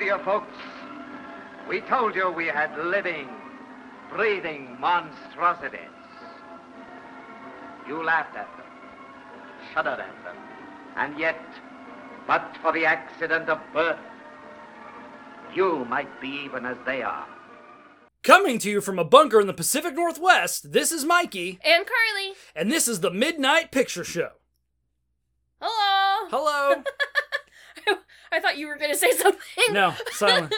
didn't 0.00 0.18
to 0.18 0.18
you 0.18 0.24
folks. 0.24 0.56
We 1.68 1.80
told 1.82 2.14
you 2.14 2.30
we 2.30 2.46
had 2.46 2.76
living, 2.78 3.28
breathing 4.10 4.76
monstrosities. 4.80 5.80
You 7.86 8.02
laughed 8.04 8.36
at 8.36 8.48
them, 8.56 8.66
shuddered 9.72 10.00
at 10.00 10.24
them, 10.24 10.36
and 10.96 11.18
yet, 11.18 11.40
but 12.26 12.56
for 12.62 12.72
the 12.72 12.84
accident 12.84 13.48
of 13.48 13.58
birth, 13.72 13.98
you 15.54 15.84
might 15.86 16.20
be 16.20 16.28
even 16.44 16.64
as 16.66 16.76
they 16.86 17.02
are. 17.02 17.26
Coming 18.22 18.58
to 18.58 18.70
you 18.70 18.80
from 18.80 18.98
a 18.98 19.04
bunker 19.04 19.40
in 19.40 19.46
the 19.46 19.54
Pacific 19.54 19.94
Northwest, 19.94 20.72
this 20.72 20.92
is 20.92 21.04
Mikey, 21.04 21.58
And 21.64 21.86
Carly. 21.86 22.34
and 22.54 22.70
this 22.70 22.86
is 22.86 23.00
the 23.00 23.10
Midnight 23.10 23.72
Picture 23.72 24.04
Show. 24.04 24.30
Hello. 25.60 26.28
Hello. 26.30 26.82
I 28.32 28.40
thought 28.40 28.58
you 28.58 28.68
were 28.68 28.76
going 28.76 28.90
to 28.92 28.96
say 28.96 29.10
something. 29.12 29.40
no, 29.72 29.94
silent. 30.12 30.54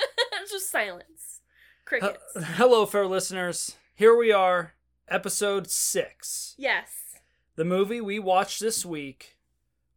Just 0.50 0.70
silence. 0.70 1.40
Crickets. 1.84 2.18
hello, 2.36 2.86
fair 2.86 3.06
listeners. 3.06 3.76
Here 3.94 4.16
we 4.16 4.32
are, 4.32 4.74
episode 5.08 5.70
six. 5.70 6.54
yes. 6.58 6.88
The 7.56 7.64
movie 7.66 8.00
we 8.00 8.18
watched 8.18 8.60
this 8.60 8.84
week 8.84 9.36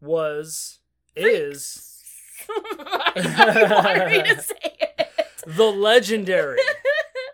was 0.02 0.80
is 1.16 2.04
I 2.50 3.68
wanted 3.72 4.12
me 4.12 4.36
to 4.36 4.42
say 4.42 4.56
it. 4.64 5.08
the 5.48 5.64
legendary, 5.72 6.60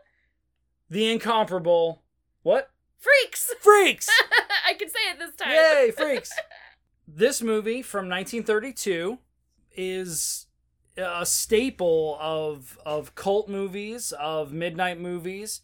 the 0.89 1.11
incomparable. 1.11 2.03
What? 2.43 2.69
Freaks. 2.99 3.51
Freaks! 3.61 4.07
I 4.67 4.75
can 4.75 4.89
say 4.89 4.99
it 5.11 5.17
this 5.17 5.35
time. 5.35 5.49
Yay, 5.51 5.91
freaks! 5.91 6.31
This 7.07 7.41
movie 7.41 7.81
from 7.81 8.07
1932 8.07 9.17
is 9.75 10.47
a 10.97 11.25
staple 11.25 12.17
of 12.19 12.77
of 12.85 13.15
cult 13.15 13.49
movies, 13.49 14.11
of 14.13 14.51
midnight 14.51 14.99
movies. 14.99 15.61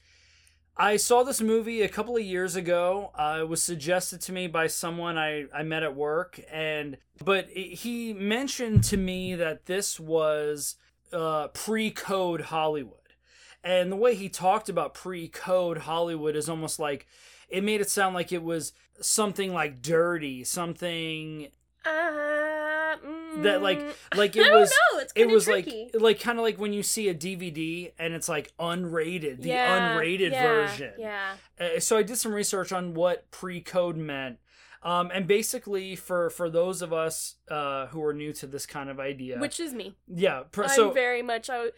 I 0.80 0.97
saw 0.97 1.23
this 1.23 1.41
movie 1.41 1.81
a 1.81 1.89
couple 1.89 2.16
of 2.16 2.22
years 2.23 2.55
ago. 2.55 3.11
Uh, 3.16 3.39
it 3.41 3.50
was 3.50 3.63
suggested 3.63 4.22
to 4.22 4.31
me 4.31 4.45
by 4.45 4.67
someone 4.67 5.17
I, 5.17 5.45
I 5.53 5.63
met 5.63 5.81
at 5.83 5.95
work, 5.95 6.39
and 6.52 6.97
but 7.23 7.47
it, 7.50 7.75
he 7.80 8.13
mentioned 8.13 8.83
to 8.85 8.97
me 8.97 9.33
that 9.35 9.66
this 9.66 10.00
was 10.00 10.75
uh, 11.11 11.47
pre-code 11.47 12.41
Hollywood, 12.41 13.16
and 13.63 13.91
the 13.91 13.95
way 13.95 14.13
he 14.13 14.30
talked 14.30 14.69
about 14.69 14.94
pre-code 14.94 15.80
Hollywood 15.80 16.35
is 16.35 16.47
almost 16.47 16.80
like 16.80 17.08
it 17.50 17.63
made 17.63 17.81
it 17.81 17.89
sound 17.89 18.13
like 18.13 18.31
it 18.31 18.44
was 18.44 18.73
something 19.02 19.53
like 19.53 19.81
dirty, 19.81 20.44
something 20.44 21.47
Uh, 21.85 22.27
that 23.44 23.62
like 23.62 23.80
mm, 23.80 23.94
like 24.16 24.36
it 24.36 24.52
was 24.52 24.74
it 25.16 25.28
was 25.28 25.46
tricky. 25.46 25.90
like 25.94 26.02
like 26.02 26.20
kind 26.20 26.38
of 26.40 26.44
like 26.44 26.60
when 26.60 26.74
you 26.74 26.84
see 26.84 27.10
a 27.10 27.16
DVD 27.16 27.92
and 28.00 28.14
it's 28.14 28.30
like 28.30 28.52
unrated, 28.60 29.42
the 29.42 29.50
Yeah, 29.50 29.96
unrated 29.98 30.32
yeah, 30.32 30.44
version. 30.44 30.94
Yeah. 30.98 31.34
Uh, 31.60 31.80
so 31.80 31.98
I 31.98 32.04
did 32.04 32.18
some 32.18 32.34
research 32.34 32.72
on 32.72 32.94
what 32.94 33.30
pre-code 33.32 33.98
meant. 33.98 34.38
Um, 34.84 35.10
and 35.14 35.28
basically, 35.28 35.96
for 35.96 36.30
for 36.30 36.50
those 36.50 36.82
of 36.82 36.94
us 36.94 37.36
uh, 37.50 37.88
who 37.88 38.04
are 38.04 38.14
new 38.14 38.32
to 38.34 38.48
this 38.48 38.66
kind 38.66 38.90
of 38.90 39.00
idea, 39.00 39.40
Which 39.40 39.60
is 39.60 39.74
me. 39.74 39.96
yeah, 40.08 40.44
pr- 40.52 40.64
I'm 40.64 40.70
so 40.70 40.92
very 40.92 41.22
much. 41.22 41.50
I, 41.50 41.72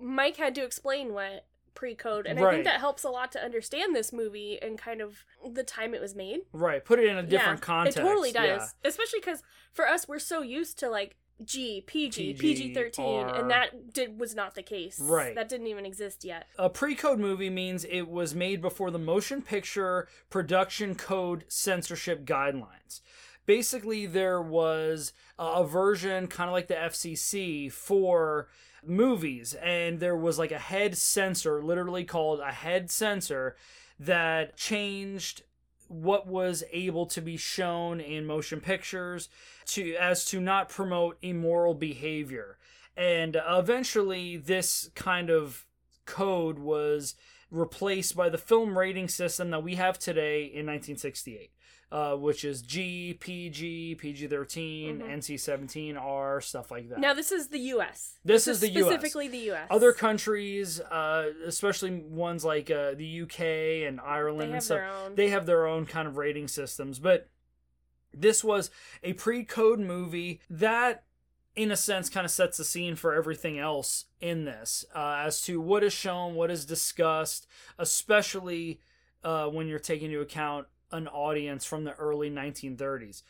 Mike 0.00 0.36
had 0.36 0.54
to 0.56 0.62
explain 0.64 1.12
what 1.14 1.46
pre-code, 1.74 2.26
and 2.26 2.38
I 2.38 2.50
think 2.50 2.64
that 2.64 2.80
helps 2.80 3.04
a 3.04 3.10
lot 3.10 3.32
to 3.32 3.42
understand 3.42 3.94
this 3.94 4.12
movie 4.12 4.58
and 4.60 4.78
kind 4.78 5.00
of 5.00 5.24
the 5.52 5.62
time 5.64 5.94
it 5.94 6.00
was 6.00 6.14
made. 6.14 6.40
right, 6.52 6.84
put 6.84 6.98
it 6.98 7.06
in 7.06 7.16
a 7.16 7.22
different 7.22 7.60
Yeah, 7.60 7.64
context. 7.64 7.98
It 7.98 8.02
totally 8.02 8.32
does, 8.32 8.44
yeah. 8.82 8.88
especially 8.88 9.20
because 9.20 9.42
for 9.72 9.86
us, 9.86 10.08
we're 10.08 10.18
so 10.18 10.42
used 10.42 10.78
to 10.80 10.88
like 10.88 11.16
G, 11.44 11.84
PG, 11.86 12.34
PG, 12.34 12.38
PG 12.40 12.74
thirteen, 12.74 13.20
R. 13.28 13.34
and 13.36 13.50
that 13.50 13.92
did 13.92 14.18
was 14.18 14.34
not 14.34 14.56
the 14.56 14.62
case. 14.62 14.98
Right. 14.98 15.36
That 15.36 15.48
didn't 15.48 15.68
even 15.68 15.86
exist 15.86 16.24
yet. 16.24 16.46
A 16.58 16.68
pre-code 16.68 17.20
movie 17.20 17.48
means 17.50 17.84
it 17.84 18.08
was 18.08 18.34
made 18.34 18.60
before 18.60 18.90
the 18.90 18.98
motion 18.98 19.40
picture 19.42 20.08
production 20.30 20.96
code 20.96 21.44
censorship 21.46 22.24
guidelines. 22.24 23.02
Basically, 23.46 24.04
there 24.04 24.42
was 24.42 25.12
a 25.38 25.64
version 25.64 26.26
kind 26.26 26.50
of 26.50 26.52
like 26.54 26.66
the 26.66 26.74
FCC 26.74 27.70
for 27.72 28.48
movies, 28.88 29.54
and 29.54 30.00
there 30.00 30.16
was 30.16 30.38
like 30.38 30.52
a 30.52 30.58
head 30.58 30.96
censor, 30.96 31.62
literally 31.62 32.04
called 32.04 32.40
a 32.40 32.52
head 32.52 32.90
censor, 32.90 33.56
that 33.98 34.56
changed 34.56 35.42
what 35.88 36.26
was 36.26 36.62
able 36.70 37.06
to 37.06 37.20
be 37.20 37.36
shown 37.36 38.00
in 38.00 38.26
motion 38.26 38.60
pictures 38.60 39.28
to 39.66 39.94
as 39.96 40.24
to 40.26 40.40
not 40.40 40.68
promote 40.68 41.18
immoral 41.22 41.74
behavior. 41.74 42.58
And 42.96 43.40
eventually 43.48 44.36
this 44.36 44.90
kind 44.94 45.30
of 45.30 45.66
code 46.04 46.58
was 46.58 47.14
replaced 47.50 48.14
by 48.16 48.28
the 48.28 48.38
film 48.38 48.78
rating 48.78 49.08
system 49.08 49.50
that 49.50 49.62
we 49.62 49.76
have 49.76 49.98
today 49.98 50.42
in 50.42 50.66
1968 50.66 51.50
uh, 51.90 52.14
which 52.14 52.44
is 52.44 52.60
G, 52.60 53.14
PG, 53.18 53.94
PG 53.94 54.26
13, 54.26 54.98
Mhm. 55.00 55.10
NC 55.10 55.36
17, 55.38 55.96
R, 55.96 56.40
stuff 56.40 56.70
like 56.70 56.88
that. 56.90 56.98
Now 56.98 57.14
this 57.14 57.32
is 57.32 57.48
the 57.48 57.58
U.S. 57.74 58.18
This 58.24 58.46
is 58.46 58.60
the 58.60 58.68
US. 58.70 58.84
specifically 58.86 59.28
the 59.28 59.38
U.S. 59.52 59.66
Other 59.70 59.92
countries, 59.92 60.80
uh, 60.80 61.30
especially 61.46 61.90
ones 62.00 62.44
like 62.44 62.70
uh, 62.70 62.92
the 62.94 63.22
UK 63.22 63.86
and 63.88 64.00
Ireland 64.00 64.40
they 64.40 64.44
and 64.46 64.54
have 64.54 64.62
stuff, 64.64 64.76
their 64.78 64.88
own. 64.90 65.14
they 65.14 65.28
have 65.30 65.46
their 65.46 65.66
own 65.66 65.86
kind 65.86 66.06
of 66.06 66.16
rating 66.18 66.48
systems 66.48 66.98
but 66.98 67.28
this 68.14 68.42
was 68.42 68.70
a 69.02 69.12
pre-code 69.14 69.78
movie 69.80 70.40
that 70.48 71.04
in 71.54 71.70
a 71.70 71.76
sense 71.76 72.08
kind 72.08 72.24
of 72.24 72.30
sets 72.30 72.56
the 72.56 72.64
scene 72.64 72.96
for 72.96 73.12
everything 73.14 73.58
else 73.58 74.06
in 74.20 74.44
this 74.44 74.84
uh, 74.94 75.16
as 75.26 75.42
to 75.42 75.60
what 75.60 75.82
is 75.84 75.92
shown 75.92 76.34
what 76.34 76.50
is 76.50 76.64
discussed 76.64 77.46
especially 77.78 78.80
uh, 79.24 79.46
when 79.46 79.66
you're 79.66 79.78
taking 79.78 80.06
into 80.06 80.20
account 80.20 80.66
an 80.90 81.08
audience 81.08 81.64
from 81.64 81.84
the 81.84 81.94
early 81.94 82.30
1930s 82.30 83.22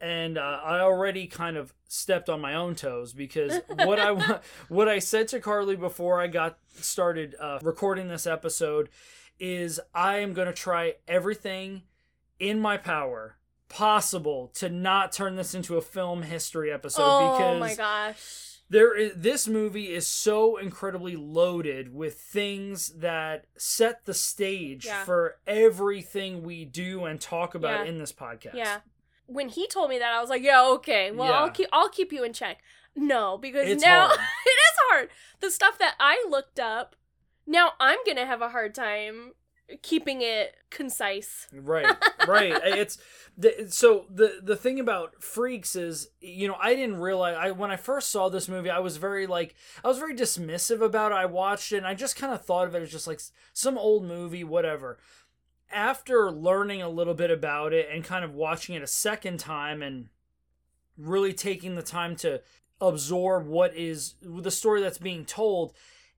and 0.00 0.36
uh, 0.36 0.60
I 0.62 0.80
already 0.80 1.26
kind 1.26 1.56
of 1.56 1.72
stepped 1.88 2.28
on 2.28 2.40
my 2.40 2.54
own 2.54 2.74
toes 2.74 3.12
because 3.12 3.60
what 3.68 3.98
I 3.98 4.40
what 4.68 4.88
I 4.88 4.98
said 4.98 5.28
to 5.28 5.40
Carly 5.40 5.76
before 5.76 6.20
I 6.20 6.26
got 6.26 6.58
started 6.74 7.34
uh, 7.40 7.58
recording 7.62 8.08
this 8.08 8.26
episode 8.26 8.88
is 9.38 9.80
I 9.94 10.18
am 10.18 10.32
going 10.32 10.48
to 10.48 10.54
try 10.54 10.94
everything 11.06 11.82
in 12.38 12.60
my 12.60 12.76
power 12.76 13.36
possible 13.68 14.50
to 14.54 14.68
not 14.68 15.12
turn 15.12 15.36
this 15.36 15.54
into 15.54 15.76
a 15.76 15.82
film 15.82 16.22
history 16.22 16.70
episode 16.70 17.02
oh 17.02 17.32
because 17.32 17.60
my 17.60 17.74
gosh. 17.74 18.55
There 18.68 18.96
is 18.96 19.12
this 19.16 19.46
movie 19.46 19.92
is 19.94 20.06
so 20.06 20.56
incredibly 20.56 21.14
loaded 21.16 21.94
with 21.94 22.18
things 22.20 22.88
that 22.98 23.46
set 23.56 24.04
the 24.04 24.14
stage 24.14 24.86
Yeah. 24.86 25.04
for 25.04 25.38
everything 25.46 26.42
we 26.42 26.64
do 26.64 27.04
and 27.04 27.20
talk 27.20 27.54
about 27.54 27.84
Yeah. 27.84 27.90
in 27.92 27.98
this 27.98 28.12
podcast. 28.12 28.54
Yeah. 28.54 28.80
When 29.26 29.48
he 29.48 29.66
told 29.66 29.90
me 29.90 29.98
that, 29.98 30.12
I 30.12 30.20
was 30.20 30.30
like, 30.30 30.42
"Yeah, 30.42 30.62
okay. 30.64 31.10
Well, 31.10 31.28
Yeah. 31.28 31.38
I'll 31.40 31.50
keep 31.50 31.68
I'll 31.72 31.88
keep 31.88 32.12
you 32.12 32.22
in 32.24 32.32
check." 32.32 32.62
No, 32.94 33.36
because 33.38 33.68
It's 33.68 33.82
now 33.84 34.06
it 34.12 34.18
is 34.18 34.76
hard. 34.88 35.10
The 35.40 35.50
stuff 35.50 35.78
that 35.78 35.94
I 36.00 36.24
looked 36.28 36.58
up, 36.58 36.96
now 37.46 37.72
I'm 37.78 37.98
gonna 38.06 38.26
have 38.26 38.40
a 38.42 38.48
hard 38.50 38.74
time 38.74 39.34
keeping 39.82 40.22
it 40.22 40.54
concise. 40.70 41.48
right 41.52 41.96
right. 42.26 42.60
It's 42.64 42.98
the, 43.36 43.66
so 43.68 44.06
the 44.10 44.40
the 44.42 44.56
thing 44.56 44.80
about 44.80 45.22
freaks 45.22 45.76
is 45.76 46.08
you 46.20 46.48
know 46.48 46.56
i 46.60 46.74
didn't 46.74 46.96
realize 46.96 47.36
i 47.38 47.50
when 47.50 47.70
i 47.70 47.76
first 47.76 48.10
saw 48.10 48.28
this 48.30 48.48
movie 48.48 48.70
i 48.70 48.78
was 48.78 48.96
very 48.96 49.26
like 49.26 49.54
i 49.84 49.88
was 49.88 49.98
very 49.98 50.14
dismissive 50.14 50.80
about 50.80 51.12
it. 51.12 51.16
I 51.16 51.26
watched 51.26 51.72
it 51.72 51.78
and 51.78 51.86
i 51.86 51.94
just 51.94 52.16
kind 52.16 52.32
of 52.32 52.44
thought 52.44 52.66
of 52.66 52.74
it 52.74 52.82
as 52.82 52.90
just 52.90 53.06
like 53.06 53.20
some 53.52 53.78
old 53.78 54.04
movie 54.04 54.44
whatever. 54.44 54.98
After 55.70 56.30
learning 56.30 56.80
a 56.80 56.88
little 56.88 57.14
bit 57.14 57.30
about 57.30 57.72
it 57.72 57.88
and 57.92 58.04
kind 58.04 58.24
of 58.24 58.34
watching 58.34 58.76
it 58.76 58.82
a 58.82 58.86
second 58.86 59.40
time 59.40 59.82
and 59.82 60.08
really 60.96 61.32
taking 61.32 61.74
the 61.74 61.82
time 61.82 62.14
to 62.16 62.40
absorb 62.80 63.46
what 63.46 63.76
is 63.76 64.14
the 64.22 64.50
story 64.50 64.80
that's 64.80 64.98
being 64.98 65.24
told 65.24 65.72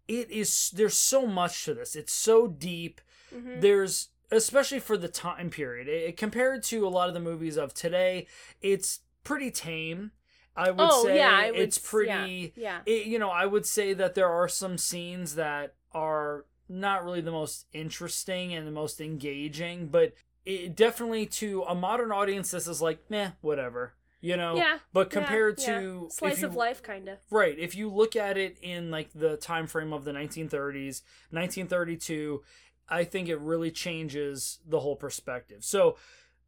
it 0.09 0.31
is 0.31 0.71
there's 0.71 0.97
so 0.97 1.27
much 1.27 1.65
to 1.65 1.75
this. 1.75 1.95
It's 1.95 2.13
so 2.13 2.47
deep 2.49 3.01
Mhm. 3.35 3.61
there's 3.61 4.09
especially 4.31 4.79
for 4.79 4.97
the 4.97 5.09
time 5.09 5.51
period 5.51 5.89
it, 5.89 6.17
compared 6.17 6.63
to 6.65 6.87
a 6.87 6.91
lot 6.91 7.09
of 7.09 7.15
the 7.15 7.21
movies 7.21 7.57
of 7.57 7.73
today 7.75 8.27
it's 8.61 9.01
pretty 9.25 9.51
tame 9.51 10.11
i 10.57 10.71
would 10.71 10.81
oh 10.81 11.05
say 11.05 11.17
yeah, 11.19 11.31
I 11.35 11.51
would, 11.51 11.61
it's 11.61 11.79
pretty 11.79 12.53
Yeah, 12.57 12.81
it, 12.87 13.07
you 13.07 13.19
know 13.19 13.31
i 13.31 13.47
would 13.47 13.67
say 13.67 13.95
that 13.95 14.15
there 14.15 14.29
are 14.29 14.49
some 14.49 14.77
scenes 14.79 15.35
that 15.37 15.75
are 15.93 16.45
not 16.69 17.05
really 17.05 17.23
the 17.23 17.31
most 17.31 17.67
interesting 17.73 18.53
and 18.53 18.67
the 18.67 18.71
most 18.73 19.01
engaging 19.01 19.89
but 19.89 20.13
it 20.45 20.77
definitely 20.77 21.27
to 21.27 21.63
a 21.63 21.75
modern 21.75 22.13
audience 22.13 22.51
this 22.51 22.67
is 22.67 22.81
like 22.83 23.11
meh 23.11 23.31
whatever 23.41 23.95
you 24.21 24.37
know 24.37 24.57
yeah. 24.57 24.79
but 24.93 25.11
compared 25.11 25.59
yeah. 25.61 25.81
to 25.81 26.07
if 26.09 26.13
slice 26.13 26.41
you- 26.41 26.49
of 26.49 26.57
life, 26.57 26.83
kind 26.83 27.09
of. 27.09 27.19
Right. 27.31 27.57
If 27.59 27.77
you 27.77 27.89
look 27.89 28.17
at 28.17 28.37
it 28.37 28.59
in 28.61 28.91
like 28.91 29.11
the 29.15 29.37
time 29.37 29.67
frame 29.67 29.93
of 29.93 30.05
the 30.05 30.11
1930s, 30.13 31.03
1932, 31.31 32.43
I 32.89 33.05
think 33.05 33.29
it 33.29 33.39
really 33.39 33.71
changes 33.71 34.59
the 34.67 34.81
whole 34.81 34.97
perspective. 34.97 35.65
So, 35.65 35.97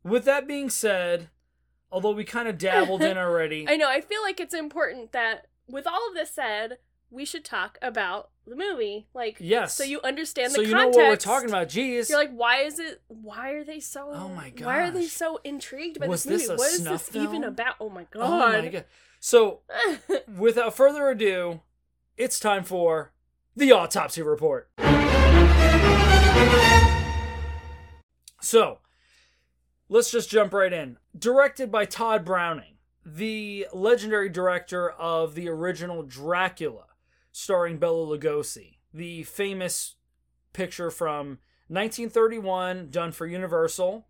with 0.03 0.25
that 0.25 0.47
being 0.49 0.71
said, 0.71 1.29
although 1.93 2.13
we 2.13 2.25
kind 2.25 2.49
of 2.49 2.57
dabbled 2.59 3.03
in 3.03 3.19
already, 3.27 3.67
I 3.69 3.77
know. 3.77 3.89
I 3.89 4.01
feel 4.01 4.23
like 4.23 4.41
it's 4.41 4.55
important 4.55 5.13
that 5.13 5.49
with 5.69 5.87
all 5.87 6.09
of 6.09 6.15
this 6.15 6.31
said, 6.31 6.79
we 7.11 7.25
should 7.25 7.45
talk 7.45 7.77
about 7.83 8.31
the 8.47 8.57
movie. 8.57 9.07
Like, 9.15 9.37
Yes. 9.41 9.75
so 9.75 9.85
you 9.85 10.01
understand 10.03 10.53
the 10.53 10.57
context. 10.59 10.71
so 10.73 10.79
you 10.79 10.91
know 10.93 10.97
what 10.97 11.09
we're 11.11 11.17
talking 11.17 11.49
about. 11.49 11.69
Jeez. 11.69 12.09
You're 12.09 12.19
like, 12.19 12.33
why 12.33 12.61
is 12.63 12.79
it? 12.79 13.03
Why 13.09 13.51
are 13.51 13.65
they 13.65 13.81
so? 13.81 14.11
Oh 14.13 14.29
my 14.29 14.51
god! 14.51 14.65
Why 14.67 14.79
are 14.79 14.91
they 14.91 15.07
so 15.07 15.41
intrigued 15.45 16.01
by 16.01 16.07
Was 16.07 16.25
this 16.25 16.43
this 16.43 16.49
movie? 16.49 16.55
a 16.55 16.59
What 16.59 16.73
is 16.73 16.85
this 17.09 17.17
even 17.17 17.45
about? 17.45 17.75
Oh 17.81 17.91
my 17.91 18.07
god! 18.11 18.23
oh 18.23 18.63
my 18.63 18.69
god. 18.69 18.85
So 19.21 19.61
without 20.39 20.75
further 20.75 21.09
ado, 21.11 21.61
it's 22.17 22.41
time 22.41 22.65
for 22.65 23.13
the 23.57 23.73
autopsy 23.73 24.23
report. 24.23 24.71
So, 28.41 28.79
let's 29.89 30.11
just 30.11 30.29
jump 30.29 30.53
right 30.53 30.73
in. 30.73 30.97
Directed 31.17 31.71
by 31.71 31.85
Tod 31.85 32.25
Browning, 32.25 32.79
the 33.07 33.67
legendary 33.73 34.29
director 34.29 34.91
of 34.91 35.35
the 35.35 35.49
original 35.49 36.03
Dracula, 36.03 36.87
starring 37.31 37.79
Bela 37.79 38.07
Lugosi, 38.07 38.79
the 38.93 39.23
famous 39.23 39.95
picture 40.53 40.91
from 40.91 41.39
1931 41.69 42.89
done 42.91 43.13
for 43.13 43.27
Universal. 43.27 44.07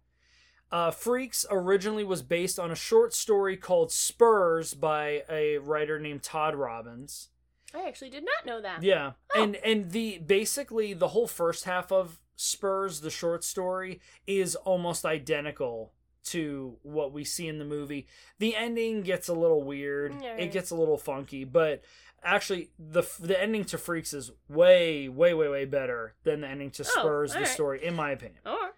Uh, 0.72 0.90
Freaks 0.90 1.44
originally 1.50 2.04
was 2.04 2.22
based 2.22 2.58
on 2.58 2.70
a 2.70 2.76
short 2.76 3.12
story 3.12 3.56
called 3.56 3.92
Spurs 3.92 4.72
by 4.72 5.24
a 5.28 5.58
writer 5.58 5.98
named 5.98 6.22
Tod 6.22 6.54
Robbins. 6.54 7.28
I 7.74 7.86
actually 7.86 8.10
did 8.10 8.24
not 8.24 8.46
know 8.46 8.60
that. 8.60 8.82
Yeah, 8.82 9.12
Oh. 9.34 9.42
and 9.42 9.56
and 9.56 9.90
the 9.92 10.18
basically 10.18 10.92
the 10.94 11.08
whole 11.08 11.26
first 11.28 11.64
half 11.64 11.90
of 11.92 12.18
Spurs, 12.36 13.00
the 13.00 13.10
short 13.10 13.44
story, 13.44 14.00
is 14.26 14.56
almost 14.56 15.04
identical 15.04 15.92
to 16.24 16.76
what 16.82 17.12
we 17.12 17.24
see 17.24 17.48
in 17.48 17.58
the 17.58 17.64
movie. 17.64 18.06
The 18.38 18.54
ending 18.56 19.02
gets 19.02 19.28
a 19.28 19.34
little 19.34 19.62
weird. 19.62 20.14
Yeah. 20.22 20.36
It 20.36 20.52
gets 20.52 20.70
a 20.70 20.74
little 20.74 20.98
funky, 20.98 21.44
but 21.44 21.82
actually 22.22 22.70
the 22.78 23.02
the 23.20 23.40
ending 23.40 23.64
to 23.66 23.78
Freaks 23.78 24.12
is 24.12 24.30
way 24.48 25.08
way 25.08 25.32
way 25.34 25.48
way 25.48 25.64
better 25.64 26.14
than 26.24 26.40
the 26.42 26.48
ending 26.48 26.70
to 26.72 26.82
Oh, 26.82 27.00
Spurs, 27.00 27.30
the 27.32 27.38
alright. 27.38 27.52
story, 27.52 27.84
in 27.84 27.94
my 27.94 28.10
opinion. 28.10 28.40
Oh, 28.46 28.70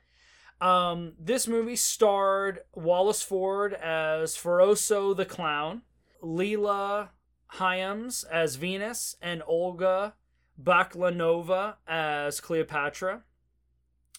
Um, 0.60 1.14
this 1.18 1.48
movie 1.48 1.74
starred 1.76 2.60
Wallace 2.74 3.22
Ford 3.22 3.74
as 3.74 4.36
Phroso 4.36 5.16
the 5.16 5.24
Clown, 5.24 5.82
Leila 6.20 7.10
Hyams 7.56 8.25
as 8.25 8.56
Venus, 8.56 9.16
and 9.20 9.43
Olga 9.46 10.14
Baclanova 10.60 11.75
as 11.87 12.40
Cleopatra. 12.40 13.22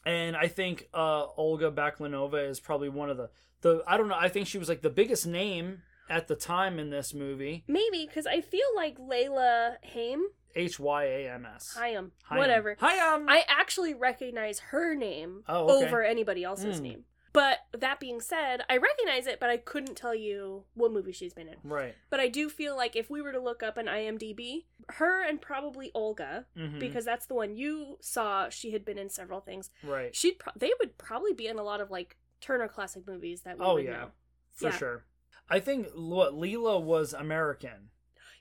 And 0.05 0.35
I 0.35 0.47
think 0.47 0.89
uh, 0.93 1.25
Olga 1.37 1.71
Baclanova 1.71 2.47
is 2.49 2.59
probably 2.59 2.89
one 2.89 3.09
of 3.09 3.17
the 3.17 3.29
the 3.61 3.81
I 3.87 3.97
don't 3.97 4.07
know. 4.09 4.17
I 4.19 4.27
think 4.29 4.47
she 4.47 4.57
was 4.57 4.67
like 4.69 4.81
the 4.81 4.89
biggest 4.89 5.25
name 5.25 5.81
at 6.09 6.27
the 6.27 6.35
time 6.35 6.77
in 6.79 6.89
this 6.89 7.13
movie. 7.13 7.63
maybe 7.67 8.05
because 8.05 8.27
I 8.27 8.41
feel 8.41 8.67
like 8.75 8.97
Leila 8.99 9.77
Hyam, 9.95 10.19
H 10.53 10.77
Y 10.79 11.03
A 11.05 11.29
M 11.31 11.47
S. 11.55 11.75
Hyam, 11.79 12.11
whatever. 12.29 12.75
Hyam. 12.75 13.25
I 13.29 13.43
actually 13.47 13.93
recognize 13.93 14.59
her 14.71 14.93
name 14.95 15.43
Oh, 15.47 15.69
okay. 15.77 15.87
over 15.87 16.03
anybody 16.03 16.43
else's 16.43 16.77
Hmm. 16.79 16.83
name. 16.83 17.05
But 17.33 17.59
that 17.77 17.99
being 17.99 18.21
said, 18.21 18.61
I 18.69 18.77
recognize 18.77 19.25
it, 19.25 19.39
but 19.39 19.49
I 19.49 19.57
couldn't 19.57 19.95
tell 19.97 20.13
you 20.13 20.65
what 20.75 20.91
movie 20.93 21.11
she's 21.11 21.33
been 21.33 21.47
in. 21.47 21.55
right. 21.63 21.95
But 22.11 22.19
I 22.19 22.27
do 22.27 22.47
feel 22.47 22.75
like 22.77 22.95
if 22.95 23.09
we 23.09 23.21
were 23.21 23.31
to 23.31 23.39
look 23.39 23.63
up 23.63 23.75
an 23.77 23.87
IMDb, 23.87 24.65
her 24.89 25.23
and 25.23 25.41
probably 25.41 25.89
Olga, 25.95 26.45
Mhm. 26.55 26.79
because 26.79 27.05
that's 27.05 27.25
the 27.25 27.33
one 27.33 27.55
you 27.55 27.97
saw, 28.01 28.49
she 28.49 28.71
had 28.71 28.85
been 28.85 28.97
in 28.99 29.09
several 29.09 29.41
things. 29.41 29.71
right. 29.83 30.15
She'd 30.15 30.37
pro- 30.39 30.53
they 30.55 30.71
would 30.79 30.97
probably 30.99 31.33
be 31.33 31.47
in 31.47 31.57
a 31.57 31.63
lot 31.63 31.81
of 31.81 31.89
like 31.89 32.17
Turner 32.39 32.67
Classic 32.67 33.05
movies 33.07 33.41
that 33.41 33.57
we 33.57 33.65
Oh, 33.65 33.77
yeah. 33.77 33.91
know. 33.91 34.11
For 34.51 34.65
Yeah. 34.69 34.77
sure. 34.77 35.05
I 35.49 35.59
think 35.59 35.87
what 35.95 36.35
Leila 36.35 36.79
was 36.79 37.13
American. 37.13 37.89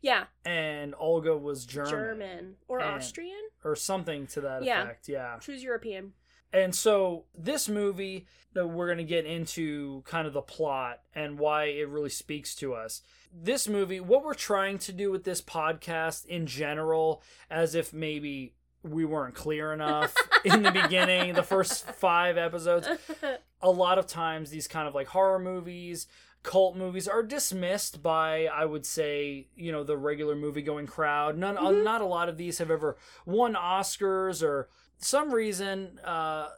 Yeah, 0.03 0.27
and 0.45 0.95
Olga 0.99 1.37
was 1.39 1.65
German, 1.65 1.91
German 1.91 2.57
or 2.69 2.81
Austrian. 2.81 3.41
or 3.65 3.77
something 3.77 4.27
to 4.29 4.41
that 4.41 4.65
Yeah. 4.65 4.83
effect. 4.83 5.09
Yeah. 5.09 5.39
She 5.39 5.53
was 5.53 5.63
European. 5.63 6.15
And 6.53 6.75
so 6.75 7.25
this 7.37 7.69
movie 7.69 8.27
we're 8.55 8.87
going 8.87 8.99
to 8.99 9.05
get 9.05 9.25
into 9.25 10.03
kind 10.03 10.27
of 10.27 10.35
the 10.35 10.43
plot 10.43 11.01
and 11.15 11.39
why 11.39 11.65
it 11.65 11.89
really 11.89 12.11
speaks 12.11 12.55
to 12.57 12.75
us. 12.75 13.01
This 13.33 13.67
movie, 13.67 13.99
what 13.99 14.23
we're 14.23 14.35
trying 14.35 14.77
to 14.81 14.93
do 14.93 15.11
with 15.11 15.25
this 15.25 15.41
podcast 15.41 16.27
in 16.27 16.47
general 16.47 17.23
as 17.51 17.75
if 17.75 17.95
maybe 17.95 18.53
we 18.83 19.07
weren't 19.07 19.35
clear 19.35 19.73
enough 19.73 20.15
in 20.45 20.63
the 20.63 20.71
beginning, 20.71 21.33
the 21.33 21.43
first 21.43 21.87
5 21.93 22.37
episodes, 22.37 22.89
a 23.63 23.71
lot 23.71 23.97
of 23.99 24.07
times 24.07 24.51
these 24.51 24.69
kind 24.69 24.87
of 24.87 24.95
like 24.95 25.07
horror 25.09 25.39
movies 25.39 26.07
cult 26.43 26.77
movies 26.77 27.07
are 27.07 27.23
dismissed 27.23 28.03
by 28.03 28.47
i 28.47 28.65
would 28.65 28.85
say 28.85 29.47
you 29.55 29.71
know 29.71 29.85
the 29.85 29.97
regular 29.97 30.35
movie 30.35 30.61
going 30.61 30.89
crowd 30.89 31.39
none 31.39 31.57
uh, 31.57 31.67
Mhm. 31.67 31.85
not 31.85 32.01
a 32.01 32.05
lot 32.05 32.29
of 32.29 32.37
these 32.37 32.59
have 32.59 32.69
ever 32.69 32.97
won 33.25 33.55
oscars 33.55 34.43
or 34.43 34.69
some 35.05 35.33
reason 35.33 35.99
uh 36.05 36.49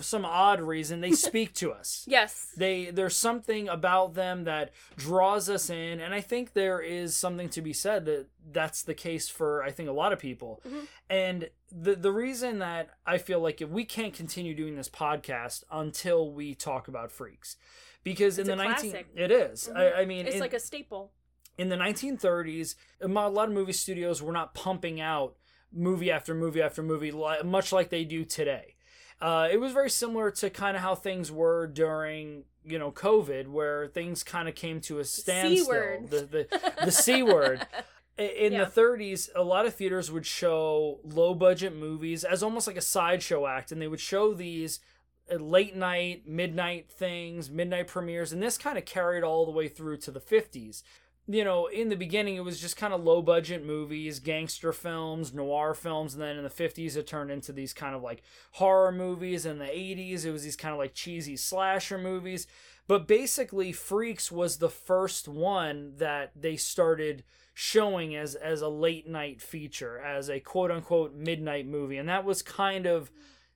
some 0.00 0.24
odd 0.24 0.60
reason 0.60 1.00
they 1.02 1.10
speak 1.28 1.52
to 1.52 1.72
us 1.72 2.04
yes. 2.08 2.52
they 2.56 2.90
there's 2.90 3.16
something 3.16 3.68
about 3.68 4.14
them 4.14 4.44
that 4.44 4.70
draws 4.96 5.50
us 5.50 5.68
in 5.68 6.00
and 6.00 6.14
i 6.14 6.20
think 6.20 6.52
there 6.54 6.80
is 6.80 7.14
something 7.16 7.48
to 7.50 7.60
be 7.60 7.72
said 7.72 8.06
that 8.06 8.26
that's 8.52 8.82
the 8.82 8.94
case 8.94 9.28
for 9.28 9.62
i 9.62 9.70
think 9.70 9.88
a 9.88 9.92
lot 9.92 10.12
of 10.12 10.18
people 10.18 10.62
Mhm. 10.66 10.86
and 11.10 11.50
the 11.70 11.94
the 11.96 12.12
reason 12.12 12.60
that 12.60 12.90
i 13.04 13.18
feel 13.18 13.40
like 13.40 13.60
if 13.60 13.68
we 13.68 13.84
can't 13.84 14.14
continue 14.14 14.54
doing 14.54 14.76
this 14.76 14.88
podcast 14.88 15.64
until 15.70 16.30
we 16.32 16.54
talk 16.54 16.88
about 16.88 17.10
freaks 17.12 17.56
because 18.04 18.38
It's 18.38 18.48
in 18.48 18.56
the 18.56 18.62
a 18.64 18.68
19 18.68 18.90
classic. 18.92 19.06
it 19.16 19.30
is. 19.30 19.68
Mhm. 19.70 19.76
I, 19.76 19.92
I 20.00 20.04
mean 20.06 20.24
It's 20.26 20.36
in, 20.36 20.40
like 20.40 20.54
a 20.54 20.60
staple. 20.60 21.12
in 21.58 21.68
the 21.68 21.76
1930s 21.76 22.74
a 23.02 23.08
lot 23.08 23.48
of 23.48 23.52
movie 23.54 23.72
studios 23.72 24.22
were 24.22 24.32
not 24.32 24.54
pumping 24.54 24.98
out 25.00 25.36
movie 25.72 26.10
after 26.10 26.34
movie 26.34 26.62
after 26.62 26.82
movie 26.82 27.12
much 27.44 27.72
like 27.72 27.90
they 27.90 28.04
do 28.04 28.24
today. 28.24 28.74
Uh, 29.20 29.48
it 29.50 29.58
was 29.58 29.72
very 29.72 29.90
similar 29.90 30.30
to 30.30 30.48
kind 30.50 30.76
of 30.76 30.82
how 30.82 30.94
things 30.94 31.30
were 31.32 31.66
during 31.66 32.44
you 32.64 32.78
know 32.78 32.90
covid 32.92 33.48
where 33.48 33.86
things 33.88 34.22
kind 34.22 34.48
of 34.48 34.54
came 34.54 34.80
to 34.80 34.98
a 34.98 35.04
standstill. 35.04 35.66
The 36.08 36.20
the, 36.20 36.72
the 36.84 36.92
c 36.92 37.22
word. 37.22 37.66
In 38.18 38.52
Yeah. 38.52 38.64
the 38.64 38.70
30s 38.80 39.28
a 39.36 39.42
lot 39.44 39.64
of 39.64 39.74
theaters 39.74 40.10
would 40.10 40.26
show 40.26 40.98
low 41.04 41.34
budget 41.34 41.72
movies 41.72 42.24
as 42.24 42.42
almost 42.42 42.66
like 42.66 42.76
a 42.76 42.80
sideshow 42.80 43.46
act 43.46 43.70
and 43.70 43.80
they 43.80 43.86
would 43.86 44.00
show 44.00 44.34
these 44.34 44.80
uh, 45.32 45.36
late 45.36 45.76
night 45.76 46.26
midnight 46.26 46.90
things 46.90 47.48
midnight 47.48 47.86
premieres 47.86 48.32
and 48.32 48.42
this 48.42 48.58
kind 48.58 48.76
of 48.76 48.84
carried 48.84 49.22
all 49.22 49.44
the 49.46 49.52
way 49.52 49.68
through 49.68 49.98
to 49.98 50.10
the 50.10 50.18
50s 50.20 50.82
you 51.28 51.44
know 51.44 51.66
in 51.66 51.90
the 51.90 51.96
beginning 51.96 52.36
it 52.36 52.44
was 52.44 52.60
just 52.60 52.76
kind 52.76 52.94
of 52.94 53.04
low 53.04 53.20
budget 53.20 53.64
movies 53.64 54.18
gangster 54.18 54.72
films 54.72 55.32
noir 55.34 55.74
films 55.74 56.14
and 56.14 56.22
then 56.22 56.36
in 56.36 56.42
the 56.42 56.50
50s 56.50 56.96
it 56.96 57.06
turned 57.06 57.30
into 57.30 57.52
these 57.52 57.72
kind 57.72 57.94
of 57.94 58.02
like 58.02 58.22
horror 58.52 58.92
movies. 58.92 59.46
In 59.46 59.58
the 59.58 59.66
80s 59.66 60.24
it 60.24 60.32
was 60.32 60.44
these 60.44 60.56
kind 60.56 60.72
of 60.72 60.78
like 60.78 60.94
cheesy 60.94 61.36
slasher 61.36 61.98
movies. 61.98 62.46
But 62.86 63.06
basically 63.06 63.72
freaks 63.72 64.32
was 64.32 64.56
the 64.56 64.70
first 64.70 65.28
one 65.28 65.94
that 65.98 66.32
they 66.34 66.56
started 66.56 67.22
showing 67.54 68.16
as 68.16 68.34
as 68.34 68.62
a 68.62 68.68
late 68.68 69.08
night 69.08 69.42
feature 69.42 69.98
as 69.98 70.30
a 70.30 70.40
quote 70.40 70.70
unquote 70.70 71.14
midnight 71.14 71.66
movie. 71.66 71.98
And 71.98 72.08
that 72.08 72.24
was 72.24 72.42
kind 72.42 72.86
of 72.86 73.10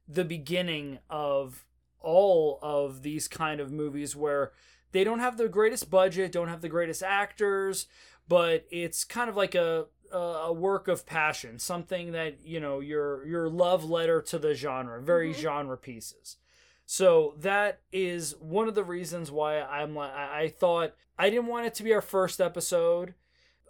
the 0.07 0.25
beginning 0.25 0.99
of 1.09 1.64
all 2.00 2.59
of 2.62 3.02
these 3.02 3.29
kind 3.29 3.61
of 3.61 3.71
movies 3.71 4.17
where 4.17 4.52
they 4.92 5.04
don't 5.04 5.18
have 5.20 5.37
the 5.37 5.49
greatest 5.49 5.90
budget, 5.90 6.32
don't 6.32 6.49
have 6.49 6.61
the 6.62 6.68
greatest 6.68 7.02
actors, 7.02 7.87
but 8.28 8.66
it's 8.70 9.04
kind 9.04 9.28
of 9.28 9.37
like 9.37 9.54
a 9.54 9.87
a 10.12 10.52
work 10.52 10.88
of 10.88 11.06
passion, 11.06 11.58
something 11.58 12.12
that 12.12 12.44
you 12.44 12.61
know 12.61 12.80
your 12.80 13.26
your 13.26 13.49
love 13.49 13.82
letter 13.84 14.20
to 14.20 14.38
the 14.38 14.54
genre, 14.54 15.00
very 15.00 15.32
Mhm. 15.32 15.37
genre 15.38 15.76
pieces. 15.78 16.37
So 16.84 17.34
that 17.38 17.80
is 17.92 18.37
one 18.37 18.68
of 18.68 18.75
the 18.75 18.84
reasons 18.84 19.30
why 19.30 19.61
I'm 19.62 19.94
like 19.94 20.12
I 20.12 20.40
I 20.42 20.49
thought 20.49 20.94
I 21.18 21.30
didn't 21.30 21.46
want 21.46 21.66
it 21.66 21.75
to 21.75 21.82
be 21.82 21.94
our 21.94 22.02
first 22.02 22.40
episode. 22.40 23.14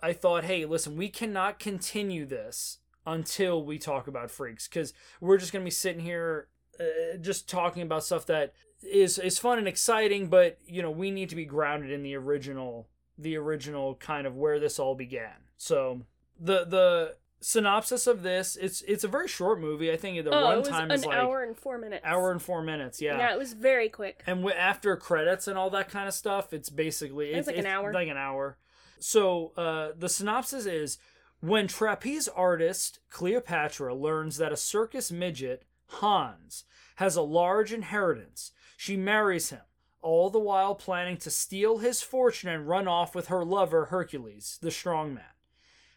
I 0.02 0.12
thought, 0.12 0.42
hey, 0.44 0.64
listen, 0.64 0.96
we 0.96 1.08
cannot 1.08 1.60
continue 1.60 2.26
this 2.26 2.78
until 3.06 3.64
we 3.64 3.78
talk 3.78 4.08
about 4.08 4.30
freaks 4.30 4.66
because 4.66 4.92
we're 5.20 5.38
just 5.38 5.52
gonna 5.52 5.64
be 5.64 5.70
sitting 5.70 6.02
here 6.02 6.48
uh, 6.82 7.16
just 7.18 7.48
talking 7.48 7.82
about 7.82 8.04
stuff 8.04 8.26
that 8.26 8.54
is 8.82 9.18
is 9.18 9.38
fun 9.38 9.58
and 9.58 9.68
exciting, 9.68 10.28
but 10.28 10.58
you 10.66 10.82
know 10.82 10.90
we 10.90 11.10
need 11.10 11.28
to 11.30 11.36
be 11.36 11.44
grounded 11.44 11.90
in 11.90 12.02
the 12.02 12.14
original 12.14 12.88
the 13.18 13.36
original 13.36 13.94
kind 13.96 14.26
of 14.26 14.36
where 14.36 14.58
this 14.58 14.78
all 14.78 14.94
began. 14.94 15.44
So 15.56 16.02
the 16.38 16.64
the 16.64 17.16
synopsis 17.42 18.06
of 18.06 18.22
this 18.22 18.54
it's 18.54 18.82
it's 18.82 19.02
a 19.02 19.08
very 19.08 19.28
short 19.28 19.60
movie. 19.60 19.90
I 19.92 19.96
think 19.96 20.24
the 20.24 20.30
oh, 20.30 20.50
it 20.50 20.58
was 20.58 20.68
time 20.68 20.90
an 20.90 20.92
is 20.92 21.04
like 21.04 21.16
hour 21.16 21.42
and 21.42 21.56
four 21.56 21.76
minutes. 21.78 22.04
hour 22.04 22.30
and 22.30 22.40
four 22.40 22.62
minutes. 22.62 23.00
Yeah. 23.00 23.18
Yeah, 23.18 23.32
it 23.32 23.38
was 23.38 23.52
very 23.52 23.88
quick. 23.88 24.22
And 24.26 24.38
w- 24.38 24.56
after 24.56 24.96
credits 24.96 25.48
and 25.48 25.58
all 25.58 25.70
that 25.70 25.88
kind 25.88 26.08
of 26.08 26.14
stuff, 26.14 26.52
it's 26.52 26.70
basically 26.70 27.32
It's 27.32 27.48
like 27.48 27.58
an 27.58 27.66
hour. 27.66 27.92
Like 27.92 28.08
an 28.08 28.16
hour. 28.16 28.58
So 29.00 29.52
uh, 29.56 29.88
the 29.98 30.08
synopsis 30.08 30.66
is: 30.66 30.98
when 31.40 31.66
trapeze 31.66 32.28
artist 32.28 33.00
Cleopatra 33.10 33.94
learns 33.94 34.36
that 34.36 34.52
a 34.52 34.56
circus 34.56 35.10
midget 35.10 35.64
Hans 35.94 36.64
has 36.96 37.16
a 37.16 37.22
large 37.22 37.72
inheritance, 37.72 38.52
she 38.76 38.96
marries 38.96 39.50
him. 39.50 39.62
All 40.00 40.30
the 40.30 40.38
while 40.38 40.74
planning 40.74 41.16
to 41.18 41.30
steal 41.30 41.78
his 41.78 42.02
fortune 42.02 42.48
and 42.48 42.68
run 42.68 42.88
off 42.88 43.14
with 43.14 43.28
her 43.28 43.44
lover 43.44 43.86
Hercules, 43.86 44.58
the 44.60 44.70
strong 44.70 45.14
man. 45.14 45.24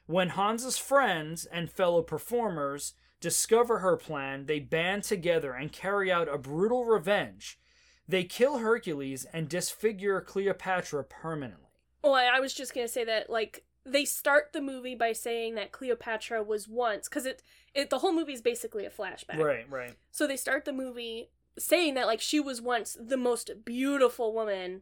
When 0.06 0.30
Hans's 0.30 0.78
friends 0.78 1.46
and 1.46 1.72
fellow 1.72 2.04
performers 2.04 2.94
discover 3.20 3.80
her 3.80 3.98
plan, 3.98 4.46
they 4.46 4.60
band 4.60 5.04
together 5.04 5.54
and 5.54 5.72
carry 5.72 6.12
out 6.12 6.32
a 6.32 6.38
brutal 6.38 6.86
revenge. 6.86 7.60
They 8.08 8.24
kill 8.24 8.60
Hercules 8.60 9.26
and 9.34 9.50
disfigure 9.50 10.22
Cleopatra 10.22 11.04
permanently. 11.06 11.66
Well, 12.04 12.14
I 12.14 12.26
I 12.26 12.40
was 12.40 12.54
just 12.54 12.76
gonna 12.76 12.88
say 12.88 13.04
that 13.06 13.32
like 13.32 13.64
they 13.84 14.06
start 14.06 14.52
the 14.54 14.62
movie 14.62 14.96
by 14.96 15.14
saying 15.14 15.56
that 15.56 15.72
Cleopatra 15.72 16.44
was 16.44 16.68
once 16.68 17.08
because 17.08 17.26
it 17.26 17.42
it 17.76 17.90
the 17.92 18.00
whole 18.00 18.14
movie 18.14 18.34
is 18.34 18.42
basically 18.42 18.86
a 18.86 18.90
flashback. 18.90 19.38
Right, 19.38 19.70
right. 19.70 19.94
So 20.12 20.26
they 20.26 20.38
start 20.38 20.66
the 20.66 20.74
movie 20.74 21.30
saying 21.60 21.94
that 21.96 22.08
like 22.08 22.22
she 22.22 22.40
was 22.40 22.62
once 22.62 22.98
the 23.00 23.18
most 23.18 23.52
beautiful 23.66 24.34
woman 24.34 24.82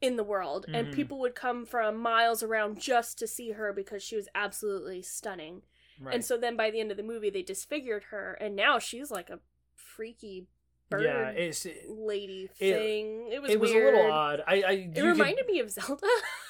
in 0.00 0.16
the 0.16 0.24
world 0.24 0.66
and 0.72 0.88
Mhm. 0.88 0.94
people 0.94 1.18
would 1.20 1.34
come 1.34 1.64
from 1.64 1.96
miles 1.96 2.42
around 2.42 2.78
just 2.80 3.18
to 3.20 3.26
see 3.26 3.52
her 3.52 3.72
because 3.72 4.02
she 4.02 4.16
was 4.16 4.28
absolutely 4.34 5.00
stunning. 5.02 5.62
right. 6.00 6.14
And 6.14 6.24
so 6.24 6.36
then 6.36 6.56
by 6.56 6.70
the 6.70 6.80
end 6.80 6.90
of 6.90 6.96
the 6.96 7.02
movie 7.02 7.30
they 7.30 7.42
disfigured 7.42 8.04
her 8.10 8.34
and 8.40 8.54
now 8.56 8.78
she's 8.78 9.10
like 9.10 9.30
a 9.30 9.38
freaky 9.74 10.46
bird 10.90 11.04
yeah, 11.04 11.28
it's 11.30 11.64
it, 11.64 11.88
lady 11.88 12.48
thing. 12.58 13.30
It 13.32 13.40
was 13.40 13.50
it 13.52 13.60
was 13.60 13.70
weird. 13.70 13.94
a 13.94 13.96
little 13.98 14.12
odd. 14.12 14.42
I, 14.46 14.54
I 14.62 14.70
It 14.72 14.78
you 14.80 14.92
could- 14.94 15.04
reminded 15.04 15.46
me 15.46 15.60
of 15.60 15.70
Zelda. 15.70 16.06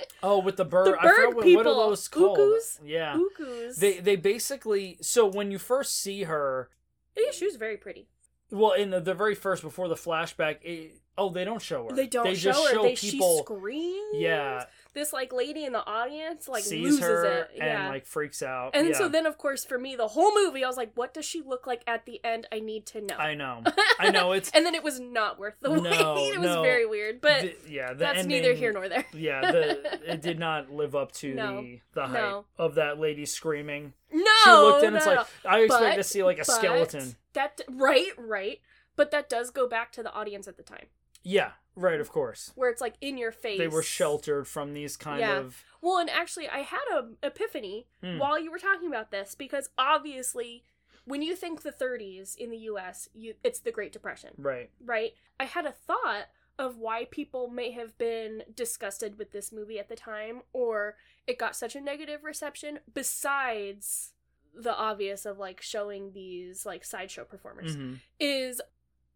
oh 0.22 0.38
with 0.38 0.56
the 0.56 0.64
bird. 0.64 0.86
The 0.86 0.98
bird 1.02 1.26
what, 1.28 1.36
what 1.36 1.44
people. 1.44 1.60
are 1.60 1.88
those 1.90 2.08
called? 2.08 2.38
Ukus? 2.38 2.78
Yeah, 2.84 3.18
Ukus. 3.18 3.76
they 3.76 3.98
they 3.98 4.16
basically 4.16 4.98
so 5.00 5.26
when 5.26 5.50
you 5.50 5.58
first 5.58 6.00
see 6.00 6.24
her, 6.24 6.70
yeah, 7.16 7.30
she 7.32 7.46
was 7.46 7.56
very 7.56 7.76
pretty. 7.76 8.08
Well 8.52 8.72
in 8.72 8.90
the, 8.90 9.00
the 9.00 9.14
very 9.14 9.34
first 9.34 9.62
before 9.62 9.88
the 9.88 9.94
flashback, 9.96 10.58
it, 10.62 11.00
oh 11.18 11.30
they 11.30 11.44
don't 11.44 11.60
show 11.62 11.88
her. 11.88 11.94
They 11.96 12.06
don't 12.06 12.24
They 12.24 12.34
show 12.34 12.52
just 12.52 12.68
her. 12.68 12.74
show 12.74 12.82
they, 12.82 12.94
people. 12.94 13.38
She 13.38 13.42
screams. 13.42 14.14
yeah, 14.14 14.64
This 14.94 15.12
like 15.12 15.32
lady 15.32 15.64
in 15.64 15.72
the 15.72 15.84
audience 15.86 16.48
like 16.48 16.62
sees 16.64 16.82
loses 16.84 17.00
her 17.00 17.24
it. 17.24 17.50
and 17.58 17.64
Yeah. 17.64 17.88
like 17.88 18.06
freaks 18.06 18.42
out. 18.42 18.72
and 18.74 18.88
yeah. 18.88 18.94
so 18.98 19.08
then 19.08 19.26
of 19.26 19.36
course 19.38 19.64
for 19.64 19.78
me 19.78 19.96
the 19.96 20.08
whole 20.08 20.32
movie 20.34 20.62
I 20.64 20.68
was 20.68 20.76
like, 20.76 20.92
what 20.94 21.12
does 21.14 21.24
she 21.24 21.40
look 21.42 21.66
like 21.66 21.82
at 21.86 22.04
the 22.06 22.20
end? 22.24 22.46
I 22.52 22.60
need 22.60 22.86
to 22.86 23.00
know. 23.00 23.16
I 23.16 23.34
know, 23.34 23.62
I 23.98 24.10
know 24.10 24.32
it's 24.32 24.50
and 24.50 24.64
then 24.66 24.74
it 24.74 24.82
was 24.84 25.00
not 25.00 25.38
worth 25.38 25.54
the 25.60 25.70
wait. 25.70 25.82
No, 25.82 26.16
it 26.18 26.38
was 26.38 26.46
no. 26.48 26.62
very 26.62 26.86
weird. 26.86 27.20
But 27.20 27.42
the- 27.42 27.56
yeah. 27.68 27.92
The 27.92 27.98
that's 28.00 28.18
ending, 28.20 28.42
neither 28.42 28.54
here 28.54 28.72
nor 28.72 28.88
there. 28.88 29.04
Yeah, 29.14 29.50
the 29.50 30.12
it 30.12 30.20
did 30.22 30.38
not 30.38 30.70
live 30.72 30.94
up 30.94 31.12
to 31.12 31.34
No. 31.34 31.62
the 31.62 31.80
the 31.94 32.06
hype 32.06 32.44
of 32.58 32.74
that 32.76 32.98
lady 33.00 33.24
screaming. 33.26 33.92
No. 34.12 34.24
she 34.44 34.50
looked 34.50 34.84
in, 34.84 34.92
no, 34.92 34.96
it's 34.98 35.06
like 35.06 35.26
I 35.48 35.60
expect 35.60 35.96
to 35.96 36.04
see 36.04 36.22
like 36.22 36.36
a 36.36 36.44
but 36.46 36.52
skeleton. 36.56 37.16
That 37.34 37.60
right, 37.68 38.10
right. 38.18 38.60
But 38.96 39.10
that 39.10 39.28
does 39.28 39.50
go 39.50 39.66
back 39.68 39.90
to 39.92 40.02
the 40.02 40.12
audience 40.12 40.46
at 40.46 40.56
the 40.58 40.62
time, 40.62 40.86
Yeah, 41.22 41.52
right. 41.74 41.98
Of 42.00 42.10
course, 42.10 42.52
where 42.54 42.68
it's 42.68 42.80
like 42.82 42.94
in 43.00 43.16
your 43.16 43.32
face. 43.32 43.58
they 43.58 43.68
were 43.68 43.82
sheltered 43.82 44.46
from 44.46 44.74
these 44.74 44.96
kind 44.96 45.20
Yeah. 45.20 45.38
of. 45.38 45.64
Well, 45.80 45.98
and 45.98 46.10
actually, 46.10 46.48
I 46.48 46.58
had 46.58 46.84
a 46.92 47.08
epiphany 47.22 47.86
Hmm. 48.02 48.18
while 48.18 48.38
you 48.38 48.50
were 48.50 48.58
talking 48.58 48.88
about 48.88 49.10
this 49.10 49.34
because 49.34 49.70
obviously, 49.78 50.64
when 51.04 51.22
you 51.22 51.34
think 51.34 51.62
the 51.62 51.72
30s 51.72 52.36
in 52.36 52.50
the 52.50 52.58
U.S., 52.58 53.08
you 53.14 53.34
it's 53.42 53.60
the 53.60 53.72
Great 53.72 53.92
Depression, 53.92 54.34
Right. 54.36 54.70
right? 54.84 55.14
I 55.40 55.44
had 55.46 55.64
a 55.66 55.72
thought 55.72 56.26
of 56.58 56.76
why 56.76 57.06
people 57.06 57.48
may 57.48 57.70
have 57.70 57.96
been 57.96 58.44
disgusted 58.54 59.18
with 59.18 59.32
this 59.32 59.50
movie 59.50 59.78
at 59.78 59.88
the 59.88 59.96
time, 59.96 60.42
or 60.52 60.96
it 61.26 61.38
got 61.38 61.56
such 61.56 61.74
a 61.74 61.80
negative 61.80 62.22
reception. 62.24 62.78
Besides 62.92 64.12
the 64.54 64.74
obvious 64.76 65.24
of 65.26 65.38
like 65.38 65.60
showing 65.60 66.12
these 66.12 66.64
like 66.66 66.84
sideshow 66.84 67.24
performers, 67.24 67.76
Mhm. 67.76 68.00
is 68.20 68.60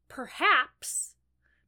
perhaps 0.08 1.14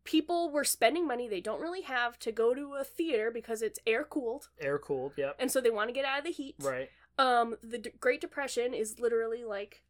people 0.05 0.51
were 0.51 0.65
spending 0.65 1.07
money 1.07 1.29
they 1.29 1.41
don't 1.41 1.61
really 1.61 1.83
have 1.83 2.19
to 2.19 2.33
go 2.33 2.55
to 2.55 2.75
a 2.75 2.85
theater 2.85 3.31
because 3.31 3.61
it's 3.61 3.79
air 3.87 4.05
cooled 4.05 4.49
Air 4.59 4.79
cooled. 4.79 5.13
Yep. 5.17 5.37
and 5.39 5.51
so 5.53 5.61
they 5.61 5.71
want 5.71 5.89
to 5.89 5.93
get 5.93 6.05
out 6.07 6.19
of 6.21 6.25
the 6.25 6.31
heat. 6.33 6.55
Right. 6.61 6.89
Um, 7.19 7.59
the 7.63 7.79
D- 7.79 7.91
Great 8.01 8.21
Depression 8.21 8.73
is 8.73 8.99
literally 8.99 9.45
like 9.45 9.83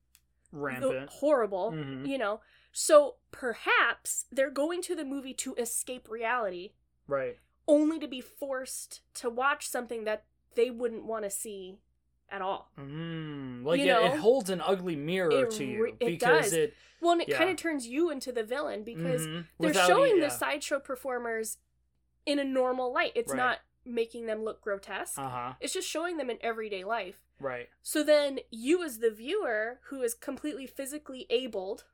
Rampant. 0.50 1.10
horrible, 1.10 1.70
Mhm. 1.72 2.06
you 2.08 2.18
know. 2.18 2.40
So 2.72 3.16
perhaps 3.30 4.26
they're 4.32 4.50
going 4.50 4.82
to 4.82 4.96
the 4.96 5.04
movie 5.04 5.34
to 5.34 5.54
escape 5.54 6.08
reality, 6.08 6.72
Right. 7.06 7.38
only 7.68 7.98
to 8.00 8.08
be 8.08 8.20
forced 8.20 9.02
to 9.14 9.30
watch 9.30 9.68
something 9.68 10.04
that 10.04 10.24
they 10.54 10.70
wouldn't 10.70 11.04
want 11.04 11.24
to 11.24 11.30
see 11.30 11.78
at 12.30 12.42
all. 12.42 12.70
Mm, 12.78 13.64
like 13.64 13.80
it, 13.80 13.86
it 13.88 14.18
holds 14.18 14.50
an 14.50 14.60
ugly 14.60 14.96
mirror 14.96 15.30
It 15.46 15.50
to 15.52 15.64
you 15.64 15.84
it 15.86 15.98
because 15.98 16.46
does. 16.46 16.52
it 16.52 16.74
Well, 17.00 17.12
and 17.12 17.22
it 17.22 17.28
Yeah. 17.28 17.38
kind 17.38 17.50
of 17.50 17.56
turns 17.56 17.86
you 17.86 18.10
into 18.10 18.32
the 18.32 18.42
villain 18.44 18.82
because 18.84 19.22
mhm, 19.26 19.46
they're 19.58 19.68
without 19.70 19.86
showing 19.86 20.16
e- 20.16 20.20
the 20.20 20.28
sideshow 20.30 20.80
performers 20.80 21.58
in 22.26 22.38
a 22.38 22.44
normal 22.44 22.92
light. 22.92 23.12
It's 23.14 23.30
Right. 23.30 23.36
not 23.38 23.58
making 23.84 24.26
them 24.26 24.42
look 24.44 24.60
grotesque. 24.60 25.18
Uh-huh. 25.18 25.54
It's 25.60 25.72
just 25.72 25.88
showing 25.88 26.16
them 26.18 26.28
in 26.28 26.38
everyday 26.42 26.84
life. 26.84 27.22
Right. 27.40 27.68
So 27.82 28.02
then 28.02 28.40
you 28.50 28.82
as 28.84 28.98
the 28.98 29.10
viewer 29.10 29.80
who 29.84 30.02
is 30.02 30.12
completely 30.14 30.66
physically 30.66 31.26
abled 31.30 31.84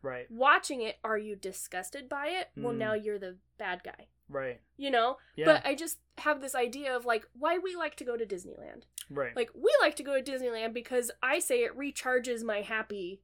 Right. 0.00 0.30
watching 0.30 0.80
it, 0.80 0.98
are 1.04 1.18
you 1.18 1.34
disgusted 1.36 2.08
by 2.08 2.28
it? 2.28 2.48
Well, 2.56 2.72
Mm. 2.72 2.78
now 2.78 2.94
you're 2.94 3.18
the 3.18 3.36
bad 3.58 3.82
guy. 3.84 4.08
Right. 4.28 4.60
You 4.76 4.90
know? 4.90 5.16
Yeah. 5.36 5.46
But 5.46 5.66
I 5.66 5.74
just 5.74 5.98
have 6.18 6.40
this 6.40 6.54
idea 6.54 6.94
of 6.96 7.04
like 7.04 7.26
why 7.38 7.58
we 7.58 7.74
like 7.76 7.96
to 7.96 8.04
go 8.04 8.16
to 8.16 8.24
Disneyland. 8.24 8.84
right. 9.10 9.34
Like 9.36 9.50
we 9.54 9.70
like 9.80 9.96
to 9.96 10.02
go 10.02 10.20
to 10.20 10.32
Disneyland 10.32 10.72
because 10.72 11.10
I 11.22 11.38
say 11.38 11.60
it 11.64 11.76
recharges 11.78 12.42
my 12.42 12.60
happy 12.62 13.20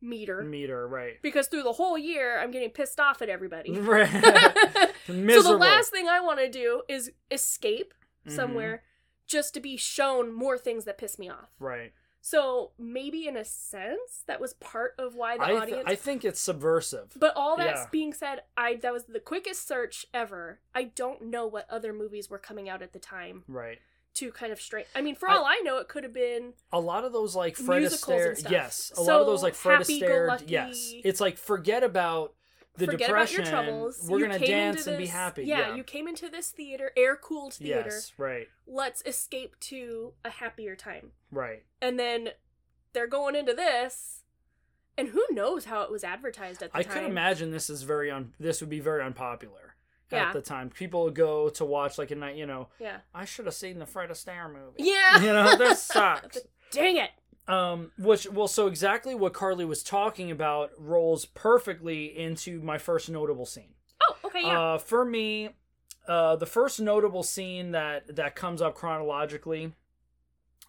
meter. 0.00 0.42
meter. 0.42 0.86
Right. 0.88 1.20
Because 1.22 1.48
through 1.48 1.64
the 1.64 1.72
whole 1.72 1.98
year 1.98 2.38
I'm 2.40 2.50
getting 2.50 2.70
pissed 2.70 3.00
off 3.00 3.20
at 3.22 3.28
everybody. 3.28 3.72
Right. 3.78 4.08
so 5.06 5.42
the 5.42 5.56
last 5.58 5.90
thing 5.90 6.08
I 6.08 6.20
want 6.20 6.38
to 6.40 6.48
do 6.50 6.82
is 6.88 7.12
escape 7.30 7.94
Mhm. 8.26 8.32
somewhere 8.32 8.82
just 9.26 9.52
to 9.54 9.60
be 9.60 9.76
shown 9.76 10.32
more 10.32 10.56
things 10.58 10.84
that 10.86 10.98
piss 10.98 11.18
me 11.18 11.28
off. 11.28 11.50
Right. 11.58 11.92
So 12.20 12.72
maybe 12.78 13.26
in 13.26 13.36
a 13.36 13.44
sense 13.44 14.22
that 14.26 14.40
was 14.40 14.54
part 14.54 14.94
of 14.98 15.14
why 15.14 15.36
the 15.38 15.44
I, 15.44 15.48
th- 15.48 15.60
audience 15.62 15.84
I 15.86 15.94
think 15.94 16.24
it's 16.24 16.40
subversive. 16.40 17.12
But 17.16 17.32
all 17.36 17.56
that 17.56 17.66
Yeah. 17.76 17.86
being 17.90 18.12
said, 18.12 18.42
I 18.56 18.76
that 18.76 18.92
was 18.92 19.04
the 19.04 19.20
quickest 19.20 19.66
search 19.66 20.04
ever. 20.12 20.60
I 20.74 20.84
don't 20.84 21.22
know 21.26 21.46
what 21.46 21.68
other 21.70 21.92
movies 21.92 22.28
were 22.28 22.38
coming 22.38 22.68
out 22.68 22.82
at 22.82 22.92
the 22.92 22.98
time 22.98 23.44
right. 23.48 23.78
to 24.14 24.30
kind 24.32 24.52
of 24.52 24.60
straight. 24.60 24.86
I 24.94 25.00
mean, 25.00 25.14
for 25.14 25.28
all 25.28 25.44
I 25.44 25.60
know, 25.64 25.78
it 25.78 25.88
could 25.88 26.02
have 26.04 26.12
been 26.12 26.54
A 26.72 26.80
lot 26.80 27.04
of 27.04 27.12
those 27.12 27.34
like 27.36 27.56
Fred 27.56 27.80
Musicals 27.80 28.20
Astaire. 28.42 28.50
Yes. 28.50 28.92
A 28.96 29.02
lot 29.02 29.20
of 29.20 29.26
those 29.26 29.42
like 29.42 29.54
Fred 29.54 29.80
Astaire. 29.80 30.42
Yes. 30.46 30.92
It's 31.04 31.20
like 31.20 31.38
forget 31.38 31.82
about 31.84 32.34
the 32.76 32.86
forget 32.86 33.10
about 33.10 33.26
depression. 33.28 33.36
your 33.44 33.46
troubles. 33.46 34.00
We're 34.08 34.18
You 34.18 34.26
gonna 34.26 34.38
dance 34.38 34.78
into 34.80 34.90
and 34.90 34.98
be 34.98 35.06
happy. 35.06 35.44
Yeah, 35.44 35.70
Yeah. 35.70 35.74
you 35.76 35.82
came 35.84 36.06
into 36.06 36.28
this 36.28 36.50
theater, 36.50 36.92
air 36.96 37.16
cooled 37.16 37.54
theater. 37.54 37.90
yes. 37.90 38.12
Right. 38.18 38.48
Let's 38.66 39.02
escape 39.06 39.58
to 39.60 40.12
a 40.24 40.30
happier 40.30 40.76
time. 40.76 41.12
Right. 41.30 41.64
And 41.82 41.98
then 41.98 42.30
they're 42.92 43.06
going 43.06 43.34
into 43.36 43.52
this, 43.54 44.22
and 44.96 45.08
who 45.08 45.24
knows 45.30 45.66
how 45.66 45.82
it 45.82 45.90
was 45.90 46.04
advertised 46.04 46.62
at 46.62 46.72
the 46.72 46.78
I 46.78 46.82
time. 46.82 46.92
could 46.92 47.04
imagine 47.04 47.50
this 47.50 47.70
is 47.70 47.82
very 47.82 48.10
un. 48.10 48.32
This 48.40 48.60
would 48.60 48.70
be 48.70 48.80
very 48.80 49.02
unpopular 49.02 49.76
Yeah. 50.10 50.28
at 50.28 50.32
the 50.32 50.40
time. 50.42 50.70
People 50.70 51.04
would 51.04 51.14
go 51.14 51.48
to 51.50 51.64
watch 51.64 51.98
like 51.98 52.10
a 52.10 52.14
night. 52.16 52.36
You 52.36 52.46
know, 52.46 52.68
Yeah. 52.78 52.98
I 53.14 53.24
should 53.24 53.46
have 53.46 53.54
seen 53.54 53.78
the 53.78 53.86
Fred 53.86 54.10
Astaire 54.10 54.52
movie. 54.52 54.82
Yeah. 54.82 55.18
You 55.22 55.32
know, 55.32 55.56
this 55.56 55.82
sucks. 55.84 56.38
Dang 56.72 56.96
it. 56.96 57.10
Um, 57.46 57.92
which 57.98 58.28
well, 58.30 58.48
so 58.48 58.66
exactly 58.66 59.14
what 59.14 59.32
Carly 59.32 59.64
was 59.64 59.82
talking 59.82 60.30
about 60.30 60.70
rolls 60.76 61.24
perfectly 61.24 62.06
into 62.18 62.60
my 62.60 62.76
first 62.76 63.08
notable 63.08 63.46
scene. 63.46 63.74
Oh, 64.02 64.16
okay, 64.24 64.42
yeah. 64.42 64.60
Uh, 64.74 64.78
for 64.78 65.02
me, 65.04 65.50
uh, 66.06 66.36
the 66.36 66.44
first 66.46 66.78
notable 66.78 67.22
scene 67.22 67.70
that 67.72 68.16
that 68.16 68.34
comes 68.36 68.60
up 68.60 68.74
chronologically 68.74 69.72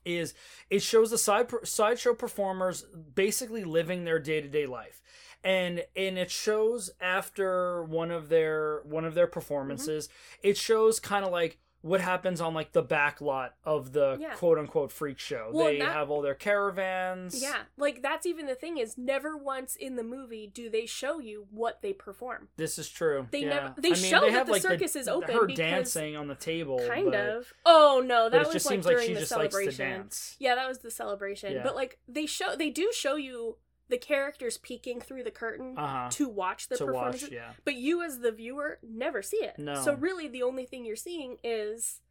is 0.05 0.33
it 0.69 0.81
shows 0.81 1.11
the 1.11 1.17
side 1.17 1.49
sideshow 1.63 2.13
performers 2.13 2.85
basically 3.15 3.63
living 3.63 4.05
their 4.05 4.19
day 4.19 4.41
to 4.41 4.47
day 4.47 4.65
life, 4.65 5.01
and 5.43 5.83
and 5.95 6.17
it 6.17 6.31
shows 6.31 6.89
after 7.01 7.83
one 7.83 8.11
of 8.11 8.29
their 8.29 8.81
one 8.83 9.05
of 9.05 9.13
their 9.15 9.27
performances, 9.27 10.07
Mm-hmm. 10.07 10.47
it 10.49 10.57
shows 10.57 10.99
kind 10.99 11.25
of 11.25 11.31
like 11.31 11.57
what 11.81 12.01
happens 12.01 12.41
on 12.41 12.53
like 12.53 12.73
the 12.73 12.81
back 12.81 13.21
lot 13.21 13.55
of 13.63 13.93
the 13.93 14.17
Yeah. 14.19 14.33
quote 14.35 14.57
unquote 14.57 14.91
freak 14.91 15.17
show. 15.19 15.49
Well, 15.53 15.67
they 15.67 15.79
that- 15.79 15.93
have 15.93 16.09
all 16.09 16.21
their 16.21 16.35
caravans. 16.35 17.41
Yeah, 17.41 17.63
like 17.77 18.01
that's 18.01 18.25
even 18.25 18.45
the 18.47 18.55
thing 18.55 18.77
is 18.77 18.97
never 18.97 19.37
once 19.37 19.75
in 19.75 19.95
the 19.95 20.03
movie 20.03 20.47
do 20.47 20.69
they 20.69 20.85
show 20.85 21.19
you 21.19 21.47
what 21.51 21.81
they 21.81 21.93
perform. 21.93 22.49
This 22.57 22.77
is 22.77 22.89
true. 22.89 23.27
They 23.31 23.41
yeah. 23.41 23.49
never- 23.49 23.73
they 23.77 23.89
I 23.89 23.91
mean, 23.93 24.03
show 24.03 24.19
they 24.21 24.27
that 24.27 24.37
have, 24.37 24.47
the 24.47 24.53
like, 24.53 24.61
circus 24.61 24.95
is 24.95 25.07
open 25.07 25.33
Her 25.35 25.45
because- 25.45 25.57
dancing 25.57 26.15
on 26.15 26.27
the 26.27 26.35
table, 26.35 26.79
Kind 26.87 27.11
but- 27.11 27.15
of. 27.29 27.53
Oh 27.65 28.03
no, 28.05 28.29
that 28.29 28.39
was 28.45 28.53
just 28.53 28.65
like 28.65 28.73
seems 28.73 28.85
like 28.85 28.95
during 28.95 29.07
she 29.07 29.13
the 29.13 29.19
just 29.21 29.31
likes 29.31 29.53
celebration. 29.53 29.85
to 29.85 29.91
dance. 29.97 30.35
Yeah, 30.39 30.55
that 30.55 30.67
was 30.67 30.79
the 30.79 30.91
celebration. 30.91 31.53
Yeah. 31.53 31.63
But 31.63 31.75
like 31.75 31.99
they 32.07 32.25
show 32.25 32.55
they 32.55 32.69
do 32.69 32.91
show 32.93 33.15
you 33.15 33.57
the 33.89 33.97
characters 33.97 34.57
peeking 34.57 35.01
through 35.01 35.23
the 35.23 35.31
curtain 35.31 35.75
Uh 35.77 35.87
huh. 35.87 36.09
to 36.11 36.29
watch 36.29 36.67
the 36.69 36.77
To 36.77 36.85
performances. 36.85 37.23
watch, 37.23 37.31
yeah. 37.31 37.51
But 37.65 37.75
you 37.75 38.01
as 38.03 38.19
the 38.19 38.31
viewer 38.31 38.79
never 38.81 39.21
see 39.21 39.37
it. 39.37 39.57
No. 39.57 39.75
So 39.83 39.93
really 39.95 40.27
the 40.27 40.43
only 40.43 40.65
thing 40.65 40.85
you're 40.85 40.95
seeing 40.95 41.37
is 41.43 42.01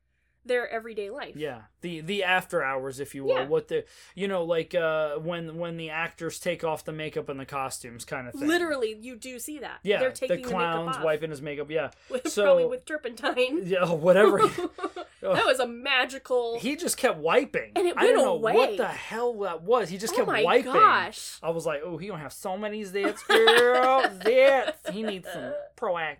their 0.48 0.68
everyday 0.68 1.10
life. 1.10 1.36
Yeah, 1.36 1.62
the 1.82 2.00
the 2.00 2.24
after 2.24 2.62
hours, 2.64 2.98
if 3.00 3.14
you 3.14 3.24
will. 3.24 3.34
Yeah. 3.36 3.46
What 3.46 3.68
the 3.68 3.84
you 4.14 4.26
know 4.26 4.42
like 4.44 4.74
uh 4.74 5.16
when 5.18 5.56
when 5.58 5.76
the 5.76 5.90
actors 5.90 6.38
take 6.40 6.64
off 6.64 6.84
the 6.84 6.92
makeup 6.92 7.28
and 7.28 7.38
the 7.38 7.46
costumes, 7.46 8.04
kind 8.04 8.26
of 8.26 8.34
thing. 8.34 8.48
Literally, 8.48 8.96
you 9.00 9.14
do 9.16 9.38
see 9.38 9.58
that. 9.60 9.78
Yeah, 9.82 10.00
they're 10.00 10.10
taking 10.10 10.38
the 10.38 10.42
the, 10.42 10.48
clowns 10.48 10.96
off. 10.96 11.04
wiping 11.04 11.30
his 11.30 11.40
makeup. 11.42 11.70
Yeah, 11.70 11.90
with, 12.10 12.28
so- 12.28 12.44
probably 12.44 12.64
with 12.66 12.84
turpentine. 12.84 13.62
yeah, 13.66 13.88
whatever. 13.90 14.38
that 15.20 15.46
was 15.46 15.60
a 15.60 15.66
magical. 15.66 16.58
he 16.58 16.76
just 16.76 16.96
kept 16.96 17.18
wiping, 17.18 17.72
And 17.76 17.86
it 17.86 17.94
I 17.96 18.06
don't 18.06 18.40
went 18.40 18.56
know 18.56 18.60
what 18.60 18.76
the 18.76 18.86
hell 18.86 19.32
that 19.40 19.62
was. 19.62 19.88
He 19.88 19.98
just 19.98 20.14
kept 20.14 20.26
wiping. 20.26 20.46
oh 20.46 20.52
kept 20.62 20.66
my 20.66 20.72
wiping. 20.72 20.72
gosh! 20.72 21.38
I 21.42 21.50
was 21.50 21.66
like, 21.66 21.82
oh, 21.84 21.96
he 21.98 22.06
don't 22.08 22.20
have 22.20 22.32
so 22.32 22.56
many 22.56 22.82
zits, 22.84 23.26
girl. 23.26 24.02
zits. 24.02 24.90
He 24.92 25.02
needs 25.02 25.28
some 25.32 25.52
Proactiv. 25.76 26.16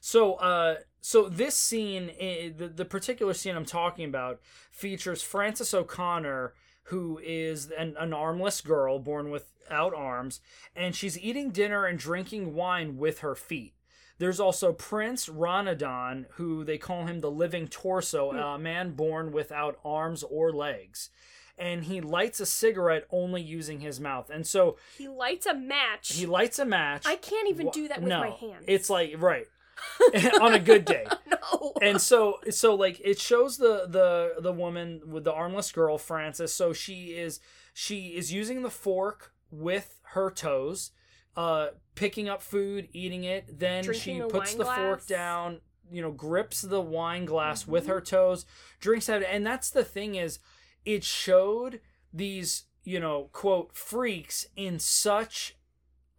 So, 0.00 0.34
uh, 0.34 0.76
so 1.00 1.28
this 1.28 1.56
scene, 1.56 2.10
the 2.18 2.72
the 2.74 2.84
particular 2.84 3.34
scene 3.34 3.54
I'm 3.56 3.64
talking 3.64 4.06
about, 4.06 4.40
features 4.70 5.22
Frances 5.22 5.72
O'Connor, 5.72 6.54
who 6.84 7.20
is 7.22 7.70
an, 7.70 7.96
an 7.98 8.12
armless 8.12 8.60
girl 8.60 8.98
born 8.98 9.30
without 9.30 9.94
arms, 9.94 10.40
and 10.74 10.94
she's 10.94 11.18
eating 11.18 11.50
dinner 11.50 11.84
and 11.84 11.98
drinking 11.98 12.54
wine 12.54 12.96
with 12.96 13.20
her 13.20 13.34
feet. 13.34 13.74
There's 14.18 14.40
also 14.40 14.74
Prince 14.74 15.28
Randian, 15.28 16.26
who 16.32 16.62
they 16.62 16.76
call 16.76 17.06
him 17.06 17.20
the 17.20 17.30
living 17.30 17.68
torso, 17.68 18.32
a 18.32 18.58
man 18.58 18.92
born 18.92 19.32
without 19.32 19.78
arms 19.82 20.22
or 20.22 20.52
legs. 20.52 21.08
And 21.56 21.84
he 21.84 22.02
lights 22.02 22.38
a 22.38 22.46
cigarette 22.46 23.06
only 23.10 23.40
using 23.40 23.80
his 23.80 23.98
mouth. 23.98 24.28
And 24.30 24.46
so 24.46 24.76
he 24.96 25.08
lights 25.08 25.46
a 25.46 25.54
match. 25.54 26.12
he 26.12 26.26
lights 26.26 26.58
a 26.58 26.66
match. 26.66 27.06
I 27.06 27.16
can't 27.16 27.48
even 27.48 27.66
Wha- 27.66 27.72
do 27.72 27.88
that 27.88 28.00
with 28.00 28.08
no, 28.08 28.20
my 28.20 28.30
hands. 28.30 28.64
It's 28.66 28.90
like 28.90 29.14
right 29.18 29.46
on 30.40 30.54
a 30.54 30.58
good 30.58 30.84
day. 30.84 31.06
no. 31.26 31.72
And 31.82 32.00
so 32.00 32.38
so 32.50 32.74
like 32.74 33.00
it 33.04 33.18
shows 33.18 33.56
the 33.56 33.86
the 33.88 34.34
the 34.40 34.52
woman 34.52 35.00
with 35.06 35.24
the 35.24 35.32
armless 35.32 35.72
girl 35.72 35.98
Frances. 35.98 36.52
So 36.52 36.72
she 36.72 37.08
is 37.16 37.40
she 37.72 38.08
is 38.08 38.32
using 38.32 38.62
the 38.62 38.70
fork 38.70 39.32
with 39.50 40.00
her 40.14 40.30
toes, 40.30 40.90
uh 41.36 41.68
picking 41.94 42.28
up 42.28 42.42
food, 42.42 42.88
eating 42.92 43.24
it, 43.24 43.58
then 43.58 43.84
Drinking 43.84 44.14
she 44.16 44.20
a 44.20 44.26
puts 44.26 44.54
the 44.54 44.64
fork 44.64 45.06
down, 45.06 45.60
you 45.90 46.02
know, 46.02 46.12
grips 46.12 46.62
the 46.62 46.80
wine 46.80 47.24
glass 47.24 47.66
with 47.66 47.84
Mm-hmm. 47.84 47.92
her 47.92 48.00
toes, 48.00 48.46
drinks 48.80 49.08
out 49.08 49.22
and 49.22 49.46
that's 49.46 49.70
the 49.70 49.84
thing 49.84 50.14
is 50.14 50.38
it 50.84 51.04
showed 51.04 51.80
these, 52.12 52.64
you 52.84 52.98
know, 53.00 53.28
quote 53.32 53.76
freaks 53.76 54.46
in 54.56 54.78
such 54.78 55.56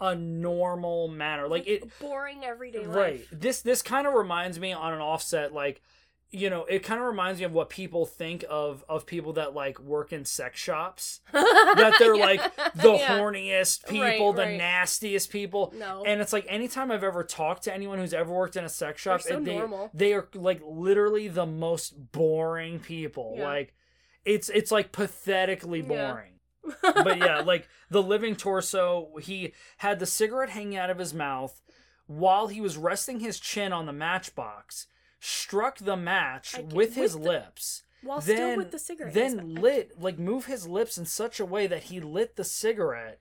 a 0.02 0.16
normal 0.16 1.08
manner. 1.08 1.48
Like 1.48 1.68
it 1.68 1.88
boring 2.00 2.44
everyday 2.44 2.86
life. 2.86 2.96
right 2.96 3.28
this 3.32 3.62
this 3.62 3.82
kind 3.82 4.08
of 4.08 4.14
reminds 4.16 4.60
me 4.60 4.74
on 4.74 4.94
an 4.94 5.00
offset 5.00 5.54
like 5.54 5.80
you 6.32 6.50
know 6.50 6.64
it 6.66 6.80
kind 6.82 7.00
of 7.00 7.06
reminds 7.06 7.40
me 7.40 7.46
of 7.46 7.52
what 7.52 7.70
people 7.70 8.06
think 8.06 8.44
of 8.50 8.84
of 8.90 9.06
people 9.06 9.34
that 9.34 9.54
like 9.54 9.80
work 9.80 10.12
in 10.14 10.24
sex 10.26 10.58
shops 10.60 11.20
that 11.34 11.96
they're 12.00 12.16
Yeah. 12.16 12.26
like 12.26 12.56
the 12.76 12.94
Yeah. 12.94 13.20
horniest 13.20 13.84
Right, 13.92 14.14
people 14.14 14.34
the 14.34 14.44
right. 14.44 14.58
nastiest 14.58 15.30
people 15.30 15.74
No. 15.78 16.04
and 16.06 16.22
it's 16.22 16.32
like 16.34 16.46
anytime 16.48 16.90
i've 16.90 17.04
ever 17.04 17.24
talked 17.26 17.64
to 17.64 17.74
anyone 17.74 18.00
who's 18.00 18.14
ever 18.14 18.34
worked 18.34 18.56
in 18.56 18.64
a 18.64 18.70
sex 18.70 19.02
shop 19.02 19.22
so 19.22 19.40
they, 19.42 19.62
they 19.94 20.14
are 20.14 20.28
like 20.34 20.62
literally 20.66 21.28
the 21.28 21.46
most 21.46 22.12
boring 22.14 22.80
people 22.80 23.36
Yeah. 23.38 23.44
like 23.48 23.74
it's 24.24 24.48
it's 24.50 24.72
like 24.72 24.92
pathetically 24.94 25.82
boring 25.82 26.34
but 26.82 27.18
yeah, 27.18 27.40
like 27.46 27.68
the 27.90 28.02
living 28.04 28.36
torso, 28.36 29.18
he 29.22 29.54
had 29.78 30.00
the 30.00 30.06
cigarette 30.06 30.50
hanging 30.50 30.78
out 30.78 30.90
of 30.90 30.98
his 31.00 31.14
mouth 31.14 31.62
while 32.08 32.48
he 32.48 32.60
was 32.62 32.78
resting 32.78 33.20
his 33.20 33.40
chin 33.40 33.72
on 33.72 33.86
the 33.86 33.94
matchbox, 33.94 34.88
struck 35.20 35.78
the 35.80 35.96
match 35.98 36.54
get- 36.56 36.74
with 36.74 36.96
his 36.96 37.14
the- 37.14 37.20
lips. 37.20 37.84
While 38.04 38.20
then 38.20 38.36
still 38.36 38.58
with 38.58 38.72
the 38.72 38.80
cigarette. 38.80 39.14
then 39.14 39.54
lit 39.56 40.02
like 40.02 40.18
move 40.18 40.46
his 40.48 40.68
lips 40.68 40.98
in 40.98 41.06
such 41.06 41.40
a 41.40 41.46
way 41.46 41.68
that 41.68 41.84
he 41.84 42.00
lit 42.00 42.36
the 42.36 42.44
cigarette. 42.44 43.20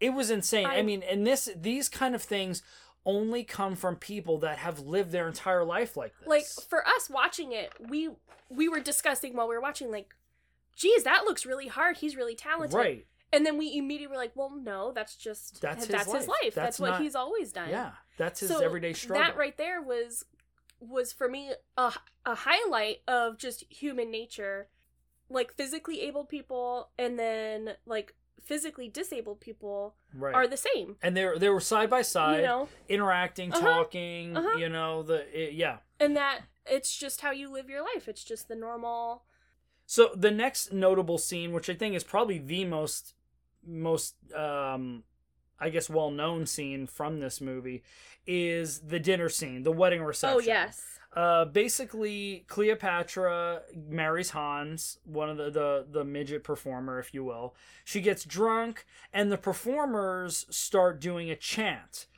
It 0.00 0.10
was 0.10 0.28
insane. 0.30 0.66
I, 0.66 0.78
I- 0.78 0.82
mean, 0.82 1.02
and 1.04 1.24
this 1.26 1.48
these 1.54 1.88
kind 1.88 2.16
of 2.16 2.22
things 2.22 2.62
only 3.06 3.44
come 3.44 3.76
from 3.76 3.94
people 3.94 4.38
that 4.38 4.58
have 4.58 4.80
lived 4.80 5.12
their 5.12 5.28
entire 5.28 5.64
life 5.64 5.96
like 5.96 6.12
this. 6.18 6.28
like 6.28 6.44
for 6.68 6.86
us 6.86 7.08
watching 7.08 7.52
it, 7.52 7.72
we 7.88 8.10
we 8.50 8.68
were 8.68 8.80
discussing 8.80 9.36
while 9.36 9.46
we 9.48 9.54
were 9.54 9.60
watching, 9.60 9.90
like, 9.92 10.12
geez, 10.78 11.02
that 11.04 11.24
looks 11.24 11.44
really 11.44 11.66
hard. 11.66 11.98
He's 11.98 12.16
really 12.16 12.34
talented. 12.34 12.74
right. 12.76 13.06
And 13.30 13.44
then 13.44 13.58
we 13.58 13.76
immediately 13.76 14.06
were 14.16 14.22
like, 14.22 14.32
well, 14.34 14.50
no, 14.50 14.90
that's 14.94 15.14
just 15.14 15.60
That's 15.60 15.80
his 15.84 15.88
that's 15.88 16.06
his 16.10 16.26
life. 16.26 16.28
life. 16.42 16.54
That's, 16.54 16.54
That's 16.54 16.80
what 16.80 16.90
not- 16.92 17.02
he's 17.02 17.14
always 17.14 17.52
done. 17.52 17.68
Yeah, 17.68 17.90
that's 18.16 18.40
his 18.40 18.48
So 18.48 18.60
everyday 18.64 18.94
struggle. 18.94 19.22
That 19.22 19.36
right 19.36 19.54
there 19.58 19.82
was 19.82 20.24
was 20.80 21.12
for 21.12 21.28
me 21.28 21.52
a 21.76 21.92
a 22.24 22.34
highlight 22.34 22.98
of 23.06 23.36
just 23.36 23.64
human 23.68 24.10
nature, 24.10 24.68
like 25.28 25.52
physically 25.54 26.00
able 26.02 26.24
people 26.24 26.88
and 26.98 27.18
then 27.18 27.74
like 27.84 28.14
physically 28.42 28.88
disabled 28.88 29.40
people 29.40 29.94
right. 30.14 30.34
are 30.34 30.46
the 30.46 30.56
same. 30.56 30.96
and 31.02 31.14
they 31.14 31.26
were, 31.26 31.38
they 31.38 31.50
were 31.50 31.60
side 31.60 31.90
by 31.90 32.00
side. 32.00 32.40
You 32.40 32.46
know, 32.46 32.68
interacting, 32.88 33.52
Uh-huh, 33.52 33.60
talking, 33.60 34.34
uh-huh. 34.34 34.56
you 34.56 34.70
know, 34.70 35.02
the 35.02 35.26
it, 35.38 35.52
yeah. 35.52 35.78
and 36.00 36.16
that 36.16 36.42
it's 36.64 36.96
just 36.96 37.20
how 37.20 37.30
you 37.30 37.52
live 37.52 37.68
your 37.68 37.82
life. 37.82 38.08
It's 38.08 38.24
just 38.24 38.48
the 38.48 38.54
normal. 38.56 39.24
So 39.90 40.10
the 40.14 40.30
next 40.30 40.70
notable 40.70 41.16
scene, 41.16 41.52
which 41.52 41.70
I 41.70 41.74
think 41.74 41.94
is 41.94 42.04
probably 42.04 42.36
the 42.36 42.66
most 42.66 43.14
most 43.66 44.16
um 44.36 45.02
I 45.58 45.70
guess 45.70 45.88
well 45.88 46.10
known 46.10 46.44
scene 46.44 46.86
from 46.86 47.20
this 47.20 47.40
movie 47.40 47.82
is 48.26 48.80
the 48.80 49.00
dinner 49.00 49.30
scene, 49.30 49.62
the 49.62 49.72
wedding 49.72 50.02
reception. 50.02 50.36
Oh 50.36 50.40
yes. 50.40 50.82
Uh 51.16 51.46
basically 51.46 52.44
Cleopatra 52.48 53.62
marries 53.88 54.30
Hans, 54.30 54.98
one 55.04 55.30
of 55.30 55.38
the, 55.38 55.50
the 55.50 55.86
the 55.90 56.04
midget 56.04 56.44
performer, 56.44 56.98
if 56.98 57.14
you 57.14 57.24
will. 57.24 57.54
She 57.82 58.02
gets 58.02 58.26
drunk 58.26 58.84
and 59.10 59.32
the 59.32 59.38
performers 59.38 60.44
start 60.50 61.00
doing 61.00 61.30
a 61.30 61.34
chant. 61.36 62.08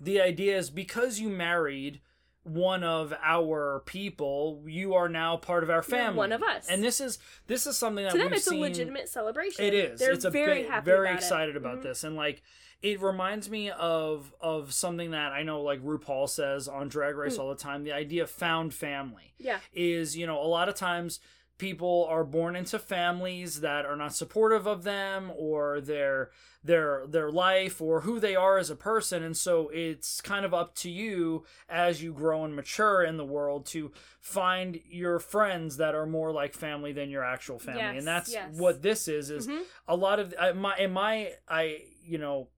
The 0.00 0.20
idea 0.20 0.58
is 0.58 0.68
because 0.68 1.20
you 1.20 1.28
married 1.28 2.00
one 2.44 2.82
of 2.82 3.14
our 3.22 3.82
people, 3.86 4.62
you 4.66 4.94
are 4.94 5.08
now 5.08 5.36
part 5.36 5.62
of 5.62 5.70
our 5.70 5.82
family. 5.82 6.16
one 6.18 6.32
of 6.32 6.42
us. 6.42 6.68
And 6.68 6.82
this 6.82 7.00
is 7.00 7.18
this 7.46 7.66
is 7.66 7.78
something 7.78 8.04
that 8.04 8.12
To 8.12 8.18
them, 8.18 8.32
it's 8.32 8.44
seen 8.46 8.58
a 8.58 8.62
legitimate 8.62 9.08
celebration. 9.08 9.64
it 9.64 9.74
is. 9.74 10.00
They're 10.00 10.12
it's 10.12 10.24
a 10.24 10.30
very 10.30 10.62
big, 10.62 10.68
happy, 10.68 10.84
very 10.84 11.06
about 11.06 11.14
it. 11.14 11.16
excited 11.24 11.56
about 11.56 11.78
Mhm. 11.78 11.82
this, 11.82 12.04
and 12.04 12.16
like 12.16 12.42
it 12.82 13.00
reminds 13.00 13.48
me 13.48 13.70
of 13.70 14.34
of 14.40 14.72
something 14.74 15.12
that 15.12 15.30
I 15.32 15.44
know, 15.44 15.62
like 15.62 15.80
RuPaul 15.82 16.28
says 16.28 16.66
on 16.66 16.88
Drag 16.88 17.14
Race 17.14 17.36
Mm. 17.36 17.40
all 17.40 17.48
the 17.50 17.54
time. 17.56 17.84
The 17.84 17.92
idea 17.92 18.24
of 18.24 18.30
found 18.30 18.74
family 18.74 19.34
Yeah. 19.38 19.60
is, 19.72 20.16
you 20.16 20.26
know, 20.26 20.40
a 20.42 20.46
lot 20.48 20.68
of 20.68 20.74
times 20.74 21.20
people 21.58 22.06
are 22.08 22.24
born 22.24 22.56
into 22.56 22.78
families 22.78 23.60
that 23.60 23.84
are 23.86 23.96
not 23.96 24.14
supportive 24.14 24.66
of 24.66 24.82
them 24.82 25.30
or 25.36 25.80
their 25.80 26.30
their 26.64 27.04
their 27.06 27.30
life 27.30 27.80
or 27.80 28.00
who 28.02 28.18
they 28.20 28.34
are 28.36 28.58
as 28.58 28.70
a 28.70 28.76
person 28.76 29.22
and 29.22 29.36
so 29.36 29.68
it's 29.72 30.20
kind 30.20 30.44
of 30.44 30.54
up 30.54 30.74
to 30.74 30.88
you 30.90 31.44
as 31.68 32.02
you 32.02 32.12
grow 32.12 32.44
and 32.44 32.54
mature 32.56 33.02
in 33.02 33.16
the 33.16 33.24
world 33.24 33.66
to 33.66 33.90
find 34.20 34.80
your 34.88 35.18
friends 35.18 35.76
that 35.76 35.94
are 35.94 36.06
more 36.06 36.32
like 36.32 36.54
family 36.54 36.92
than 36.92 37.10
your 37.10 37.24
actual 37.24 37.58
family 37.58 37.80
Yes, 37.80 37.98
and 37.98 38.06
that's 38.06 38.32
yes. 38.32 38.54
what 38.56 38.82
this 38.82 39.08
is 39.08 39.30
is 39.30 39.48
Mhm. 39.48 39.62
a 39.88 39.96
lot 39.96 40.18
of 40.20 40.34
I, 40.40 40.52
my 40.52 40.76
in 40.78 40.92
my 40.92 41.32
I 41.48 41.82
you 42.04 42.18
know 42.18 42.48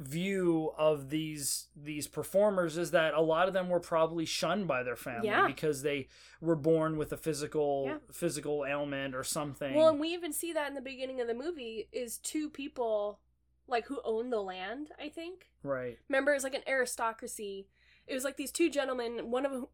view 0.00 0.72
of 0.76 1.08
these 1.10 1.68
these 1.76 2.08
performers 2.08 2.76
is 2.76 2.90
that 2.90 3.14
a 3.14 3.20
lot 3.20 3.46
of 3.46 3.54
them 3.54 3.68
were 3.68 3.78
probably 3.80 4.24
shunned 4.24 4.66
by 4.66 4.82
their 4.82 4.96
family 4.96 5.28
Yeah. 5.28 5.46
because 5.46 5.82
they 5.82 6.08
were 6.40 6.56
born 6.56 6.96
with 6.96 7.12
a 7.12 7.16
physical 7.16 7.84
Yeah. 7.86 7.98
physical 8.12 8.64
ailment 8.66 9.14
or 9.14 9.22
something. 9.22 9.74
Well, 9.74 9.88
and 9.88 10.00
we 10.00 10.08
even 10.08 10.32
see 10.32 10.52
that 10.52 10.68
in 10.68 10.74
the 10.74 10.80
beginning 10.80 11.20
of 11.20 11.28
the 11.28 11.34
movie 11.34 11.88
is 11.92 12.18
two 12.18 12.50
people 12.50 13.20
like 13.68 13.86
who 13.86 14.00
own 14.04 14.30
the 14.30 14.42
land, 14.42 14.90
I 14.98 15.08
think. 15.08 15.48
right. 15.62 15.96
Remember, 16.08 16.34
it's 16.34 16.44
like 16.44 16.54
an 16.54 16.68
aristocracy. 16.68 17.68
It 18.06 18.12
was 18.14 18.24
like 18.24 18.36
these 18.36 18.52
two 18.52 18.68
gentlemen, 18.68 19.30
one 19.30 19.46
of 19.46 19.64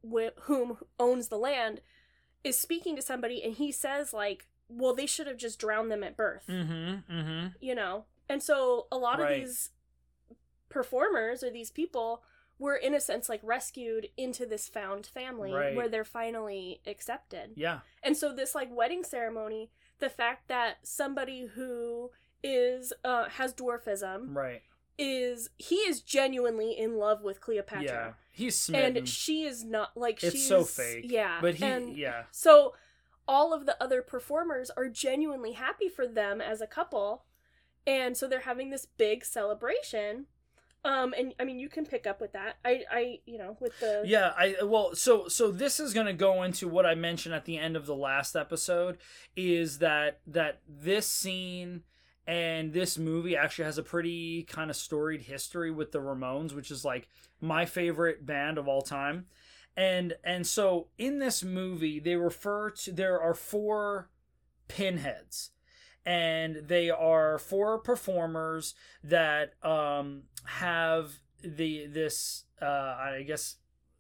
whom 0.43 0.79
owns 1.01 1.29
the 1.29 1.39
land, 1.39 1.81
is 2.45 2.57
speaking 2.59 2.95
to 2.95 3.03
somebody, 3.03 3.43
and 3.43 3.55
he 3.55 3.73
says 3.73 4.13
like, 4.13 4.47
"Well, 4.69 4.95
they 4.95 5.07
should 5.07 5.27
have 5.27 5.39
just 5.39 5.59
drowned 5.59 5.91
them 5.91 6.05
at 6.05 6.17
birth," 6.17 6.45
Mm-hmm. 6.47 7.13
Mm-hmm. 7.13 7.47
you 7.61 7.75
know. 7.75 8.05
And 8.29 8.41
so 8.43 8.87
a 8.93 8.97
lot 8.99 9.19
Right. 9.19 9.41
of 9.43 9.49
these 9.49 9.71
performers 10.71 11.43
or 11.43 11.51
these 11.51 11.71
people 11.71 12.23
were, 12.59 12.77
in 12.77 12.95
a 12.95 13.01
sense, 13.01 13.29
like 13.29 13.41
rescued 13.43 14.09
into 14.17 14.47
this 14.47 14.69
found 14.69 15.07
family 15.07 15.53
Right. 15.53 15.75
where 15.77 15.89
they're 15.89 16.05
finally 16.05 16.81
accepted. 16.87 17.53
Yeah. 17.57 17.81
And 18.03 18.17
so 18.17 18.35
this 18.35 18.55
like 18.55 18.75
wedding 18.75 19.05
ceremony, 19.05 19.71
the 19.99 20.11
fact 20.11 20.49
that 20.49 20.79
somebody 20.83 21.47
who 21.55 22.11
is 22.43 22.93
uh 23.05 23.29
has 23.29 23.53
dwarfism 23.53 24.35
Right. 24.35 24.63
is 24.97 25.51
he 25.59 25.77
is 25.77 26.01
genuinely 26.01 26.73
in 26.79 26.97
love 26.97 27.23
with 27.23 27.41
Cleopatra. 27.41 27.85
Yeah. 27.85 28.13
He's 28.33 28.57
smitten. 28.59 28.97
And 28.99 29.09
she 29.09 29.43
is 29.45 29.65
not 29.65 29.97
like 29.97 30.23
it's 30.23 30.33
she's 30.37 30.49
so 30.49 30.65
fake. 30.65 31.05
Yeah. 31.09 31.39
But 31.43 31.57
he 31.57 31.65
and 31.65 31.97
yeah. 31.97 32.25
so 32.31 32.75
all 33.29 33.53
of 33.55 33.65
the 33.67 33.81
other 33.83 34.03
performers 34.03 34.71
are 34.71 34.89
genuinely 34.89 35.53
happy 35.53 35.89
for 35.89 36.07
them 36.07 36.41
as 36.41 36.61
a 36.61 36.67
couple. 36.67 37.25
And 37.87 38.17
so 38.17 38.27
they're 38.29 38.41
having 38.41 38.71
this 38.71 38.85
big 38.87 39.25
celebration. 39.25 40.27
Um, 40.83 41.15
and 41.17 41.35
I 41.39 41.45
mean, 41.45 41.59
you 41.59 41.69
can 41.69 41.85
pick 41.85 42.07
up 42.07 42.21
with 42.21 42.33
that. 42.33 42.57
I, 42.65 42.83
I, 42.91 43.19
you 43.27 43.37
know, 43.37 43.57
with 43.61 43.79
the 43.81 44.03
Yeah, 44.05 44.33
I 44.37 44.57
well, 44.63 44.95
so 44.95 45.29
so 45.29 45.51
this 45.51 45.79
is 45.79 45.93
going 45.93 46.07
to 46.07 46.15
go 46.15 46.43
into 46.43 46.69
what 46.69 46.87
I 46.87 46.95
mentioned 46.95 47.35
at 47.35 47.45
the 47.45 47.59
end 47.59 47.77
of 47.77 47.85
the 47.85 47.95
last 47.95 48.35
episode 48.35 48.97
is 49.37 49.79
that 49.79 50.21
that 50.27 50.61
this 50.67 51.07
scene 51.07 51.83
and 52.27 52.73
this 52.73 52.97
movie 52.97 53.37
actually 53.37 53.67
has 53.67 53.77
a 53.77 53.83
pretty 53.83 54.45
kind 54.45 54.71
of 54.71 54.77
storied 54.77 55.23
history 55.23 55.71
with 55.71 55.93
the 55.93 55.99
Ramones, 55.99 56.55
which 56.55 56.71
is 56.71 56.85
like 56.85 57.09
my 57.41 57.67
favorite 57.67 58.25
band 58.25 58.57
of 58.57 58.67
all 58.67 58.83
time. 58.83 59.27
And 59.77 60.15
and 60.25 60.47
so 60.47 60.89
in 60.97 61.19
this 61.19 61.45
movie 61.45 62.01
they 62.01 62.17
refer 62.17 62.71
to 62.71 62.93
there 62.93 63.21
are 63.21 63.35
four 63.35 64.09
pinheads 64.67 65.51
and 66.05 66.57
they 66.67 66.91
are 66.91 67.39
four 67.39 67.79
performers 67.79 68.75
that 69.05 69.55
um, 69.65 70.23
have 70.45 71.21
the 71.43 71.87
this 71.87 72.45
uh, 72.61 72.65
I 72.65 73.25
guess 73.27 73.57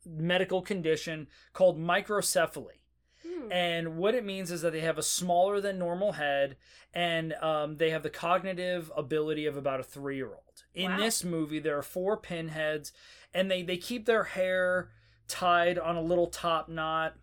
medical 0.07 0.63
condition 0.63 1.29
called 1.53 1.79
microcephaly. 1.79 2.81
Hmm. 3.27 3.53
And 3.53 3.97
what 3.99 4.15
it 4.15 4.25
means 4.25 4.51
is 4.51 4.63
that 4.63 4.73
they 4.73 4.81
have 4.81 4.97
a 4.99 5.03
smaller 5.03 5.61
than 5.61 5.79
normal 5.79 6.13
head, 6.13 6.57
and 6.95 7.35
um, 7.35 7.77
they 7.77 7.91
have 7.91 8.03
the 8.03 8.11
cognitive 8.11 8.91
ability 8.97 9.45
of 9.47 9.57
about 9.57 9.81
a 9.81 9.85
three 9.85 10.17
year 10.17 10.29
old. 10.29 10.65
In 10.75 10.93
Wow. 10.93 10.97
this 10.99 11.25
movie, 11.25 11.59
there 11.59 11.77
are 11.77 11.83
four 11.83 12.17
pinheads, 12.17 12.93
and 13.35 13.51
they 13.51 13.63
they 13.63 13.77
keep 13.77 14.07
their 14.07 14.25
hair 14.25 14.91
tied 15.29 15.79
on 15.79 15.97
a 15.97 16.03
little 16.03 16.29
top 16.29 16.69
knot. 16.69 17.15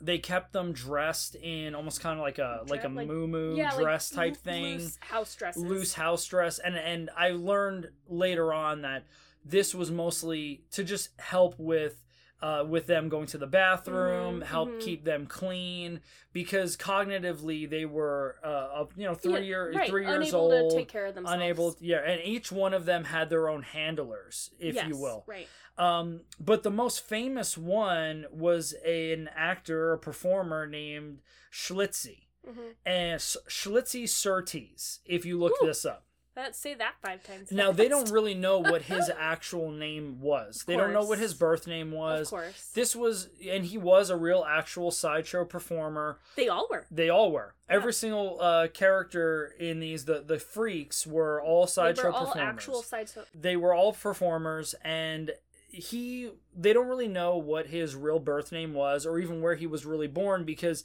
They 0.00 0.18
kept 0.18 0.52
them 0.52 0.72
dressed 0.72 1.34
in 1.34 1.74
almost 1.74 2.00
kind 2.00 2.18
of 2.18 2.22
like 2.22 2.38
a 2.38 2.62
like 2.68 2.84
a 2.84 2.88
Dre- 2.88 2.96
like- 2.96 3.08
moo 3.08 3.56
yeah, 3.56 3.70
like 3.72 3.80
dress 3.80 4.10
type 4.10 4.34
loo- 4.34 4.52
thing. 4.52 4.78
loose 4.78 4.98
house 5.00 5.34
dresses, 5.34 5.62
loose 5.62 5.94
house 5.94 6.24
dress. 6.26 6.58
And 6.58 6.76
and 6.76 7.10
I 7.16 7.30
learned 7.30 7.90
later 8.08 8.52
on 8.52 8.82
that 8.82 9.04
this 9.44 9.74
was 9.74 9.90
mostly 9.90 10.62
to 10.72 10.84
just 10.84 11.10
help 11.18 11.54
with 11.58 12.04
uh, 12.40 12.64
with 12.68 12.86
them 12.86 13.08
going 13.08 13.26
to 13.26 13.38
the 13.38 13.46
bathroom, 13.46 14.40
Mhm, 14.40 14.44
help 14.44 14.68
mhm. 14.68 14.80
keep 14.80 15.04
them 15.04 15.26
clean 15.26 16.00
because 16.32 16.76
cognitively 16.76 17.68
they 17.68 17.84
were 17.84 18.36
uh, 18.44 18.84
you 18.96 19.04
know 19.04 19.14
three 19.14 19.32
Yeah, 19.32 19.46
year 19.46 19.72
right, 19.74 19.88
three 19.88 20.06
years 20.06 20.32
unable 20.32 20.38
old, 20.40 20.70
to 20.70 20.76
take 20.76 20.88
care 20.88 21.06
of 21.06 21.14
themselves. 21.14 21.42
unable 21.42 21.76
yeah, 21.80 21.98
and 21.98 22.20
each 22.22 22.52
one 22.52 22.74
of 22.74 22.84
them 22.84 23.04
had 23.04 23.28
their 23.28 23.48
own 23.48 23.62
handlers, 23.62 24.50
if 24.60 24.76
yes, 24.76 24.88
you 24.88 24.96
will. 24.96 25.24
right? 25.26 25.48
Um, 25.76 26.20
but 26.40 26.62
the 26.64 26.70
most 26.70 27.06
famous 27.06 27.56
one 27.56 28.26
was 28.32 28.72
an 28.84 29.28
actor, 29.34 29.92
a 29.92 29.98
performer 29.98 30.66
named 30.66 31.20
Schlitzie. 31.52 32.24
hmm 32.44 32.70
And 32.84 33.20
Schlitzie 33.20 34.08
Surtees, 34.08 35.00
if 35.04 35.24
you 35.24 35.38
look 35.38 35.52
Ooh. 35.62 35.66
this 35.66 35.84
up. 35.84 36.04
That 36.38 36.54
say 36.54 36.74
that 36.74 36.94
five 37.02 37.24
times. 37.24 37.50
Now 37.50 37.72
they 37.72 37.88
don't 37.88 38.08
really 38.12 38.32
know 38.32 38.58
what 38.60 38.82
his 38.82 39.10
actual 39.18 39.72
name 39.72 40.20
was. 40.20 40.62
They 40.68 40.76
don't 40.76 40.92
know 40.92 41.02
what 41.04 41.18
his 41.18 41.34
birth 41.34 41.66
name 41.66 41.90
was. 41.90 42.28
Of 42.28 42.30
course, 42.30 42.70
This 42.74 42.94
was, 42.94 43.28
and 43.50 43.64
he 43.64 43.76
was 43.76 44.08
a 44.08 44.16
real 44.16 44.46
actual 44.48 44.92
sideshow 44.92 45.44
performer. 45.44 46.20
they 46.36 46.48
all 46.48 46.68
were. 46.70 46.86
They 46.92 47.08
all 47.08 47.32
were. 47.32 47.54
Yeah. 47.68 47.74
Every 47.74 47.92
single 47.92 48.38
uh, 48.40 48.68
character 48.68 49.52
in 49.58 49.80
these, 49.80 50.04
the 50.04 50.20
the 50.24 50.38
freaks 50.38 51.04
were 51.08 51.42
all 51.42 51.64
They 51.66 51.72
sideshow 51.72 52.02
were 52.04 52.12
all 52.12 52.26
performers. 52.26 52.54
actual 52.54 52.82
sideshow. 52.82 53.24
They 53.34 53.56
were 53.56 53.74
all 53.74 53.92
performers, 53.92 54.76
and 54.84 55.32
he. 55.68 56.30
They 56.56 56.72
don't 56.72 56.86
really 56.86 57.08
know 57.08 57.36
what 57.36 57.66
his 57.66 57.96
real 57.96 58.20
birth 58.20 58.52
name 58.52 58.74
was, 58.74 59.04
or 59.06 59.18
even 59.18 59.42
where 59.42 59.56
he 59.56 59.66
was 59.66 59.84
really 59.84 60.06
born, 60.06 60.44
because 60.44 60.84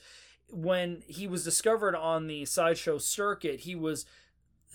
when 0.49 1.03
he 1.07 1.27
was 1.27 1.43
discovered 1.43 1.95
on 1.95 2.25
the 2.25 2.45
sideshow 2.45 2.97
circuit, 2.97 3.61
he 3.61 3.75
was 3.75 4.07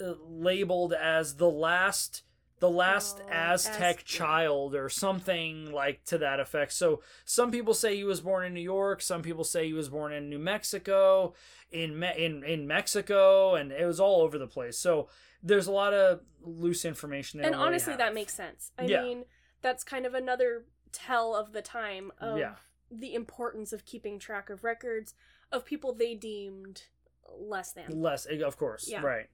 labeled 0.00 0.92
as 0.92 1.36
the 1.36 1.50
last 1.50 2.22
the 2.60 2.68
last 2.68 3.20
Oh, 3.24 3.28
Aztec 3.30 3.98
Az- 3.98 4.02
child 4.02 4.74
or 4.74 4.88
something 4.88 5.70
like 5.70 6.04
to 6.06 6.18
that 6.18 6.40
effect. 6.40 6.72
So 6.72 7.00
some 7.24 7.52
people 7.52 7.72
say 7.72 7.94
he 7.94 8.02
was 8.02 8.20
born 8.20 8.44
in 8.46 8.52
New 8.52 8.60
York, 8.60 9.00
some 9.00 9.22
people 9.22 9.44
say 9.44 9.66
he 9.68 9.72
was 9.72 9.88
born 9.88 10.12
in 10.12 10.28
New 10.28 10.40
Mexico, 10.40 11.34
in 11.70 11.96
Me- 11.96 12.14
in 12.16 12.42
in 12.42 12.66
Mexico, 12.66 13.54
and 13.54 13.70
it 13.70 13.86
was 13.86 14.00
all 14.00 14.22
over 14.22 14.38
the 14.38 14.48
place. 14.48 14.76
So 14.76 15.08
there's 15.40 15.68
a 15.68 15.72
lot 15.72 15.94
of 15.94 16.20
loose 16.40 16.84
information. 16.84 17.38
They 17.38 17.44
And 17.46 17.52
don't 17.52 17.60
really 17.60 17.68
honestly, 17.74 17.94
that 17.94 18.12
makes 18.12 18.34
sense. 18.34 18.72
I 18.76 18.86
Yeah. 18.86 19.02
mean, 19.02 19.24
that's 19.62 19.84
kind 19.84 20.04
of 20.04 20.14
another 20.14 20.64
tell 20.90 21.36
of 21.36 21.52
the 21.52 21.62
time 21.62 22.10
of 22.18 22.38
Yeah. 22.38 22.56
the 22.90 23.14
importance 23.14 23.72
of 23.72 23.84
keeping 23.84 24.18
track 24.18 24.50
of 24.50 24.64
records 24.64 25.14
of 25.52 25.64
people 25.64 25.92
they 25.92 26.16
deemed 26.16 26.82
less 27.30 27.72
than. 27.72 28.00
less, 28.02 28.26
eh, 28.26 28.40
of 28.40 28.56
course, 28.56 28.88
Yeah. 28.88 29.02
right. 29.02 29.28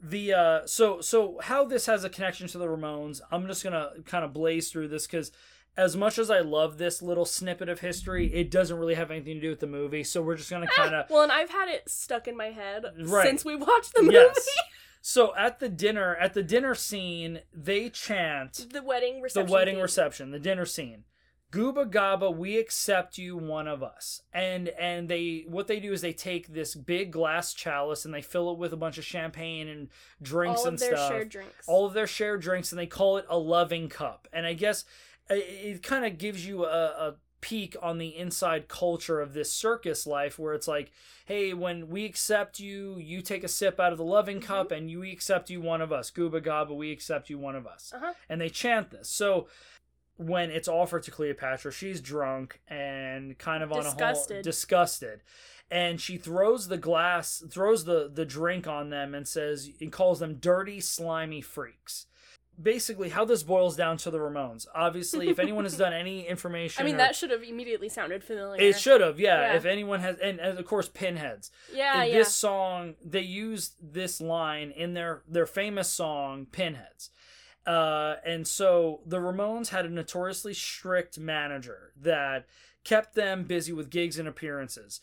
The 0.00 0.32
uh, 0.34 0.66
so 0.66 1.00
so 1.00 1.38
how 1.42 1.64
this 1.64 1.86
has 1.86 2.04
a 2.04 2.10
connection 2.10 2.48
to 2.48 2.58
the 2.58 2.66
Ramones, 2.66 3.20
I'm 3.30 3.46
just 3.46 3.64
gonna 3.64 3.90
kind 4.04 4.24
of 4.24 4.32
blaze 4.32 4.70
through 4.70 4.88
this 4.88 5.06
because 5.06 5.32
as 5.76 5.96
much 5.96 6.18
as 6.18 6.30
I 6.30 6.40
love 6.40 6.78
this 6.78 7.02
little 7.02 7.24
snippet 7.24 7.68
of 7.68 7.80
history, 7.80 8.32
it 8.32 8.50
doesn't 8.50 8.78
really 8.78 8.94
have 8.94 9.10
anything 9.10 9.34
to 9.36 9.40
do 9.40 9.50
with 9.50 9.60
the 9.60 9.66
movie. 9.66 10.04
So 10.04 10.22
we're 10.22 10.36
just 10.36 10.50
gonna 10.50 10.66
kind 10.66 10.94
of 10.94 11.08
Well, 11.10 11.22
and 11.22 11.32
I've 11.32 11.50
had 11.50 11.68
it 11.68 11.88
stuck 11.90 12.28
in 12.28 12.36
my 12.36 12.50
head 12.50 12.84
Right. 12.98 13.26
since 13.26 13.44
we 13.44 13.56
watched 13.56 13.94
the 13.94 14.02
movie. 14.02 14.14
yes. 14.14 14.46
So 15.02 15.36
at 15.36 15.60
the 15.60 15.68
dinner, 15.68 16.16
at 16.16 16.34
the 16.34 16.42
dinner 16.42 16.74
scene, 16.74 17.42
they 17.54 17.88
chant 17.90 18.66
the 18.72 18.82
wedding 18.82 19.22
the 19.34 19.44
wedding 19.44 19.76
theme. 19.76 19.82
reception, 19.82 20.32
the 20.32 20.40
dinner 20.40 20.66
scene. 20.66 21.04
Gooba 21.52 21.90
Gaba, 21.90 22.30
we 22.30 22.58
accept 22.58 23.18
you, 23.18 23.36
one 23.36 23.68
of 23.68 23.82
us. 23.82 24.22
And 24.32 24.68
and 24.70 25.08
they 25.08 25.44
what 25.48 25.68
they 25.68 25.80
do 25.80 25.92
is 25.92 26.00
they 26.00 26.12
take 26.12 26.48
this 26.48 26.74
big 26.74 27.12
glass 27.12 27.54
chalice 27.54 28.04
and 28.04 28.12
they 28.12 28.22
fill 28.22 28.50
it 28.52 28.58
with 28.58 28.72
a 28.72 28.76
bunch 28.76 28.98
of 28.98 29.04
champagne 29.04 29.68
and 29.68 29.88
drinks 30.20 30.62
All 30.62 30.68
and 30.68 30.80
stuff. 30.80 30.98
All 30.98 31.04
of 31.04 31.08
their 31.08 31.18
shared 31.18 31.28
drinks. 31.30 31.68
All 31.68 31.86
of 31.86 31.92
their 31.94 32.06
shared 32.06 32.40
drinks, 32.42 32.72
and 32.72 32.78
they 32.78 32.86
call 32.86 33.16
it 33.16 33.26
a 33.28 33.38
loving 33.38 33.88
cup. 33.88 34.28
And 34.32 34.44
I 34.44 34.54
guess 34.54 34.84
uh, 35.30 35.34
it, 35.34 35.38
it 35.38 35.82
kind 35.82 36.04
of 36.04 36.18
gives 36.18 36.46
you 36.46 36.64
a, 36.64 36.68
a 36.68 37.14
peek 37.40 37.76
on 37.80 37.98
the 37.98 38.16
inside 38.16 38.66
culture 38.66 39.20
of 39.20 39.32
this 39.32 39.52
circus 39.52 40.04
life, 40.06 40.38
where 40.38 40.52
it's 40.54 40.66
like, 40.66 40.90
hey, 41.26 41.54
when 41.54 41.88
we 41.88 42.04
accept 42.04 42.58
you, 42.58 42.96
you 42.98 43.20
take 43.22 43.44
a 43.44 43.48
sip 43.48 43.78
out 43.78 43.92
of 43.92 43.98
the 43.98 44.04
loving 44.04 44.38
Mm-hmm. 44.38 44.46
cup, 44.46 44.72
and 44.72 44.90
you 44.90 45.00
we 45.00 45.12
accept 45.12 45.48
you, 45.48 45.60
one 45.60 45.80
of 45.80 45.92
us. 45.92 46.10
Gooba 46.10 46.42
Gaba, 46.42 46.74
we 46.74 46.90
accept 46.90 47.30
you, 47.30 47.38
one 47.38 47.54
of 47.54 47.64
us 47.66 47.92
Uh-huh. 47.94 48.14
and 48.28 48.40
they 48.40 48.48
chant 48.48 48.90
this. 48.90 49.08
So 49.08 49.46
when 50.16 50.50
it's 50.50 50.68
offered 50.68 51.02
to 51.04 51.10
Cleopatra, 51.10 51.72
she's 51.72 52.00
drunk 52.00 52.60
and 52.68 53.36
kind 53.38 53.62
of 53.62 53.72
on 53.72 53.80
a 53.80 53.82
whole 53.82 53.92
Disgusted. 53.92 54.44
disgusted. 54.44 55.20
And 55.70 56.00
she 56.00 56.16
throws 56.16 56.68
the 56.68 56.76
glass, 56.78 57.42
throws 57.50 57.84
the 57.84 58.08
the 58.12 58.24
drink 58.24 58.66
on 58.68 58.90
them 58.90 59.14
and 59.14 59.26
says 59.26 59.68
and 59.80 59.90
calls 59.90 60.20
them 60.20 60.34
dirty, 60.36 60.80
slimy 60.80 61.40
freaks. 61.40 62.06
Basically, 62.62 63.10
how 63.10 63.26
this 63.26 63.42
boils 63.42 63.76
down 63.76 63.98
to 63.98 64.10
the 64.10 64.16
Ramones. 64.18 64.66
Obviously, 64.74 65.28
if 65.28 65.38
anyone 65.38 65.64
has 65.64 65.76
done 65.76 65.92
any 66.04 66.26
information, 66.26 66.80
I 66.80 66.86
mean, 66.86 66.94
or- 66.94 66.98
that 66.98 67.14
should 67.14 67.30
have 67.30 67.42
immediately 67.42 67.90
sounded 67.90 68.24
familiar. 68.24 68.58
it 68.62 68.78
should 68.78 69.02
have, 69.02 69.20
yeah, 69.20 69.40
Yeah. 69.52 69.56
If 69.56 69.66
anyone 69.66 70.00
has, 70.00 70.16
and, 70.18 70.40
and 70.40 70.58
of 70.58 70.64
course, 70.64 70.88
Pinheads 70.88 71.50
Yeah, 71.74 72.02
in 72.04 72.12
yeah. 72.12 72.18
this 72.18 72.34
song 72.34 72.94
they 73.04 73.20
used 73.20 73.74
this 73.82 74.20
line 74.22 74.70
in 74.70 74.94
their 74.94 75.22
their 75.28 75.44
famous 75.46 75.88
song 75.90 76.46
pinheads 76.50 77.10
uh, 77.66 78.16
and 78.24 78.46
so 78.46 79.00
the 79.04 79.18
ramones 79.18 79.68
had 79.68 79.84
a 79.84 79.88
notoriously 79.88 80.54
strict 80.54 81.18
manager 81.18 81.92
that 82.00 82.46
kept 82.84 83.14
them 83.14 83.42
busy 83.44 83.72
with 83.72 83.90
gigs 83.90 84.18
and 84.18 84.28
appearances. 84.28 85.00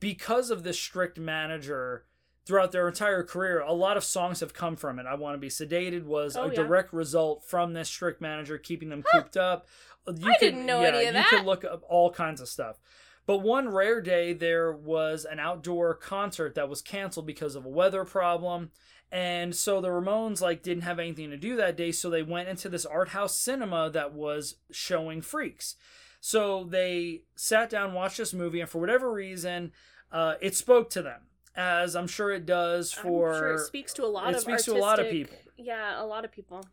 Because 0.00 0.50
of 0.50 0.62
this 0.64 0.78
strict 0.78 1.18
manager 1.18 2.04
throughout 2.46 2.72
their 2.72 2.88
entire 2.88 3.22
career 3.22 3.60
a 3.60 3.72
lot 3.72 3.96
of 3.96 4.04
songs 4.04 4.40
have 4.40 4.52
come 4.52 4.76
from 4.76 4.98
it. 4.98 5.06
I 5.06 5.14
want 5.14 5.34
to 5.34 5.38
be 5.38 5.48
sedated 5.48 6.04
was 6.04 6.36
Oh, 6.36 6.44
a 6.44 6.48
yeah. 6.48 6.54
direct 6.54 6.92
result 6.92 7.44
from 7.44 7.72
this 7.72 7.88
strict 7.88 8.20
manager 8.20 8.58
keeping 8.58 8.88
them 8.88 9.02
cooped 9.12 9.36
up. 9.36 9.66
You 10.06 10.30
I 10.30 10.36
didn't 10.38 10.66
know 10.66 10.82
any 10.82 11.06
of 11.06 11.14
you 11.14 11.22
could 11.30 11.46
look 11.46 11.64
up 11.64 11.82
all 11.88 12.10
kinds 12.10 12.40
of 12.40 12.48
stuff. 12.48 12.78
But 13.26 13.38
one 13.38 13.70
rare 13.70 14.02
day, 14.02 14.34
there 14.34 14.70
was 14.70 15.24
an 15.24 15.38
outdoor 15.40 15.94
concert 15.94 16.54
that 16.56 16.68
was 16.68 16.82
canceled 16.82 17.24
because 17.26 17.54
of 17.54 17.64
a 17.64 17.70
weather 17.70 18.04
problem. 18.04 18.70
And 19.12 19.54
so 19.54 19.80
the 19.80 19.88
Ramones 19.88 20.40
like 20.40 20.62
didn't 20.62 20.82
have 20.82 20.98
anything 20.98 21.30
to 21.30 21.36
do 21.36 21.56
that 21.56 21.76
day, 21.76 21.92
so 21.92 22.10
they 22.10 22.22
went 22.22 22.48
into 22.48 22.68
this 22.68 22.84
art 22.84 23.10
house 23.10 23.36
cinema 23.36 23.88
that 23.90 24.12
was 24.12 24.56
showing 24.72 25.22
freaks. 25.22 25.76
So 26.20 26.64
they 26.64 27.22
sat 27.36 27.70
down, 27.70 27.92
watched 27.92 28.16
this 28.16 28.32
movie, 28.32 28.60
and 28.60 28.68
for 28.68 28.80
whatever 28.80 29.12
reason, 29.12 29.72
uh, 30.10 30.34
it 30.40 30.56
spoke 30.56 30.90
to 30.90 31.02
them, 31.02 31.20
as 31.54 31.94
I'm 31.94 32.06
sure 32.06 32.32
it 32.32 32.46
does 32.46 32.92
for. 32.92 33.32
I'm 33.34 33.38
sure 33.38 33.54
it 33.54 33.66
speaks 33.66 33.92
to 33.94 34.04
a 34.04 34.06
lot 34.06 34.30
it 34.30 34.36
of 34.36 34.40
speaks 34.40 34.64
to 34.64 34.74
a 34.74 34.78
lot 34.78 34.98
of 34.98 35.10
people. 35.10 35.36
Yeah, 35.56 36.02
a 36.02 36.06
lot 36.06 36.24
of 36.24 36.32
people. 36.32 36.66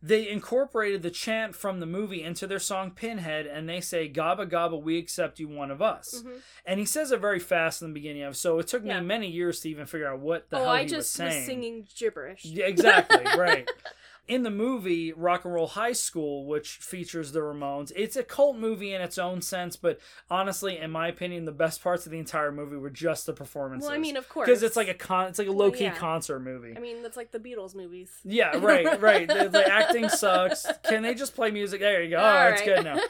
They 0.00 0.28
incorporated 0.28 1.02
the 1.02 1.10
chant 1.10 1.56
from 1.56 1.80
the 1.80 1.86
movie 1.86 2.22
into 2.22 2.46
their 2.46 2.60
song 2.60 2.92
Pinhead, 2.92 3.46
and 3.46 3.68
they 3.68 3.80
say, 3.80 4.08
Gabba 4.08 4.48
Gabba, 4.48 4.80
we 4.80 4.96
accept 4.96 5.40
you, 5.40 5.48
one 5.48 5.72
of 5.72 5.82
us. 5.82 6.22
Mhm. 6.24 6.40
And 6.64 6.78
he 6.78 6.86
says 6.86 7.10
it 7.10 7.18
very 7.20 7.40
fast 7.40 7.82
in 7.82 7.88
the 7.88 7.94
beginning 7.94 8.22
of 8.22 8.36
so 8.36 8.58
it 8.60 8.68
took 8.68 8.84
me 8.84 8.90
Yeah. 8.90 9.00
many 9.00 9.28
years 9.28 9.58
to 9.60 9.68
even 9.70 9.86
figure 9.86 10.06
out 10.06 10.20
what 10.20 10.50
the 10.50 10.56
oh, 10.58 10.60
hell 10.60 10.68
I 10.68 10.82
he 10.82 10.88
just 10.88 11.18
was 11.18 11.30
saying. 11.30 11.46
singing 11.46 11.88
gibberish. 11.96 12.44
Yeah, 12.44 12.66
exactly, 12.66 13.24
right. 13.36 13.68
in 14.28 14.42
the 14.42 14.50
movie 14.50 15.12
Rock 15.12 15.44
and 15.44 15.54
Roll 15.54 15.66
High 15.66 15.92
School, 15.92 16.44
which 16.44 16.76
features 16.76 17.32
the 17.32 17.40
Ramones, 17.40 17.90
it's 17.96 18.14
a 18.14 18.22
cult 18.22 18.56
movie 18.56 18.92
in 18.92 19.00
its 19.00 19.16
own 19.16 19.40
sense, 19.40 19.76
but 19.76 19.98
honestly, 20.30 20.78
in 20.78 20.90
my 20.90 21.08
opinion, 21.08 21.46
the 21.46 21.52
best 21.52 21.82
parts 21.82 22.04
of 22.04 22.12
the 22.12 22.18
entire 22.18 22.52
movie 22.52 22.76
were 22.76 22.90
just 22.90 23.26
the 23.26 23.32
performances. 23.32 23.88
Well, 23.88 23.96
I 23.96 23.98
mean, 23.98 24.16
of 24.16 24.28
course, 24.28 24.46
because 24.46 24.62
it's 24.62 24.76
like 24.76 24.88
a 24.88 24.94
con, 24.94 25.28
it's 25.28 25.38
like 25.38 25.48
a 25.48 25.52
low 25.52 25.70
key 25.70 25.84
yeah. 25.84 25.94
concert 25.94 26.40
movie. 26.40 26.74
I 26.76 26.80
mean, 26.80 27.02
that's 27.02 27.16
like 27.16 27.32
the 27.32 27.38
Beatles 27.38 27.74
movies. 27.74 28.10
yeah, 28.22 28.56
right, 28.58 29.00
right. 29.00 29.26
The, 29.26 29.48
the 29.48 29.66
acting 29.66 30.08
sucks. 30.10 30.66
Can 30.84 31.02
they 31.02 31.14
just 31.14 31.34
play 31.34 31.50
music? 31.50 31.80
There 31.80 32.02
you 32.02 32.10
go. 32.10 32.16
Oh, 32.16 32.24
All 32.24 32.48
it's 32.48 32.62
good 32.62 32.84
now. 32.84 33.00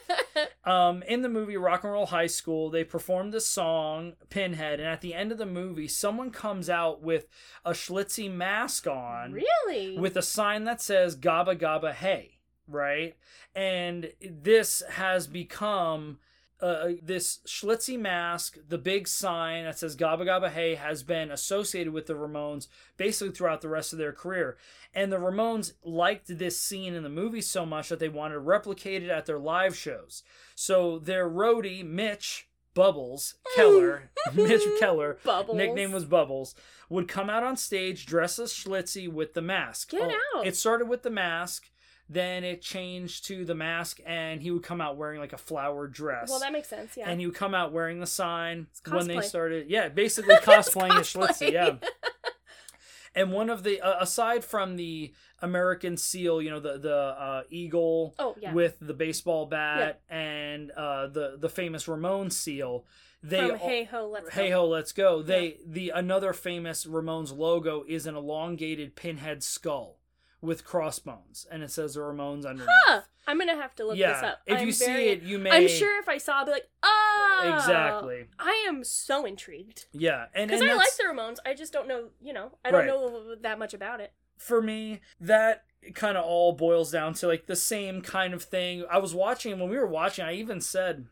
Um, 0.64 1.02
in 1.08 1.22
the 1.22 1.28
movie 1.28 1.56
Rock 1.56 1.82
and 1.82 1.92
Roll 1.92 2.06
High 2.06 2.28
School, 2.28 2.70
they 2.70 2.84
performed 2.84 3.32
the 3.32 3.40
song 3.40 4.12
Pinhead, 4.30 4.78
and 4.78 4.88
at 4.88 5.00
the 5.00 5.14
end 5.14 5.32
of 5.32 5.38
the 5.38 5.46
movie, 5.46 5.88
someone 5.88 6.30
comes 6.30 6.70
out 6.70 7.02
with 7.02 7.26
a 7.64 7.72
Schlitzie 7.72 8.32
mask 8.32 8.86
on 8.86 9.32
really? 9.32 9.98
with 9.98 10.16
a 10.16 10.22
sign 10.22 10.64
that 10.64 10.80
says 10.80 11.07
Gabba 11.16 11.58
Gabba 11.58 11.92
Hey, 11.92 12.38
right? 12.66 13.16
And 13.54 14.12
this 14.20 14.82
has 14.90 15.26
become 15.26 16.18
uh, 16.60 16.88
this 17.02 17.38
Schlitzie 17.46 17.98
mask, 17.98 18.58
the 18.68 18.78
big 18.78 19.06
sign 19.06 19.64
that 19.64 19.78
says 19.78 19.96
Gabba 19.96 20.22
Gabba 20.22 20.50
Hey, 20.50 20.74
has 20.74 21.02
been 21.02 21.30
associated 21.30 21.92
with 21.92 22.06
the 22.06 22.14
Ramones 22.14 22.66
basically 22.96 23.32
throughout 23.32 23.60
the 23.60 23.68
rest 23.68 23.92
of 23.92 23.98
their 23.98 24.12
career. 24.12 24.56
And 24.92 25.12
the 25.12 25.18
Ramones 25.18 25.74
liked 25.84 26.38
this 26.38 26.60
scene 26.60 26.94
in 26.94 27.04
the 27.04 27.08
movie 27.08 27.42
so 27.42 27.64
much 27.64 27.88
that 27.88 28.00
they 28.00 28.08
wanted 28.08 28.34
to 28.34 28.40
replicate 28.40 29.04
it 29.04 29.10
at 29.10 29.26
their 29.26 29.38
live 29.38 29.76
shows. 29.76 30.24
So 30.56 30.98
their 30.98 31.28
roadie, 31.28 31.84
Mitch 31.84 32.47
Bubbles 32.74 33.34
Keller, 33.56 34.10
Mitch 34.34 34.62
Keller, 34.78 35.18
Bubbles. 35.24 35.56
nickname 35.56 35.92
was 35.92 36.04
Bubbles, 36.04 36.54
would 36.88 37.08
come 37.08 37.28
out 37.28 37.42
on 37.42 37.56
stage 37.56 38.06
dressed 38.06 38.38
as 38.38 38.52
Schlitzie 38.52 39.10
with 39.10 39.34
the 39.34 39.42
mask. 39.42 39.90
Get 39.90 40.10
oh, 40.10 40.38
out. 40.38 40.46
It 40.46 40.56
started 40.56 40.88
with 40.88 41.02
the 41.02 41.10
mask, 41.10 41.70
then 42.08 42.42
it 42.42 42.62
changed 42.62 43.26
to 43.26 43.44
the 43.44 43.54
mask, 43.54 44.00
and 44.06 44.40
he 44.40 44.50
would 44.50 44.62
come 44.62 44.80
out 44.80 44.96
wearing 44.96 45.20
like 45.20 45.32
a 45.34 45.38
flowered 45.38 45.92
dress. 45.92 46.30
Well, 46.30 46.40
that 46.40 46.52
makes 46.52 46.68
sense. 46.68 46.96
Yeah. 46.96 47.08
And 47.08 47.20
he 47.20 47.26
would 47.26 47.34
come 47.34 47.54
out 47.54 47.72
wearing 47.72 48.00
the 48.00 48.06
sign 48.06 48.68
when 48.88 49.06
they 49.06 49.20
started. 49.20 49.68
Yeah, 49.68 49.88
basically 49.88 50.36
cosplaying 50.36 50.98
as 50.98 51.06
Schlitzie. 51.12 51.52
Yeah. 51.52 51.76
And 53.18 53.32
one 53.32 53.50
of 53.50 53.64
the 53.64 53.80
uh, 53.80 53.96
aside 54.00 54.44
from 54.44 54.76
the 54.76 55.12
American 55.42 55.96
seal, 55.96 56.40
you 56.40 56.50
know, 56.50 56.60
the 56.60 56.78
the 56.78 56.96
uh, 56.96 57.42
eagle 57.50 58.14
oh 58.18 58.36
yeah. 58.40 58.52
with 58.52 58.76
the 58.80 58.94
baseball 58.94 59.46
bat 59.46 60.02
and 60.08 60.70
uh, 60.70 61.08
the 61.08 61.36
the 61.36 61.48
famous 61.48 61.88
Ramon 61.88 62.30
seal, 62.30 62.84
they 63.20 63.48
From 63.48 63.58
Hey 63.58 63.84
Ho, 63.84 64.08
Let's 64.08 64.32
Hey 64.32 64.50
ho, 64.50 64.66
let's 64.66 64.92
go. 64.92 65.22
They 65.22 65.58
the 65.66 65.90
another 65.90 66.32
famous 66.32 66.84
Ramones 66.84 67.36
logo 67.36 67.84
is 67.88 68.06
an 68.06 68.14
elongated 68.14 68.94
pinhead 68.94 69.42
skull 69.42 69.98
with 70.40 70.64
crossbones, 70.64 71.46
and 71.50 71.62
it 71.62 71.70
says 71.70 71.94
the 71.94 72.00
Ramones 72.00 72.46
underneath. 72.46 72.68
Huh. 72.84 73.00
I'm 73.26 73.38
gonna 73.38 73.56
have 73.56 73.74
to 73.76 73.86
look 73.86 73.96
yeah, 73.96 74.14
this 74.14 74.22
up. 74.22 74.38
if 74.46 74.58
I'm 74.60 74.66
you 74.66 74.72
see 74.72 75.08
it, 75.10 75.22
you 75.22 75.38
may. 75.38 75.50
I'm 75.50 75.68
sure 75.68 75.98
if 76.00 76.08
I 76.08 76.16
saw, 76.18 76.40
I'd 76.40 76.46
be 76.46 76.52
like, 76.52 76.68
oh, 76.82 77.52
exactly. 77.54 78.26
I 78.38 78.64
am 78.68 78.84
so 78.84 79.24
intrigued 79.26 79.86
Yeah, 79.92 80.26
and 80.34 80.48
because 80.48 80.62
I 80.62 80.72
like 80.74 80.96
the 80.96 81.04
Ramones. 81.04 81.36
I 81.44 81.54
just 81.54 81.72
don't 81.72 81.86
know, 81.88 82.08
you 82.20 82.32
know, 82.32 82.52
I 82.64 82.70
don't 82.70 82.80
Right. 82.80 82.86
know 82.86 83.34
that 83.42 83.58
much 83.58 83.74
about 83.74 84.00
it. 84.00 84.12
for 84.38 84.62
me 84.62 85.00
that 85.20 85.64
kind 85.94 86.16
of 86.16 86.24
all 86.24 86.52
boils 86.52 86.90
down 86.92 87.12
to 87.14 87.26
like 87.26 87.46
the 87.46 87.56
same 87.56 88.00
kind 88.02 88.32
of 88.32 88.42
thing. 88.42 88.84
I 88.90 88.98
was 88.98 89.14
watching 89.14 89.58
when 89.58 89.68
we 89.68 89.76
were 89.76 89.86
watching. 89.86 90.24
I 90.24 90.34
even 90.34 90.60
said 90.60 91.06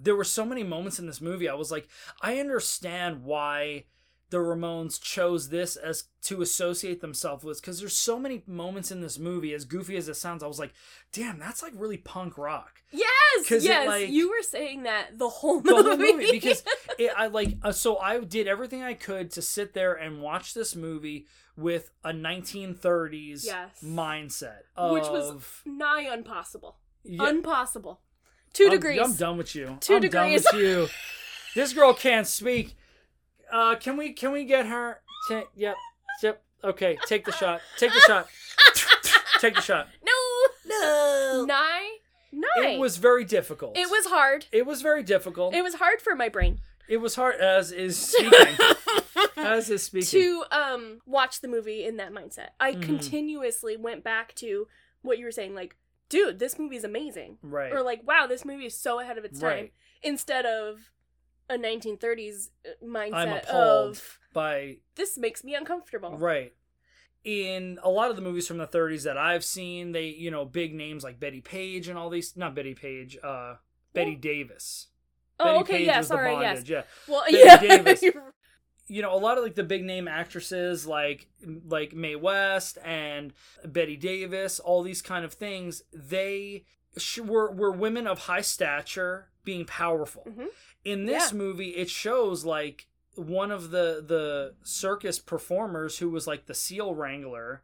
there 0.00 0.16
were 0.16 0.24
so 0.24 0.44
many 0.44 0.62
moments 0.62 0.98
in 0.98 1.06
this 1.06 1.20
movie. 1.20 1.48
I 1.48 1.54
was 1.54 1.70
like, 1.72 1.88
I 2.22 2.38
understand 2.38 3.24
why 3.24 3.84
the 4.30 4.36
Ramones 4.38 5.00
chose 5.00 5.48
this 5.48 5.76
as 5.76 6.04
to 6.22 6.42
associate 6.42 7.00
themselves 7.00 7.44
with 7.44 7.60
because 7.60 7.80
there's 7.80 7.96
so 7.96 8.18
many 8.18 8.42
moments 8.46 8.90
in 8.90 9.00
this 9.00 9.18
movie 9.18 9.54
as 9.54 9.64
goofy 9.64 9.96
as 9.96 10.08
it 10.08 10.14
sounds 10.14 10.42
i 10.42 10.46
was 10.46 10.58
like 10.58 10.72
damn 11.12 11.38
that's 11.38 11.62
like 11.62 11.72
really 11.76 11.96
punk 11.96 12.36
rock 12.36 12.82
Yes, 12.90 13.50
yes, 13.62 13.86
like- 13.86 14.08
you 14.08 14.30
were 14.30 14.42
saying 14.42 14.84
that 14.84 15.18
the 15.18 15.28
whole 15.28 15.60
the 15.60 15.72
movie. 15.72 15.88
whole 15.88 15.96
movie 15.98 16.30
because 16.32 16.62
it, 16.98 17.10
I 17.16 17.26
like 17.26 17.56
uh, 17.62 17.72
so 17.72 17.98
I 17.98 18.18
did 18.20 18.48
everything 18.48 18.82
I 18.82 18.94
could 18.94 19.30
to 19.32 19.42
sit 19.42 19.74
there 19.74 19.92
and 19.94 20.22
watch 20.22 20.54
this 20.54 20.74
movie 20.74 21.26
with 21.56 21.90
a 22.04 22.12
1930s 22.12 23.44
Yes. 23.44 23.70
mindset, 23.84 24.60
Which 24.92 25.04
was 25.04 25.34
nigh 25.66 26.12
impossible. 26.12 26.76
Yeah, 27.04 27.28
Impossible. 27.28 28.00
2 28.54 28.64
I'm- 28.64 28.72
degrees. 28.72 29.00
I'm, 29.02 29.14
done 29.14 29.36
with 29.38 29.54
you. 29.54 29.76
2 29.80 29.94
I'm 29.96 30.00
degrees. 30.00 30.44
done 30.44 30.54
with 30.56 30.62
you. 30.62 30.88
This 31.54 31.72
girl 31.72 31.92
can't 31.94 32.26
speak. 32.26 32.76
Uh, 33.52 33.74
can 33.76 33.96
we 33.96 34.12
can 34.12 34.32
we 34.32 34.44
get 34.44 34.66
her? 34.66 35.00
Ta- 35.28 35.44
yep, 35.56 35.76
yep. 36.22 36.42
Okay, 36.64 36.98
take 37.06 37.24
the 37.24 37.32
shot. 37.32 37.60
Take 37.78 37.92
the 37.92 38.00
shot. 38.00 38.28
take 39.40 39.54
the 39.54 39.60
shot. 39.62 39.88
No. 40.04 40.12
No. 40.80 41.44
Nigh. 41.46 41.88
Nigh. 42.32 42.70
It 42.72 42.78
was 42.78 42.96
very 42.98 43.24
difficult. 43.24 43.76
It 43.76 43.88
was 43.90 44.06
hard. 44.06 44.46
It 44.52 44.66
was 44.66 44.82
very 44.82 45.02
difficult. 45.02 45.54
It 45.54 45.62
was 45.62 45.74
hard 45.76 46.00
for 46.02 46.14
my 46.14 46.28
brain 46.28 46.60
It 46.88 46.98
was 46.98 47.14
hard 47.14 47.36
as 47.36 47.72
is 47.72 47.96
speaking. 48.12 48.56
as 49.36 49.70
is 49.70 49.82
speaking. 49.84 50.08
to 50.20 50.44
um 50.50 51.00
watch 51.06 51.40
the 51.40 51.48
movie 51.48 51.84
in 51.84 51.96
that 51.96 52.12
mindset. 52.12 52.48
I 52.60 52.72
Mhm. 52.74 52.82
continuously 52.82 53.76
went 53.76 54.04
back 54.04 54.34
to 54.36 54.66
what 55.02 55.16
you 55.18 55.24
were 55.24 55.30
saying, 55.32 55.54
like, 55.54 55.76
dude, 56.10 56.38
this 56.38 56.58
movie's 56.58 56.84
amazing, 56.84 57.38
right. 57.42 57.72
or 57.72 57.82
like, 57.82 58.06
wow, 58.06 58.26
this 58.26 58.44
movie 58.44 58.66
is 58.66 58.74
so 58.76 59.00
ahead 59.00 59.16
of 59.16 59.24
its 59.24 59.40
time, 59.40 59.48
Right. 59.48 59.72
instead 60.02 60.44
of 60.44 60.90
a 61.48 61.56
1930s 61.56 62.48
mindset 62.84 63.12
I'm 63.14 63.32
appalled 63.32 63.96
of 63.96 64.18
by 64.32 64.76
this 64.94 65.16
makes 65.18 65.42
me 65.44 65.54
uncomfortable. 65.54 66.16
Right. 66.16 66.54
In 67.24 67.78
a 67.82 67.90
lot 67.90 68.10
of 68.10 68.16
the 68.16 68.22
movies 68.22 68.46
from 68.46 68.58
the 68.58 68.66
30s 68.66 69.02
that 69.04 69.18
I've 69.18 69.44
seen, 69.44 69.92
they, 69.92 70.06
you 70.06 70.30
know, 70.30 70.44
big 70.44 70.74
names 70.74 71.02
like 71.04 71.18
Bettie 71.20 71.40
Page 71.40 71.88
and 71.88 71.98
all 71.98 72.10
these, 72.10 72.36
not 72.36 72.54
Bettie 72.54 72.74
Page, 72.74 73.18
uh, 73.22 73.56
Betty 73.92 74.12
Well- 74.12 74.20
Davis. 74.20 74.88
Oh, 75.40 75.44
Betty 75.44 75.58
okay, 75.60 75.72
Page 75.78 75.86
yeah, 75.86 76.00
sorry, 76.00 76.34
the 76.34 76.40
yes. 76.40 76.68
yeah. 76.68 76.82
Well, 77.06 77.22
Betty 77.26 77.38
yeah, 77.44 77.56
Davis. 77.58 78.02
you're- 78.02 78.20
know, 79.02 79.14
a 79.14 79.18
lot 79.18 79.36
of 79.38 79.44
like 79.44 79.54
the 79.54 79.62
big 79.64 79.84
name 79.84 80.08
actresses 80.08 80.86
like 80.86 81.28
like 81.66 81.92
Mae 81.92 82.16
West 82.16 82.78
and 82.84 83.32
Bette 83.64 83.96
Davis, 83.96 84.58
all 84.58 84.82
these 84.82 85.02
kind 85.02 85.24
of 85.24 85.34
things, 85.34 85.82
they 85.92 86.64
were 87.22 87.52
were 87.52 87.70
women 87.70 88.06
of 88.06 88.20
high 88.20 88.40
stature 88.40 89.28
being 89.48 89.64
powerful. 89.64 90.24
Mhm. 90.28 90.48
In 90.84 91.06
this 91.06 91.32
Yeah. 91.32 91.38
movie, 91.38 91.70
it 91.76 91.88
shows 91.88 92.44
like 92.44 92.86
one 93.14 93.50
of 93.50 93.70
the 93.70 94.04
the 94.06 94.54
circus 94.62 95.18
performers 95.18 95.98
who 96.00 96.10
was 96.10 96.26
like 96.26 96.44
the 96.46 96.54
seal 96.54 96.94
wrangler. 96.94 97.62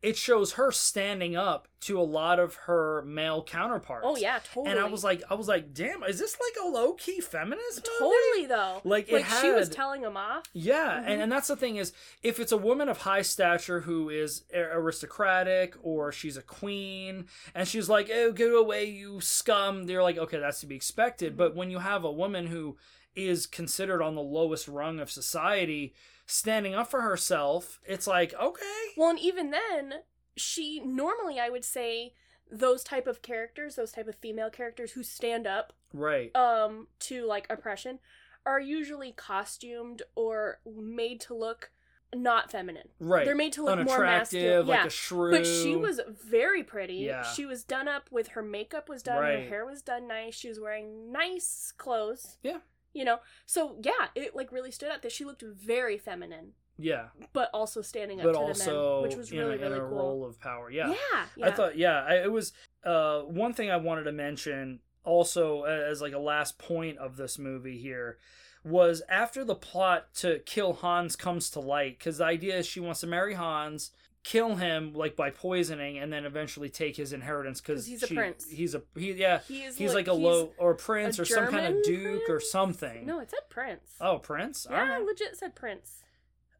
It 0.00 0.16
shows 0.16 0.52
her 0.52 0.70
standing 0.70 1.34
up 1.34 1.66
to 1.80 2.00
a 2.00 2.02
lot 2.02 2.38
of 2.38 2.54
her 2.66 3.02
male 3.04 3.42
counterparts. 3.42 4.06
oh 4.08 4.16
yeah, 4.16 4.38
totally. 4.52 4.70
And 4.70 4.78
I 4.80 4.84
was 4.88 5.02
like, 5.02 5.22
I 5.28 5.34
was 5.34 5.48
like, 5.48 5.74
damn, 5.74 6.04
is 6.04 6.20
this 6.20 6.36
like 6.40 6.64
a 6.64 6.68
low 6.68 6.92
key 6.94 7.20
feminist? 7.20 7.88
movie? 8.00 8.14
totally 8.14 8.46
though. 8.46 8.80
Like, 8.84 9.08
it 9.08 9.14
like 9.14 9.26
she 9.40 9.50
was 9.50 9.68
telling 9.68 10.02
him 10.02 10.16
off. 10.16 10.44
Yeah, 10.52 11.00
Mhm. 11.00 11.04
and, 11.10 11.22
and 11.22 11.32
that's 11.32 11.48
the 11.48 11.56
thing 11.56 11.76
is, 11.76 11.92
if 12.22 12.38
it's 12.38 12.52
a 12.52 12.56
woman 12.56 12.88
of 12.88 12.98
high 12.98 13.22
stature 13.22 13.80
who 13.80 14.08
is 14.08 14.44
aristocratic 14.54 15.74
or 15.82 16.12
she's 16.12 16.36
a 16.36 16.42
queen, 16.42 17.26
and 17.54 17.66
she's 17.68 17.88
like, 17.88 18.10
"Oh, 18.12 18.32
go 18.32 18.58
away, 18.60 18.84
you 18.84 19.20
scum," 19.20 19.84
they're 19.86 20.02
like, 20.02 20.18
"Okay, 20.18 20.38
that's 20.38 20.60
to 20.60 20.66
be 20.66 20.76
expected." 20.76 21.36
But 21.36 21.54
when 21.54 21.70
you 21.70 21.78
have 21.80 22.04
a 22.04 22.12
woman 22.12 22.46
who 22.46 22.76
is 23.14 23.46
considered 23.46 24.00
on 24.02 24.14
the 24.14 24.22
lowest 24.22 24.68
rung 24.68 25.00
of 25.00 25.10
society 25.10 25.92
standing 26.28 26.74
up 26.74 26.88
for 26.90 27.00
herself, 27.00 27.80
it's 27.84 28.06
like, 28.06 28.32
okay, 28.40 28.64
Well, 28.96 29.10
and 29.10 29.18
even 29.18 29.50
then, 29.50 29.94
she 30.36 30.80
normally 30.84 31.40
I 31.40 31.48
would 31.48 31.64
say 31.64 32.14
those 32.50 32.84
type 32.84 33.06
of 33.06 33.22
characters, 33.22 33.74
those 33.74 33.92
type 33.92 34.06
of 34.06 34.14
female 34.14 34.50
characters 34.50 34.92
who 34.92 35.02
stand 35.02 35.46
up 35.46 35.72
right, 35.92 36.34
um 36.36 36.86
to 37.00 37.26
like 37.26 37.46
oppression 37.50 37.98
are 38.46 38.60
usually 38.60 39.12
costumed 39.12 40.02
or 40.14 40.60
made 40.64 41.20
to 41.22 41.34
look 41.34 41.70
not 42.14 42.50
feminine. 42.50 42.88
right, 42.98 43.24
They're 43.26 43.34
made 43.34 43.52
to 43.54 43.64
look 43.64 43.84
more 43.84 44.00
masculine. 44.00 44.66
like 44.66 44.80
yeah. 44.80 44.86
a 44.86 44.90
shrew. 44.90 45.30
But 45.30 45.46
she 45.46 45.76
was 45.76 46.00
very 46.08 46.62
pretty. 46.62 46.94
Yeah. 46.94 47.22
She 47.22 47.44
was 47.44 47.64
done 47.64 47.86
up 47.88 48.10
with 48.10 48.28
her 48.28 48.42
makeup 48.42 48.88
was 48.88 49.02
done, 49.02 49.20
right. 49.20 49.40
her 49.40 49.48
hair 49.48 49.66
was 49.66 49.82
done 49.82 50.08
nice. 50.08 50.34
She 50.34 50.48
was 50.48 50.58
wearing 50.58 51.12
nice 51.12 51.72
clothes. 51.76 52.38
Yeah. 52.42 52.58
You 52.98 53.04
know. 53.04 53.18
So 53.46 53.76
yeah, 53.80 54.08
it 54.16 54.34
like 54.34 54.50
really 54.50 54.72
stood 54.72 54.90
out 54.90 55.02
that 55.02 55.12
she 55.12 55.24
looked 55.24 55.42
very 55.42 55.98
feminine, 55.98 56.54
yeah, 56.76 57.06
but 57.32 57.48
also 57.54 57.80
standing 57.80 58.20
up 58.20 58.24
but 58.26 58.32
to 58.32 58.38
also 58.38 58.64
the 58.64 59.00
men, 59.00 59.02
which 59.02 59.16
was 59.16 59.30
in, 59.30 59.38
really 59.38 59.52
a, 59.52 59.66
in 59.66 59.72
really 59.72 59.76
a 59.76 59.88
cool. 59.88 59.96
role 59.96 60.24
of 60.24 60.40
power. 60.40 60.68
Yeah, 60.70 60.88
Yeah. 60.88 61.26
yeah. 61.36 61.46
I 61.46 61.50
thought, 61.52 61.78
yeah, 61.78 62.04
I, 62.04 62.14
it 62.16 62.32
was 62.32 62.52
uh, 62.84 63.20
one 63.20 63.52
thing 63.52 63.70
I 63.70 63.76
wanted 63.76 64.04
to 64.04 64.12
mention 64.12 64.80
also 65.04 65.62
as 65.62 66.02
like 66.02 66.12
a 66.12 66.18
last 66.18 66.58
point 66.58 66.98
of 66.98 67.16
this 67.16 67.38
movie 67.38 67.78
here 67.78 68.18
was 68.64 69.00
after 69.08 69.44
the 69.44 69.54
plot 69.54 70.12
to 70.14 70.40
kill 70.40 70.72
Hans 70.74 71.16
comes 71.16 71.48
to 71.50 71.60
light 71.60 71.98
because 71.98 72.18
the 72.18 72.24
idea 72.24 72.58
is 72.58 72.66
she 72.66 72.80
wants 72.80 73.00
to 73.00 73.06
marry 73.06 73.34
Hans, 73.34 73.92
kill 74.24 74.56
him 74.56 74.92
like 74.94 75.16
by 75.16 75.30
poisoning, 75.30 75.98
and 75.98 76.12
then 76.12 76.24
eventually 76.24 76.68
take 76.68 76.96
his 76.96 77.12
inheritance 77.12 77.60
because 77.60 77.80
'Cause 77.82 77.86
he's 77.86 78.02
a 78.02 78.08
prince. 78.14 78.48
He's 78.50 78.74
a 78.74 78.82
he, 78.96 79.12
yeah. 79.12 79.40
he 79.48 79.62
is 79.64 79.76
He's 79.78 79.94
like 79.94 80.06
a 80.08 80.12
low 80.12 80.52
or 80.58 80.74
prince 80.74 81.18
a 81.18 81.22
or 81.22 81.24
some 81.24 81.46
kind 81.48 81.66
of 81.74 81.82
German 81.84 82.02
duke 82.02 82.28
or 82.28 82.40
something. 82.40 83.06
No, 83.06 83.20
it 83.20 83.30
said 83.30 83.48
prince. 83.48 83.94
Oh, 84.00 84.18
prince. 84.18 84.66
yeah, 84.70 84.96
right 84.96 85.04
legit 85.04 85.36
said 85.36 85.54
prince. 85.54 86.02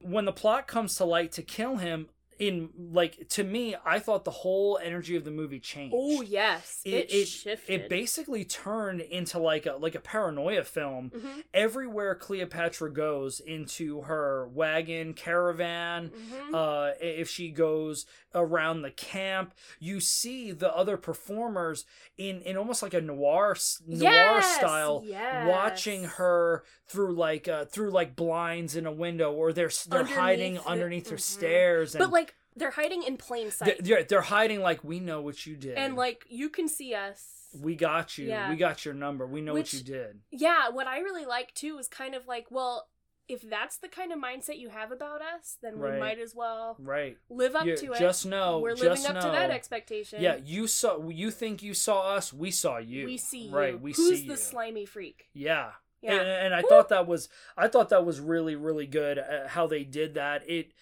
when 0.01 0.25
the 0.25 0.33
plot 0.33 0.67
comes 0.67 0.95
to 0.97 1.05
light 1.05 1.33
to 1.33 1.43
kill 1.43 1.77
him, 1.77 2.09
in 2.39 2.71
like 2.93 3.29
to 3.31 3.43
me, 3.45 3.75
I 3.85 3.99
thought 3.99 4.25
the 4.25 4.31
whole 4.31 4.79
energy 4.83 5.17
of 5.17 5.25
the 5.25 5.31
movie 5.31 5.59
changed. 5.61 5.95
Oh 5.97 6.23
yes, 6.23 6.81
it, 6.85 6.95
It- 6.95 7.13
it- 7.13 7.29
shifted. 7.29 7.73
It 7.73 7.89
basically 7.89 8.45
turned 8.45 9.01
into 9.01 9.39
like 9.39 9.67
a 9.67 9.73
like 9.75 9.95
a 9.95 10.01
paranoia 10.01 10.65
film. 10.65 11.11
Mhm, 11.15 11.45
Everywhere 11.53 12.15
Cleopatra 12.15 12.93
goes 12.93 13.41
into 13.41 14.03
her 14.03 14.49
wagon 14.49 15.15
caravan, 15.15 16.11
mhm. 16.11 16.55
uh, 16.55 16.95
if 17.01 17.29
she 17.29 17.51
goes 17.51 18.07
around 18.35 18.83
the 18.83 18.91
camp, 18.91 19.55
you 19.81 19.99
see 20.01 20.53
the 20.53 20.73
other 20.77 20.97
performers 20.97 21.85
in 22.17 22.41
in 22.43 22.57
almost 22.57 22.83
like 22.83 22.95
a 22.95 23.01
noir 23.01 23.57
noir 23.87 24.13
Yes, 24.13 24.57
style, 24.57 25.03
yes. 25.05 25.49
watching 25.49 26.05
her 26.05 26.65
through 26.87 27.15
like 27.15 27.49
uh, 27.49 27.65
through 27.67 27.91
like 27.91 28.15
blinds 28.17 28.77
in 28.77 28.87
a 28.87 28.93
window, 28.93 29.33
or 29.33 29.53
they're 29.53 29.71
they're 29.89 30.05
hiding 30.05 30.59
Underneath 30.59 30.65
the- 30.65 30.71
underneath 30.71 31.11
her 31.11 31.17
mhm. 31.17 31.21
stairs, 31.21 31.95
and 31.95 32.01
but 32.01 32.11
like 32.11 32.28
they're 32.59 32.71
hiding 32.73 33.03
in 33.03 33.17
plain 33.17 33.51
sight, 33.51 33.83
they're, 33.85 34.03
they're 34.05 34.21
hiding 34.23 34.61
like 34.61 34.83
we 34.85 35.01
know 35.01 35.21
what 35.21 35.47
you 35.47 35.57
did, 35.57 35.77
and 35.77 35.97
like 35.97 36.25
you 36.29 36.49
can 36.49 36.69
see 36.69 36.95
us. 36.95 37.49
we 37.59 37.75
got 37.77 38.19
you, 38.19 38.27
Yeah. 38.29 38.51
we 38.51 38.57
got 38.57 38.85
your 38.85 38.95
number, 38.95 39.27
we 39.27 39.41
know 39.41 39.55
Which- 39.55 39.73
what 39.73 39.81
you 39.87 39.93
did. 39.95 40.21
Yeah, 40.31 40.69
what 40.71 40.87
I 40.87 40.99
really 40.99 41.25
like 41.25 41.55
too 41.55 41.79
is 41.79 41.89
kind 41.89 42.15
of 42.15 42.27
like, 42.27 42.47
well, 42.51 42.89
if 43.27 43.43
that's 43.43 43.77
the 43.77 43.89
kind 43.89 44.11
of 44.11 44.19
mindset 44.19 44.59
you 44.59 44.71
have 44.71 44.91
about 44.91 45.21
us, 45.21 45.59
then 45.63 45.79
Right. 45.79 45.95
we 45.95 46.01
might 46.01 46.19
as 46.19 46.35
well 46.35 46.77
Right. 46.79 47.17
live 47.29 47.55
up 47.55 47.67
You- 47.67 47.77
to 47.77 47.93
it. 47.93 47.99
just 47.99 48.25
know, 48.27 48.59
We're 48.59 48.75
living 48.75 49.05
up 49.07 49.15
know. 49.15 49.21
to 49.21 49.29
that 49.29 49.51
expectation. 49.51 50.23
Yeah, 50.23 50.37
you 50.37 50.67
saw. 50.67 51.07
You 51.09 51.31
think 51.31 51.63
you 51.63 51.75
saw 51.75 52.15
us? 52.15 52.33
We 52.33 52.51
saw 52.51 52.79
you. 52.79 53.05
we 53.07 53.19
see 53.19 53.49
you. 53.49 53.55
Right. 53.55 53.79
We 53.79 53.93
Who's 53.93 54.21
see 54.21 54.27
the 54.27 54.33
you. 54.33 54.37
slimy 54.39 54.87
freak? 54.87 55.29
Yeah. 55.35 55.73
Yeah. 56.01 56.13
And, 56.15 56.29
and 56.29 56.55
I 56.55 56.63
Woo! 56.63 56.69
thought 56.69 56.89
that 56.91 57.07
was. 57.07 57.29
I 57.57 57.69
thought 57.69 57.89
that 57.91 58.07
was 58.07 58.19
really, 58.21 58.57
really 58.57 58.87
good. 58.87 59.19
Uh, 59.19 59.49
how 59.49 59.67
they 59.67 59.85
did 59.85 60.15
that. 60.15 60.49
It. 60.49 60.73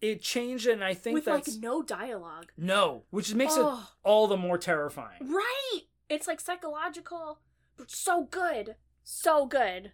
It 0.00 0.22
changed, 0.22 0.66
and 0.66 0.82
I 0.84 0.94
think 0.94 1.14
With 1.14 1.24
that's 1.24 1.48
like 1.54 1.60
no 1.62 1.82
dialogue. 1.82 2.52
no, 2.56 3.02
which 3.10 3.34
makes 3.34 3.56
it 3.56 3.62
Oh. 3.64 3.90
all 4.04 4.26
the 4.28 4.36
more 4.36 4.56
terrifying. 4.58 5.18
Right. 5.28 5.80
It's 6.08 6.26
like 6.28 6.40
psychological, 6.40 7.40
but 7.76 7.90
so 7.90 8.24
good. 8.24 8.76
So 9.02 9.46
good. 9.46 9.92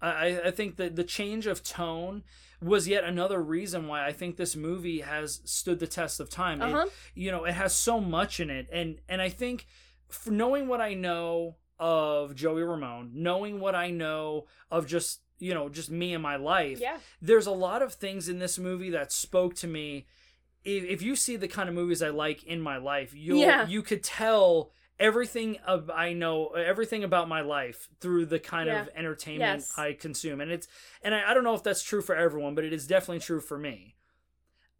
I, 0.00 0.40
I 0.46 0.50
think 0.50 0.76
that 0.76 0.96
the 0.96 1.04
change 1.04 1.46
of 1.46 1.62
tone 1.62 2.22
was 2.62 2.86
yet 2.88 3.04
another 3.04 3.40
reason 3.42 3.86
why 3.88 4.04
I 4.06 4.12
think 4.12 4.36
this 4.36 4.54
movie 4.56 5.00
has 5.00 5.40
stood 5.44 5.78
the 5.80 5.86
test 5.86 6.18
of 6.20 6.28
time. 6.30 6.60
Uh 6.62 6.70
huh. 6.70 6.86
you 7.14 7.30
know 7.30 7.44
it 7.44 7.52
has 7.54 7.74
so 7.74 8.00
much 8.00 8.40
in 8.40 8.50
it 8.50 8.68
and 8.72 8.98
and 9.08 9.20
i 9.22 9.28
think 9.28 9.66
knowing 10.26 10.66
what 10.68 10.80
i 10.80 10.94
know 10.94 11.56
of 11.78 12.34
joey 12.34 12.62
ramone 12.62 13.10
knowing 13.14 13.60
what 13.60 13.74
i 13.76 13.90
know 13.90 14.46
of 14.70 14.86
just 14.86 15.20
you 15.38 15.54
know 15.54 15.68
just 15.68 15.90
me 15.90 16.14
and 16.14 16.22
my 16.22 16.36
life 16.36 16.80
Yeah. 16.80 16.98
there's 17.22 17.46
a 17.46 17.52
lot 17.52 17.82
of 17.82 17.94
things 17.94 18.28
in 18.28 18.38
this 18.38 18.58
movie 18.58 18.90
that 18.90 19.12
spoke 19.12 19.54
to 19.56 19.66
me 19.66 20.06
if, 20.64 20.84
if 20.84 21.02
you 21.02 21.14
see 21.16 21.36
the 21.36 21.48
kind 21.48 21.68
of 21.68 21.74
movies 21.74 22.02
i 22.02 22.08
like 22.08 22.42
in 22.44 22.60
my 22.60 22.76
life 22.78 23.14
you'll 23.14 23.38
Yeah. 23.38 23.66
you 23.66 23.82
could 23.82 24.02
tell 24.02 24.70
everything 24.98 25.56
of 25.66 25.90
i 25.90 26.12
know 26.12 26.48
everything 26.48 27.04
about 27.04 27.28
my 27.28 27.40
life 27.40 27.88
through 28.00 28.26
the 28.26 28.38
kind 28.40 28.68
of 28.68 28.88
entertainment 28.96 29.60
Yes. 29.60 29.78
i 29.78 29.92
consume 29.92 30.40
and 30.40 30.50
it's 30.50 30.66
and 31.02 31.14
I, 31.14 31.30
I 31.30 31.34
don't 31.34 31.44
know 31.44 31.54
if 31.54 31.62
that's 31.62 31.82
true 31.82 32.02
for 32.02 32.16
everyone 32.16 32.54
but 32.56 32.64
it 32.64 32.72
is 32.72 32.86
definitely 32.86 33.20
true 33.20 33.40
for 33.40 33.58
me 33.58 33.94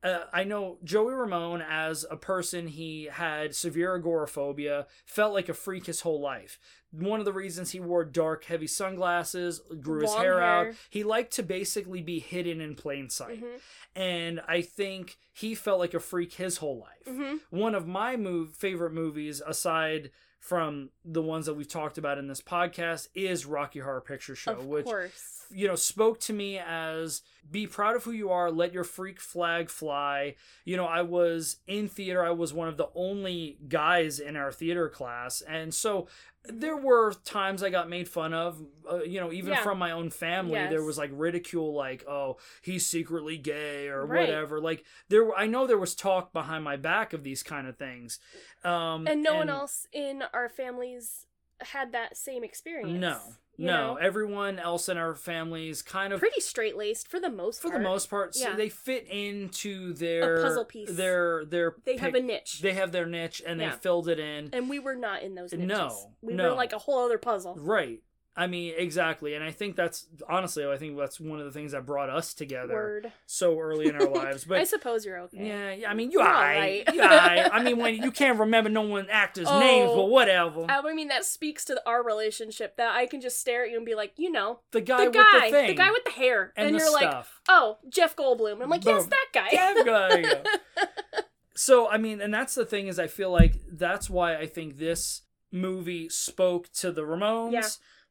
uh, 0.03 0.21
I 0.33 0.45
know 0.45 0.79
Joey 0.85 1.15
Ramone 1.15 1.63
as 1.63 2.07
a 2.11 2.17
person, 2.17 2.69
he 2.69 3.09
had 3.11 3.55
severe 3.55 3.97
agoraphobia, 3.97 4.87
felt 5.07 5.35
like 5.35 5.49
a 5.49 5.55
freak 5.55 5.87
his 5.87 6.03
whole 6.03 6.21
life. 6.21 6.59
One 6.91 7.19
of 7.19 7.27
the 7.27 7.33
reasons 7.33 7.71
he 7.73 7.81
wore 7.81 8.05
dark, 8.05 8.45
heavy 8.45 8.67
sunglasses, 8.67 9.61
grew 9.81 10.01
his 10.03 10.11
Long 10.11 10.23
hair, 10.23 10.41
out, 10.41 10.67
he 10.89 11.03
liked 11.05 11.33
to 11.35 11.43
basically 11.43 12.01
be 12.01 12.19
hidden 12.21 12.61
in 12.61 12.75
plain 12.77 13.11
sight. 13.11 13.41
hmm 13.41 13.57
And 13.97 14.41
I 14.47 14.63
think 14.63 15.19
he 15.33 15.55
felt 15.55 15.81
like 15.81 15.95
a 15.95 16.01
freak 16.01 16.35
his 16.35 16.59
whole 16.59 16.79
life. 16.79 17.15
hmm 17.17 17.37
One 17.51 17.75
of 17.75 17.87
my 17.87 18.17
move, 18.17 18.55
favorite 18.55 18.93
movies, 18.93 19.43
aside 19.45 20.11
from 20.41 20.91
the 21.05 21.23
ones 21.23 21.47
that 21.47 21.55
we've 21.55 21.69
talked 21.69 21.99
about 21.99 22.19
in 22.19 22.27
this 22.29 22.41
podcast, 22.41 23.09
is 23.15 23.45
Rocky 23.47 23.81
Horror 23.81 24.01
Picture 24.01 24.35
Show, 24.37 24.53
Of 24.53 24.67
which 24.67 24.85
course. 24.87 25.47
you 25.51 25.67
know 25.67 25.75
spoke 25.77 26.21
to 26.21 26.33
me 26.33 26.59
as 26.59 27.23
be 27.51 27.67
proud 27.67 27.97
of 27.97 28.05
who 28.05 28.13
you 28.13 28.31
are. 28.31 28.51
Let 28.51 28.73
your 28.73 28.85
freak 28.85 29.21
flag 29.21 29.69
fly. 29.71 30.37
You 30.65 30.77
know 30.77 30.87
i 30.87 31.03
was 31.03 31.57
in 31.67 31.89
theater. 31.89 32.25
I 32.25 32.31
was 32.31 32.53
one 32.55 32.69
of 32.69 32.77
the 32.77 32.89
only 32.95 33.59
guys 33.69 34.21
in 34.21 34.37
our 34.37 34.53
theater 34.53 34.89
class. 34.89 35.41
And 35.43 35.75
so 35.75 36.07
there 36.51 36.77
were 36.77 37.13
times 37.25 37.63
i 37.63 37.71
got 37.71 37.89
made 37.89 38.09
fun 38.09 38.33
of 38.35 38.61
uh, 38.91 39.03
you 39.03 39.21
know 39.21 39.31
even 39.33 39.53
Yeah. 39.53 39.63
from 39.63 39.79
my 39.79 39.91
own 39.91 40.11
family 40.11 40.67
there 40.69 40.83
was 40.83 40.97
like 40.99 41.11
ridicule 41.13 41.75
like 41.75 42.05
oh 42.09 42.39
he's 42.63 42.87
secretly 42.87 43.37
gay 43.39 43.89
or 43.89 44.07
Right. 44.07 44.21
whatever 44.21 44.61
like 44.61 44.85
there 45.09 45.25
were- 45.25 45.37
i 45.37 45.47
know 45.47 45.67
there 45.67 45.79
was 45.79 45.95
talk 45.95 46.33
behind 46.33 46.65
my 46.65 46.77
back 46.77 47.13
of 47.13 47.23
these 47.23 47.43
kind 47.43 47.67
of 47.69 47.77
things 47.77 48.19
um 48.65 49.07
And 49.07 49.23
no 49.23 49.35
one 49.37 49.49
else 49.51 49.87
in 49.93 50.23
our 50.33 50.49
families 50.49 51.27
had 51.61 51.93
that 51.93 52.17
same 52.17 52.45
experience. 52.45 53.01
no 53.01 53.19
no 53.61 53.95
know? 53.95 53.97
everyone 53.97 54.59
else 54.61 54.89
in 54.89 54.97
our 54.97 55.17
families 55.17 55.83
kind 55.83 56.13
of 56.13 56.21
Pretty 56.21 56.41
straight 56.41 56.77
laced 56.77 57.09
for 57.09 57.19
the 57.19 57.29
most 57.29 57.61
for 57.61 57.71
part. 57.71 57.83
the 57.83 57.89
most 57.89 58.09
part 58.09 58.35
so 58.37 58.51
Yeah. 58.51 58.55
they 58.57 58.69
fit 58.69 59.07
into 59.09 59.93
their 59.95 60.43
puzzle 60.43 60.65
piece. 60.65 60.91
their 60.93 61.45
their 61.45 61.75
They 61.85 61.97
have 61.97 62.15
a 62.15 62.21
niche. 62.21 62.61
they 62.61 62.75
have 62.75 62.93
their 62.93 63.07
niche 63.07 63.43
and 63.45 63.61
Yeah. 63.61 63.71
they 63.71 63.77
filled 63.79 64.09
it 64.09 64.21
in 64.21 64.51
and 64.53 64.71
we 64.71 64.79
were 64.79 64.95
not 64.95 65.23
in 65.23 65.35
those 65.35 65.53
niches. 65.53 65.67
No, 65.67 66.15
We 66.23 66.35
no. 66.35 66.51
were 66.51 66.55
like 66.55 66.73
a 66.73 66.79
whole 66.79 67.05
other 67.05 67.19
puzzle. 67.19 67.57
right 67.59 68.01
i 68.39 68.47
mean 68.47 68.73
exactly 68.77 69.35
and 69.35 69.45
i 69.45 69.51
think 69.51 69.77
that's 69.77 70.07
honestly 70.29 70.65
i 70.67 70.77
think 70.79 70.97
that's 70.97 71.19
one 71.21 71.39
of 71.41 71.45
the 71.45 71.51
things 71.53 71.73
that 71.73 71.85
brought 71.85 72.09
us 72.09 72.33
together 72.33 72.73
Word. 72.73 73.13
so 73.27 73.59
early 73.59 73.89
in 73.89 73.97
our 73.97 74.09
lives 74.09 74.45
But 74.45 74.59
I 74.61 74.65
suppose 74.65 75.05
you're 75.05 75.19
okay. 75.23 75.47
yeah, 75.47 75.73
yeah 75.73 75.91
i 75.91 75.95
mean 75.95 76.11
you 76.11 76.21
You're 76.21 76.29
alright 76.29 76.87
alright. 76.89 76.95
you 76.95 77.03
alright. 77.03 77.51
i 77.53 77.63
mean 77.63 77.79
when 77.83 77.97
you 77.97 78.11
can't 78.11 78.39
remember 78.39 78.71
no 78.71 78.83
one 78.83 79.09
actors 79.11 79.47
Oh. 79.51 79.59
names 79.61 79.93
but 79.95 80.07
whatever 80.07 80.67
I 80.69 80.95
mean, 80.95 81.09
that 81.09 81.25
speaks 81.25 81.65
to 81.67 81.81
our 81.87 82.03
relationship 82.03 82.77
that 82.77 82.95
I 82.95 83.07
can 83.07 83.21
just 83.21 83.39
stare 83.41 83.65
at 83.65 83.71
you 83.71 83.77
and 83.77 83.85
be 83.85 83.95
like, 83.95 84.15
you 84.17 84.33
know, 84.33 84.61
the 84.73 84.81
guy 84.81 84.99
the 85.05 85.11
with 85.11 85.15
guy, 85.15 85.51
the 85.51 85.57
thing 85.57 85.77
guy 85.77 85.91
with 85.91 86.05
the 86.05 86.11
hair, 86.13 86.53
and, 86.57 86.69
and, 86.69 86.75
the 86.75 86.81
you're 86.81 86.93
like, 86.93 87.25
oh, 87.49 87.77
Jeff 87.89 88.17
Goldblum. 88.17 88.55
And 88.55 88.63
I'm 88.63 88.71
like, 88.71 88.85
yes, 88.85 89.07
that 89.07 89.27
guy. 89.33 90.43
So 91.55 91.89
i 91.89 91.99
mean 91.99 92.21
and 92.21 92.33
that's 92.33 92.55
the 92.55 92.65
thing 92.65 92.87
is 92.87 92.99
i 93.01 93.09
feel 93.09 93.33
like 93.33 93.55
that's 93.73 94.09
why 94.09 94.37
i 94.37 94.47
think 94.47 94.79
this 94.79 95.23
movie 95.51 96.09
spoke 96.09 96.73
to 96.75 96.93
the 96.93 97.03
ramones 97.03 97.53
Yeah. 97.53 97.67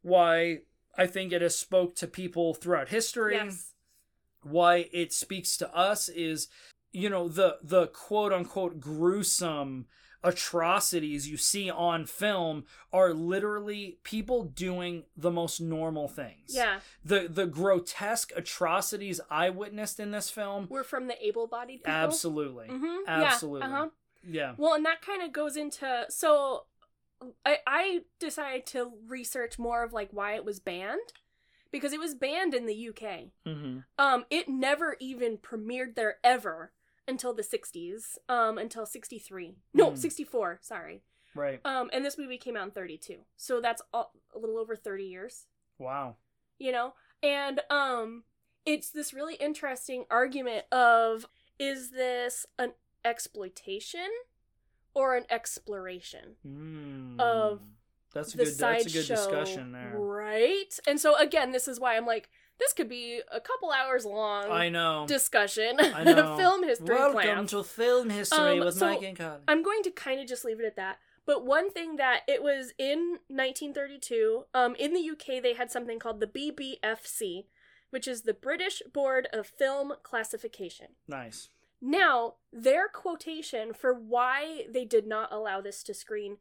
Why 0.08 0.60
i 0.98 1.06
think 1.08 1.32
it 1.32 1.42
has 1.42 1.58
spoke 1.58 1.96
to 1.96 2.08
people 2.08 2.54
throughout 2.54 2.90
history 2.90 3.36
yes. 3.36 3.74
why 4.44 4.88
it 4.92 5.12
speaks 5.14 5.58
to 5.58 5.68
us 5.76 6.10
is 6.10 6.48
you 6.92 7.10
know 7.10 7.28
the 7.28 7.58
the 7.62 7.88
quote 7.88 8.32
unquote 8.34 8.80
gruesome 8.80 9.86
atrocities 10.24 11.28
you 11.30 11.38
see 11.38 11.70
on 11.70 12.06
film 12.06 12.66
are 12.92 13.14
literally 13.14 13.98
people 14.04 14.44
doing 14.44 15.04
the 15.16 15.32
most 15.32 15.60
normal 15.62 16.08
things 16.08 16.50
Yeah. 16.50 16.80
the 17.04 17.28
the 17.30 17.46
grotesque 17.46 18.32
atrocities 18.36 19.20
i 19.30 19.50
witnessed 19.50 20.00
in 20.00 20.12
this 20.12 20.30
film 20.30 20.68
We're 20.70 20.84
from 20.84 21.08
the 21.08 21.24
able-bodied 21.26 21.80
people. 21.84 21.92
absolutely 21.94 22.68
Mm-hmm. 22.68 23.08
Absolutely. 23.08 23.68
Yeah. 23.68 23.74
Uh-huh. 23.76 23.90
yeah 24.24 24.54
Well, 24.58 24.74
and 24.74 24.86
that 24.86 25.02
kind 25.02 25.22
of 25.22 25.32
goes 25.32 25.56
into 25.58 26.06
so 26.10 26.66
I 27.46 27.58
I 27.66 28.02
decided 28.20 28.66
to 28.68 28.92
research 29.08 29.58
more 29.58 29.84
of 29.84 29.94
like 29.94 30.10
why 30.12 30.36
it 30.36 30.46
was 30.46 30.60
banned 30.60 31.14
because 31.72 31.92
it 31.94 32.00
was 32.00 32.16
banned 32.16 32.54
in 32.54 32.66
the 32.66 32.90
UK. 32.90 33.32
mm-hmm. 33.46 33.80
Um 33.98 34.26
it 34.30 34.48
never 34.48 34.96
even 35.00 35.38
premiered 35.38 35.96
there 35.96 36.18
ever 36.24 36.72
until 37.08 37.34
the 37.34 37.42
60s, 37.44 38.18
um 38.30 38.58
until 38.58 38.86
63. 38.86 39.56
No, 39.74 39.90
Hmm. 39.92 39.96
64, 39.96 40.60
sorry. 40.62 41.04
right 41.36 41.60
Um 41.66 41.90
and 41.94 42.06
this 42.06 42.18
movie 42.18 42.38
came 42.38 42.56
out 42.56 42.66
in 42.66 42.72
32. 42.72 43.20
So 43.36 43.62
that's 43.62 43.82
a, 43.94 44.04
a 44.36 44.40
little 44.40 44.58
over 44.58 44.76
30 44.76 45.04
years, 45.06 45.48
wow 45.80 46.16
you 46.60 46.72
know? 46.72 46.94
And 47.24 47.62
um 47.70 48.24
it's 48.66 48.90
this 48.90 49.14
really 49.14 49.36
interesting 49.36 50.06
argument 50.12 50.66
of 50.72 51.26
is 51.58 51.92
this 51.92 52.46
an 52.60 52.74
exploitation 53.06 54.10
or 54.98 55.16
an 55.16 55.26
exploration? 55.30 56.36
mm. 56.46 57.20
Of 57.20 57.62
that's 58.14 58.34
a 58.34 58.38
the 58.38 58.44
good 58.46 58.58
that's 58.58 58.86
a 58.86 58.90
good 58.90 59.06
sideshow, 59.06 59.16
discussion 59.16 59.72
there 59.74 59.94
right? 59.96 60.74
And 60.88 61.00
so 61.00 61.16
again, 61.18 61.52
this 61.52 61.68
is 61.68 61.80
why 61.80 61.96
I'm 61.98 62.06
like, 62.06 62.30
this 62.60 62.74
could 62.74 62.90
be 62.90 63.22
a 63.32 63.40
couple 63.50 63.70
hours 63.72 64.04
long 64.04 64.46
i 64.50 64.68
know 64.78 65.06
discussion, 65.08 65.74
I 65.80 66.04
know. 66.10 66.36
film 66.38 66.64
history 66.64 66.96
welcome 66.96 67.22
class. 67.22 67.50
to 67.52 67.64
film 67.64 68.10
history 68.10 68.54
Um, 68.54 68.60
with 68.66 68.74
so 68.76 68.86
mike 68.88 69.04
and 69.04 69.16
Carly. 69.18 69.42
I'm 69.48 69.62
going 69.70 69.84
to 69.84 69.92
kind 69.92 70.20
of 70.22 70.26
just 70.34 70.44
leave 70.44 70.60
it 70.60 70.66
at 70.66 70.76
that. 70.84 70.98
But 71.30 71.46
one 71.46 71.70
thing 71.78 71.98
that 71.98 72.22
it 72.28 72.42
was 72.42 72.74
in 72.80 73.00
1932, 73.28 74.46
um, 74.54 74.76
in 74.76 74.94
the 74.94 75.10
UK, 75.12 75.44
they 75.44 75.54
had 75.54 75.70
something 75.72 76.00
called 76.00 76.20
the 76.22 76.28
BBFC, 76.28 77.46
which 77.90 78.08
is 78.08 78.22
the 78.24 78.34
British 78.34 78.82
Board 78.94 79.28
of 79.34 79.46
Film 79.46 79.94
Classification. 80.04 80.88
nice 81.08 81.50
Now, 81.82 82.36
their 82.52 82.88
quotation 82.88 83.74
for 83.74 83.94
why 83.94 84.66
they 84.70 84.86
did 84.86 85.06
not 85.06 85.32
allow 85.32 85.62
this 85.62 85.84
to 85.84 85.94
screen, 85.94 86.38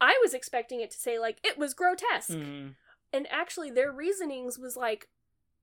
I 0.00 0.18
was 0.22 0.34
expecting 0.34 0.80
it 0.80 0.90
to 0.92 0.98
say, 0.98 1.18
like, 1.18 1.38
it 1.44 1.58
was 1.58 1.74
grotesque. 1.74 2.30
Mhm. 2.30 2.74
And 3.12 3.26
actually, 3.30 3.70
their 3.70 3.92
reasonings 3.92 4.58
was 4.58 4.76
like, 4.76 5.08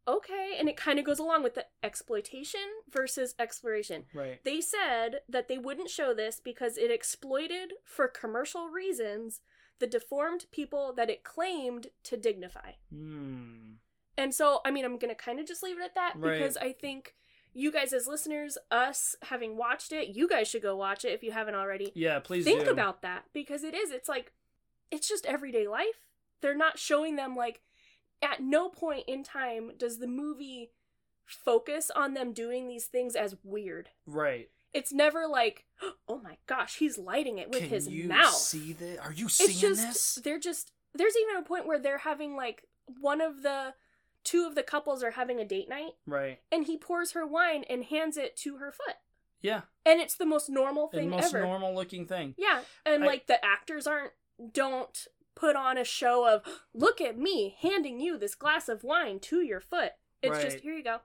okay, 0.08 0.56
and 0.58 0.70
it 0.70 0.78
kind 0.78 0.98
of 0.98 1.06
goes 1.06 1.20
along 1.20 1.44
with 1.44 1.56
the 1.56 1.66
exploitation 1.84 2.62
versus 2.90 3.36
exploration. 3.38 4.06
Right. 4.14 4.44
They 4.44 4.62
said 4.62 5.22
that 5.28 5.48
they 5.48 5.58
wouldn't 5.58 5.90
show 5.90 6.14
this 6.14 6.40
because 6.40 6.78
it 6.78 6.90
exploited 6.92 7.74
for 7.84 8.08
commercial 8.08 8.70
reasons 8.70 9.42
the 9.80 9.88
deformed 9.88 10.46
people 10.52 10.94
that 10.94 11.10
it 11.10 11.24
claimed 11.24 11.88
to 12.04 12.18
dignify. 12.18 12.74
Hmm. 12.90 13.74
And 14.18 14.34
so, 14.36 14.62
I 14.66 14.72
mean, 14.72 14.84
I'm 14.84 14.98
going 14.98 15.16
to 15.16 15.16
kind 15.16 15.40
of 15.40 15.48
just 15.48 15.64
leave 15.64 15.80
it 15.80 15.84
at 15.84 15.96
that 15.96 16.14
Right. 16.18 16.34
because 16.38 16.58
I 16.58 16.74
think 16.74 17.16
you 17.54 17.72
guys, 17.72 17.94
as 17.94 18.08
listeners, 18.08 18.58
us 18.72 19.16
having 19.24 19.58
watched 19.58 19.92
it, 19.92 20.10
you 20.10 20.28
guys 20.28 20.48
should 20.48 20.62
go 20.62 20.76
watch 20.76 21.04
it 21.06 21.14
if 21.14 21.24
you 21.24 21.32
haven't 21.32 21.56
already. 21.56 21.92
Yeah, 21.96 22.20
please 22.20 22.46
Think 22.46 22.66
do. 22.66 22.72
about 22.72 23.02
that 23.02 23.26
because 23.34 23.64
it 23.64 23.74
is. 23.74 23.92
It's 23.92 24.10
like, 24.10 24.32
it's 24.92 25.08
just 25.08 25.26
everyday 25.26 25.68
life. 25.68 26.08
They're 26.42 26.56
not 26.56 26.80
showing 26.80 27.16
them, 27.16 27.36
like, 27.36 27.62
at 28.22 28.42
no 28.42 28.70
point 28.70 29.04
in 29.08 29.24
time 29.24 29.72
does 29.78 30.00
the 30.00 30.08
movie 30.08 30.72
focus 31.26 31.92
on 31.96 32.14
them 32.14 32.34
doing 32.34 32.68
these 32.68 32.86
things 32.86 33.16
as 33.16 33.36
weird. 33.44 33.90
Right. 34.06 34.50
It's 34.74 34.92
never 34.94 35.28
like, 35.28 35.66
oh 36.08 36.20
my 36.24 36.38
gosh, 36.48 36.78
he's 36.78 36.98
lighting 36.98 37.38
it 37.38 37.50
with 37.50 37.62
Can 37.62 37.70
his 37.70 37.88
you 37.88 38.08
mouth. 38.08 38.34
see 38.34 38.74
this? 38.74 39.00
Are 39.00 39.14
you 39.14 39.30
seeing 39.30 39.50
it's 39.52 39.60
just 39.60 39.82
this? 39.88 40.20
they're 40.24 40.40
just 40.40 40.72
there's 40.96 41.14
even 41.18 41.42
a 41.42 41.48
point 41.48 41.68
where 41.68 41.80
they're 41.80 42.00
having 42.00 42.36
like 42.36 42.64
one 43.00 43.22
of 43.22 43.44
the 43.44 43.74
two 44.30 44.46
of 44.46 44.56
the 44.56 44.64
couples 44.64 45.04
are 45.04 45.12
having 45.12 45.40
a 45.40 45.46
date 45.46 45.70
night 45.70 45.94
Right. 46.06 46.40
and 46.52 46.66
he 46.66 46.78
pours 46.78 47.12
her 47.14 47.26
wine 47.26 47.64
and 47.70 47.86
hands 47.86 48.18
it 48.18 48.36
to 48.38 48.58
her 48.58 48.72
foot 48.72 48.96
Yeah. 49.42 49.62
and 49.86 50.00
it's 50.02 50.16
the 50.16 50.26
most 50.26 50.50
normal 50.50 50.88
thing 50.88 51.10
The 51.10 51.16
most 51.18 51.34
ever 51.34 51.44
normal 51.46 51.74
looking 51.74 52.06
thing. 52.06 52.36
yeah 52.38 52.62
and 52.86 53.04
I- 53.04 53.08
like 53.08 53.28
the 53.28 53.44
actors 53.44 53.88
aren't 53.88 54.14
don't 54.54 55.08
put 55.36 55.56
on 55.56 55.78
a 55.78 55.84
show 55.84 56.28
of 56.28 56.44
look 56.74 57.00
at 57.02 57.18
me 57.18 57.56
handing 57.62 58.00
you 58.00 58.18
this 58.18 58.36
glass 58.36 58.68
of 58.70 58.84
wine 58.84 59.20
to 59.22 59.42
your 59.42 59.60
foot 59.62 59.94
it's 60.22 60.42
just 60.44 60.60
here 60.60 60.74
you 60.74 60.84
go 60.84 61.00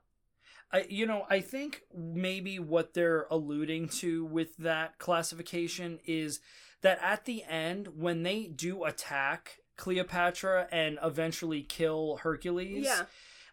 I 0.72 0.87
you 0.89 1.07
know, 1.07 1.25
I 1.31 1.41
think 1.41 1.83
maybe 1.95 2.59
what 2.59 2.95
they're 2.95 3.27
alluding 3.31 3.91
to 4.01 4.25
with 4.25 4.57
that 4.57 4.99
classification 4.99 6.01
is 6.05 6.41
that 6.81 6.99
at 7.01 7.27
the 7.27 7.45
end 7.45 7.89
when 7.97 8.25
they 8.25 8.47
do 8.47 8.83
attack 8.85 9.59
Cleopatra 9.77 10.68
and 10.70 10.99
eventually 11.03 11.62
kill 11.62 12.18
Hercules, 12.22 12.85
yeah. 12.85 13.05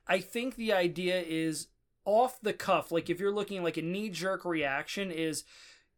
I 0.07 0.19
think 0.19 0.55
the 0.55 0.73
idea 0.73 1.21
is 1.21 1.67
off 2.05 2.39
the 2.41 2.53
cuff, 2.53 2.91
like 2.91 3.09
if 3.09 3.19
you're 3.19 3.31
looking 3.31 3.63
like 3.63 3.77
a 3.77 3.81
knee 3.81 4.09
jerk 4.09 4.43
reaction, 4.45 5.11
is 5.11 5.43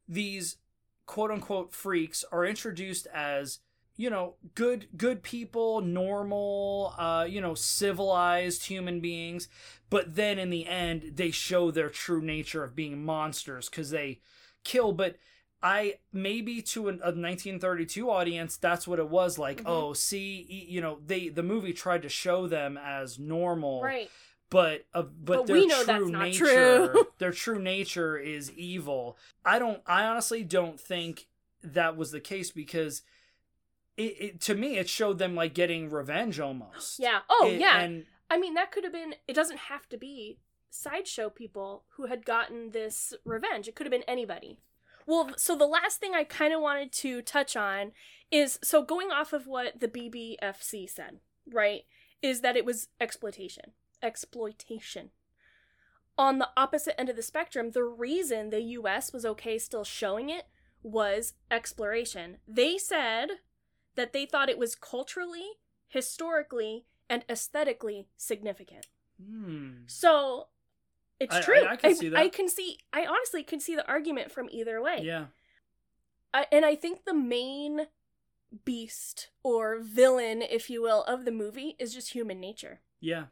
these 0.08 0.58
quote 1.06 1.32
unquote 1.32 1.74
freaks 1.74 2.24
are 2.32 2.46
introduced 2.46 3.08
as 3.14 3.60
you 3.96 4.10
know 4.10 4.36
good 4.56 4.88
good 4.98 5.22
people 5.22 5.82
normal 5.82 6.94
uh 6.98 7.26
you 7.28 7.42
know 7.42 7.54
civilized 7.54 8.66
human 8.66 9.00
beings 9.00 9.48
but 9.90 10.16
then 10.16 10.40
in 10.40 10.50
the 10.50 10.66
end 10.66 11.12
they 11.16 11.30
show 11.30 11.70
their 11.70 11.90
true 11.90 12.22
nature 12.22 12.64
of 12.64 12.76
being 12.76 13.04
monsters 13.04 13.70
because 13.70 13.90
they 13.92 14.20
kill 14.64 14.94
but 14.94 15.18
i 15.64 15.96
maybe 16.12 16.62
to 16.62 16.90
an, 16.90 16.96
a 16.96 17.08
1932 17.16 18.10
audience 18.10 18.58
that's 18.58 18.88
what 18.88 19.00
it 19.00 19.10
was 19.10 19.38
like 19.40 19.62
Mhm. 19.64 19.68
oh 19.68 19.94
see 19.94 20.46
you 20.70 20.82
know 20.82 21.00
they 21.06 21.30
the 21.30 21.42
movie 21.44 21.74
tried 21.74 22.02
to 22.04 22.10
show 22.10 22.48
them 22.48 22.78
as 22.78 23.18
normal 23.18 23.82
right 23.82 24.10
but 24.50 24.86
uh, 24.94 25.02
but, 25.02 25.38
But 25.38 25.48
their 25.48 25.56
we 25.56 25.66
know 25.66 25.84
true 25.84 25.86
that's 25.86 26.10
not 26.12 26.22
nature 26.24 26.88
true. 26.90 27.08
their 27.18 27.32
true 27.32 27.60
nature 27.60 28.18
is 28.18 28.52
evil 28.52 29.18
i 29.46 29.58
don't 29.58 29.82
i 29.88 30.04
honestly 30.04 30.44
don't 30.44 30.80
think 30.80 31.28
that 31.64 31.96
was 31.98 32.12
the 32.12 32.20
case 32.20 32.52
because 32.52 33.02
it, 33.96 34.16
it 34.20 34.42
to 34.42 34.56
me 34.56 34.78
it 34.78 34.90
showed 34.90 35.18
them 35.18 35.34
like 35.36 35.54
getting 35.54 35.90
revenge 35.90 36.40
almost 36.40 37.00
yeah 37.00 37.20
oh 37.30 37.48
It- 37.52 37.60
yeah 37.60 37.80
and 37.80 38.06
I 38.32 38.38
mean, 38.40 38.56
that 38.56 38.72
could 38.72 38.84
have 38.84 38.94
been, 38.94 39.14
it 39.28 39.34
doesn't 39.36 39.60
have 39.70 39.88
to 39.90 39.98
be 39.98 40.40
sideshow 40.72 41.30
people 41.30 41.84
who 41.98 42.08
had 42.08 42.26
gotten 42.26 42.72
this 42.72 43.14
revenge. 43.26 43.68
It 43.68 43.76
could 43.76 43.86
have 43.86 43.92
been 43.92 44.02
anybody. 44.08 44.58
Well, 45.06 45.32
so 45.38 45.56
the 45.56 45.66
last 45.66 46.00
thing 46.00 46.14
I 46.14 46.24
kind 46.24 46.54
of 46.54 46.62
wanted 46.62 46.92
to 46.94 47.22
touch 47.22 47.56
on 47.56 47.92
is 48.32 48.60
so 48.64 48.82
going 48.82 49.12
off 49.12 49.34
of 49.34 49.48
what 49.48 49.80
the 49.80 49.88
BBFC 49.88 50.90
said, 50.90 51.20
right, 51.52 51.84
is 52.22 52.42
that 52.42 52.56
it 52.56 52.66
was 52.66 52.88
exploitation. 53.00 53.72
Exploitation. 54.02 55.12
On 56.18 56.38
the 56.38 56.50
opposite 56.56 57.00
end 57.00 57.10
of 57.10 57.16
the 57.16 57.24
spectrum, 57.24 57.72
the 57.72 57.84
reason 57.84 58.50
the 58.50 58.62
US 58.62 59.12
was 59.12 59.26
okay 59.26 59.58
still 59.58 59.84
showing 59.84 60.30
it 60.30 60.46
was 60.84 61.34
exploration. 61.50 62.38
They 62.48 62.78
said 62.78 63.30
that 63.96 64.14
they 64.14 64.26
thought 64.26 64.50
it 64.50 64.58
was 64.58 64.76
culturally, 64.76 65.54
historically, 65.88 66.86
and 67.10 67.24
aesthetically 67.30 68.08
significant. 68.18 68.88
hmm. 69.24 69.72
So 69.88 70.48
it's 71.20 71.34
I- 71.36 71.40
I- 71.40 71.42
true. 71.42 71.66
I 71.66 71.76
can 71.76 71.96
see 71.96 72.10
that. 72.10 72.20
I 72.20 72.30
can 72.30 72.50
see. 72.50 72.78
I 72.92 73.06
honestly 73.06 73.44
can 73.44 73.60
see 73.60 73.76
the 73.76 73.88
argument 73.88 74.32
from 74.32 74.48
either 74.52 74.82
way. 74.82 75.00
yeah 75.04 75.26
I, 76.34 76.48
and 76.52 76.66
I 76.66 76.76
think 76.76 77.06
the 77.06 77.14
main 77.14 77.88
beast 78.66 79.30
or 79.44 79.80
villain, 79.80 80.42
if 80.42 80.70
you 80.70 80.82
will, 80.82 81.04
of 81.04 81.26
the 81.26 81.32
movie 81.32 81.76
is 81.80 81.94
just 81.94 82.14
human 82.14 82.40
nature. 82.40 82.82
yeah 83.00 83.26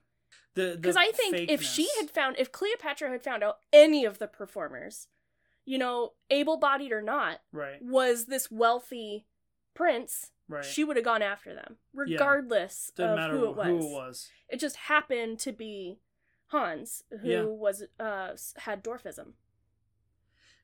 the 0.54 0.76
Because 0.80 0.98
I 0.98 1.12
think 1.12 1.50
if 1.50 1.62
she 1.64 1.88
had 2.00 2.10
found, 2.12 2.36
if 2.38 2.52
Cleopatra 2.52 3.10
had 3.10 3.24
found 3.24 3.42
out 3.44 3.60
any 3.72 4.04
of 4.06 4.20
the 4.20 4.28
performers, 4.28 5.08
you 5.66 5.78
know, 5.78 6.14
able-bodied 6.30 6.92
or 6.92 7.02
not, 7.02 7.42
right 7.54 7.82
was 7.82 8.26
this 8.26 8.52
wealthy 8.52 9.26
prince, 9.74 10.32
right 10.50 10.66
she 10.66 10.84
would 10.84 10.98
have 10.98 11.06
gone 11.06 11.22
after 11.22 11.54
them, 11.56 11.78
regardless 11.94 12.92
didn't 12.96 13.18
of 13.20 13.32
who 13.32 13.46
it 13.50 13.56
was. 13.56 13.68
who 13.68 13.78
it 13.78 13.92
was 13.92 14.30
It 14.50 14.60
just 14.60 14.76
happened 14.76 15.40
to 15.40 15.52
be 15.54 16.00
Hans, 16.52 17.04
who 17.22 17.30
Yeah. 17.30 17.42
was 17.44 17.84
uh 18.00 18.36
had 18.58 18.84
dwarfism. 18.84 19.34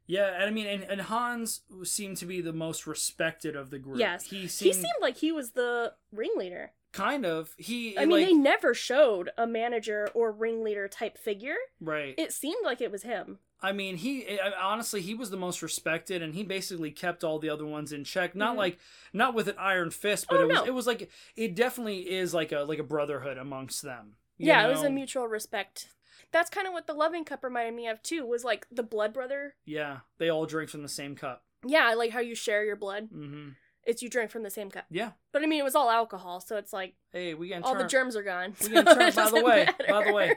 yeah 0.06 0.34
and 0.36 0.44
i 0.46 0.50
mean 0.50 0.68
and, 0.68 0.84
and 0.84 1.02
hans 1.02 1.62
seemed 1.84 2.18
to 2.18 2.26
be 2.26 2.40
the 2.42 2.54
most 2.54 2.88
respected 2.88 3.56
of 3.56 3.70
the 3.70 3.80
group 3.80 4.00
Yes. 4.00 4.26
he 4.30 4.42
He 4.42 4.48
seemed, 4.48 4.76
seemed 4.76 5.02
like 5.02 5.18
he 5.18 5.32
was 5.32 5.52
the 5.52 5.94
ringleader. 6.12 6.72
kind 6.94 7.26
of 7.26 7.54
he 7.58 7.98
I 7.98 8.02
mean, 8.02 8.12
like 8.12 8.26
they 8.28 8.34
never 8.34 8.74
showed 8.74 9.30
a 9.38 9.46
manager 9.46 10.10
or 10.14 10.32
ringleader 10.32 10.88
type 10.88 11.18
figure. 11.18 11.58
right 11.82 12.16
It 12.18 12.32
seemed 12.32 12.64
like 12.64 12.80
it 12.82 12.92
was 12.92 13.04
him. 13.04 13.40
I 13.60 13.72
mean, 13.72 13.98
he 13.98 14.40
honestly 14.62 15.02
he 15.02 15.16
was 15.16 15.32
the 15.32 15.38
most 15.38 15.64
respected, 15.64 16.22
and 16.22 16.36
he 16.36 16.44
basically 16.44 16.92
kept 16.92 17.24
all 17.24 17.40
the 17.40 17.50
other 17.50 17.66
ones 17.66 17.92
in 17.92 18.04
check. 18.04 18.36
Not 18.36 18.54
Mhm. 18.54 18.58
like 18.60 18.80
not 19.14 19.34
with 19.34 19.48
an 19.48 19.56
iron 19.58 19.90
fist, 19.90 20.28
but 20.30 20.38
Oh, 20.40 20.44
it 20.44 20.48
was 20.48 20.58
no. 20.60 20.66
it 20.66 20.74
was 20.76 20.86
like 20.88 21.10
it 21.36 21.56
definitely 21.56 22.02
is 22.22 22.34
like 22.36 22.52
a 22.52 22.60
like 22.60 22.78
a 22.80 22.84
brotherhood 22.84 23.38
amongst 23.40 23.82
them. 23.82 24.16
Yeah, 24.38 24.66
it 24.66 24.70
was 24.70 24.84
a 24.84 24.90
mutual 24.90 25.28
respect. 25.28 25.90
That's 26.32 26.50
kind 26.50 26.68
of 26.68 26.74
what 26.74 26.88
the 26.88 26.94
loving 26.94 27.24
cup 27.24 27.44
reminded 27.44 27.74
me 27.76 27.88
of 27.88 28.02
too. 28.04 28.26
Was 28.26 28.44
like 28.44 28.68
the 28.72 28.84
blood 28.84 29.14
brother. 29.14 29.56
Yeah, 29.66 30.00
they 30.18 30.30
all 30.30 30.46
drink 30.46 30.70
from 30.70 30.82
the 30.84 30.90
same 30.90 31.16
cup. 31.16 31.44
Yeah, 31.66 31.86
I 31.88 31.94
like 31.94 32.12
how 32.12 32.20
you 32.20 32.36
share 32.36 32.64
your 32.66 32.76
blood. 32.76 33.08
hmm 33.12 33.50
It's 33.86 34.02
you 34.02 34.10
drink 34.10 34.30
from 34.32 34.44
the 34.44 34.50
same 34.50 34.70
cup. 34.70 34.86
Yeah. 34.90 35.12
But 35.32 35.44
I 35.44 35.46
mean, 35.46 35.60
it 35.60 35.64
was 35.64 35.76
all 35.76 35.90
alcohol, 35.90 36.40
so 36.42 36.58
it's 36.58 36.74
like 36.74 36.96
Hey, 37.12 37.34
we 37.34 37.50
can 37.50 37.64
all 37.64 37.74
turn. 37.74 37.82
the 37.84 37.88
germs 37.88 38.16
are 38.16 38.24
gone. 38.24 38.56
we 38.62 38.68
so 38.68 38.84
can 38.84 38.86
turn. 38.86 39.14
By 39.16 39.30
the 39.30 39.44
way, 39.44 39.68
by 39.90 40.04
the 40.06 40.14
way. 40.14 40.36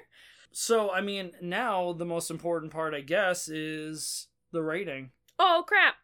So 0.53 0.91
I 0.91 1.01
mean, 1.01 1.33
now 1.43 1.93
the 1.93 2.05
most 2.07 2.31
important 2.31 2.73
part, 2.73 2.95
I 2.95 3.01
guess, 3.01 3.49
is 3.49 4.29
the 4.53 4.63
rating. 4.63 5.11
Oh 5.39 5.65
crap! 5.67 5.95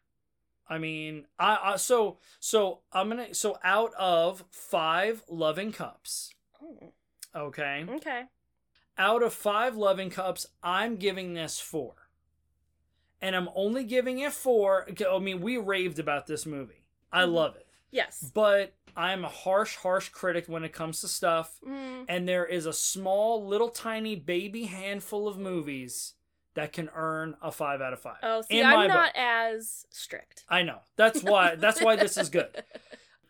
I 0.69 0.77
mean, 0.77 1.25
I, 1.39 1.57
I 1.63 1.75
so 1.77 2.19
so 2.39 2.81
I'm 2.91 3.09
gonna 3.09 3.33
so 3.33 3.57
out 3.63 3.93
of 3.97 4.43
five 4.51 5.23
loving 5.29 5.71
cups, 5.71 6.33
Oh, 6.61 6.93
okay. 7.35 7.85
okay. 7.89 8.23
out 8.97 9.21
of 9.23 9.33
five 9.33 9.75
loving 9.75 10.09
cups, 10.09 10.47
I'm 10.63 10.95
giving 10.95 11.33
this 11.33 11.59
four. 11.59 11.93
And 13.21 13.35
I'm 13.35 13.49
only 13.55 13.83
giving 13.83 14.19
it 14.19 14.31
four. 14.33 14.87
I 15.09 15.19
mean, 15.19 15.41
we 15.41 15.57
raved 15.57 15.99
about 15.99 16.27
this 16.27 16.45
movie. 16.45 16.83
I 17.11 17.23
Mhm. 17.23 17.33
love 17.33 17.55
it. 17.55 17.67
Yes. 17.91 18.31
But 18.33 18.73
I'm 18.95 19.23
a 19.23 19.29
harsh, 19.29 19.75
harsh 19.77 20.09
critic 20.09 20.45
when 20.47 20.63
it 20.63 20.73
comes 20.73 21.01
to 21.01 21.07
stuff. 21.07 21.59
Mm, 21.65 22.05
And 22.09 22.27
there 22.27 22.45
is 22.45 22.65
a 22.65 22.73
small, 22.73 23.45
little, 23.45 23.69
tiny 23.69 24.15
baby 24.15 24.65
handful 24.65 25.27
of 25.27 25.37
movies 25.37 26.13
that 26.55 26.73
can 26.73 26.89
earn 26.95 27.37
a 27.41 27.51
five 27.51 27.81
out 27.81 27.93
of 27.93 27.99
five. 28.01 28.17
oh, 28.23 28.41
see, 28.41 28.61
I'm 28.63 28.87
not 28.87 29.07
book. 29.07 29.15
as 29.15 29.85
strict. 29.91 30.43
I 30.49 30.63
know. 30.63 30.79
That's 30.95 31.21
why. 31.23 31.55
That's 31.55 31.81
why 31.81 31.95
this 31.95 32.17
is 32.17 32.29
good. 32.29 32.63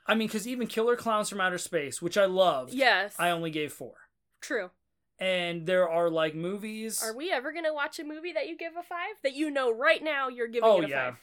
I 0.08 0.16
mean, 0.16 0.28
because 0.28 0.48
even 0.48 0.68
Killer 0.68 0.96
Clowns 0.96 1.30
from 1.30 1.42
Outer 1.42 1.58
Space, 1.58 2.02
which 2.02 2.18
I 2.18 2.26
loved, 2.26 2.74
yes. 2.74 3.16
I 3.20 3.30
only 3.30 3.52
gave 3.52 3.74
four. 3.74 3.94
True. 4.42 4.72
And 5.20 5.66
there 5.66 5.90
are 5.90 6.10
like 6.10 6.36
movies. 6.36 7.02
Are 7.04 7.16
we 7.16 7.32
ever 7.32 7.52
gonna 7.52 7.74
watch 7.74 8.00
a 8.00 8.04
movie 8.04 8.32
that 8.34 8.48
you 8.48 8.56
give 8.58 8.74
a 8.78 8.84
five 8.84 9.16
that 9.24 9.34
you 9.34 9.50
know 9.50 9.74
right 9.74 10.04
now 10.04 10.30
you're 10.30 10.48
giving 10.48 10.70
Oh, 10.70 10.80
it 10.82 10.86
a 10.86 10.90
yeah. 10.90 11.06
five? 11.12 11.18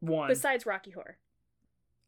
One. 0.00 0.28
Besides 0.28 0.66
Rocky 0.66 0.90
Horror. 0.90 1.18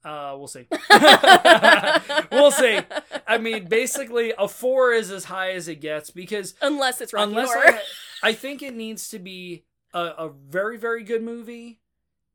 Uh, 0.05 0.35
we'll 0.39 0.47
see. 0.47 0.66
we'll 2.33 2.51
see. 2.53 2.79
I 3.27 3.39
mean, 3.39 3.66
basically, 3.66 4.33
a 4.39 4.47
four 4.49 4.93
is 4.93 5.11
as 5.11 5.25
high 5.25 5.51
as 5.53 5.66
it 5.69 5.77
gets 5.81 6.11
because 6.11 6.55
Unless 6.62 7.01
it's 7.01 7.12
Rocky 7.12 7.31
unless 7.31 7.53
Horror. 7.53 7.79
I, 8.23 8.29
I 8.29 8.33
think 8.33 8.62
it 8.62 8.75
needs 8.75 9.09
to 9.11 9.19
be 9.19 9.64
a, 9.93 10.01
a 10.01 10.29
very, 10.31 10.79
very 10.79 11.03
good 11.03 11.23
movie, 11.23 11.81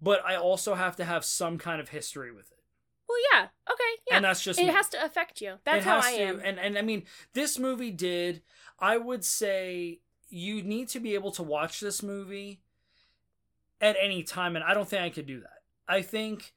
but 0.02 0.24
I 0.26 0.36
also 0.36 0.76
have 0.76 0.96
to 0.98 1.06
have 1.06 1.24
some 1.24 1.58
kind 1.58 1.80
of 1.80 1.90
history 1.90 2.32
with 2.34 2.52
it. 2.52 2.60
Well, 3.14 3.22
yeah. 3.42 3.48
Okay. 3.72 4.02
Yeah. 4.10 4.16
and 4.16 4.26
that's 4.26 4.44
just 4.44 4.60
it 4.60 4.66
me. 4.66 4.72
has 4.74 4.90
to 4.90 5.06
affect 5.06 5.40
you. 5.40 5.56
That's 5.66 5.86
It 5.86 5.88
how 5.88 6.02
has 6.02 6.06
I 6.06 6.18
to, 6.18 6.24
am. 6.24 6.42
And 6.44 6.60
and 6.60 6.78
I 6.78 6.82
mean, 6.82 7.04
this 7.34 7.60
movie 7.60 7.92
did. 7.92 8.42
I 8.80 8.98
would 8.98 9.24
say 9.24 10.00
you 10.30 10.64
need 10.64 10.88
to 10.90 11.00
be 11.00 11.14
able 11.14 11.32
to 11.34 11.44
watch 11.44 11.80
this 11.80 12.02
movie 12.02 12.62
at 13.80 13.96
any 14.02 14.24
time, 14.24 14.56
and 14.56 14.66
I 14.66 14.74
don't 14.74 14.88
think 14.90 15.04
I 15.04 15.10
could 15.12 15.28
do 15.28 15.42
that. 15.42 15.62
I 15.88 16.02
think 16.02 16.54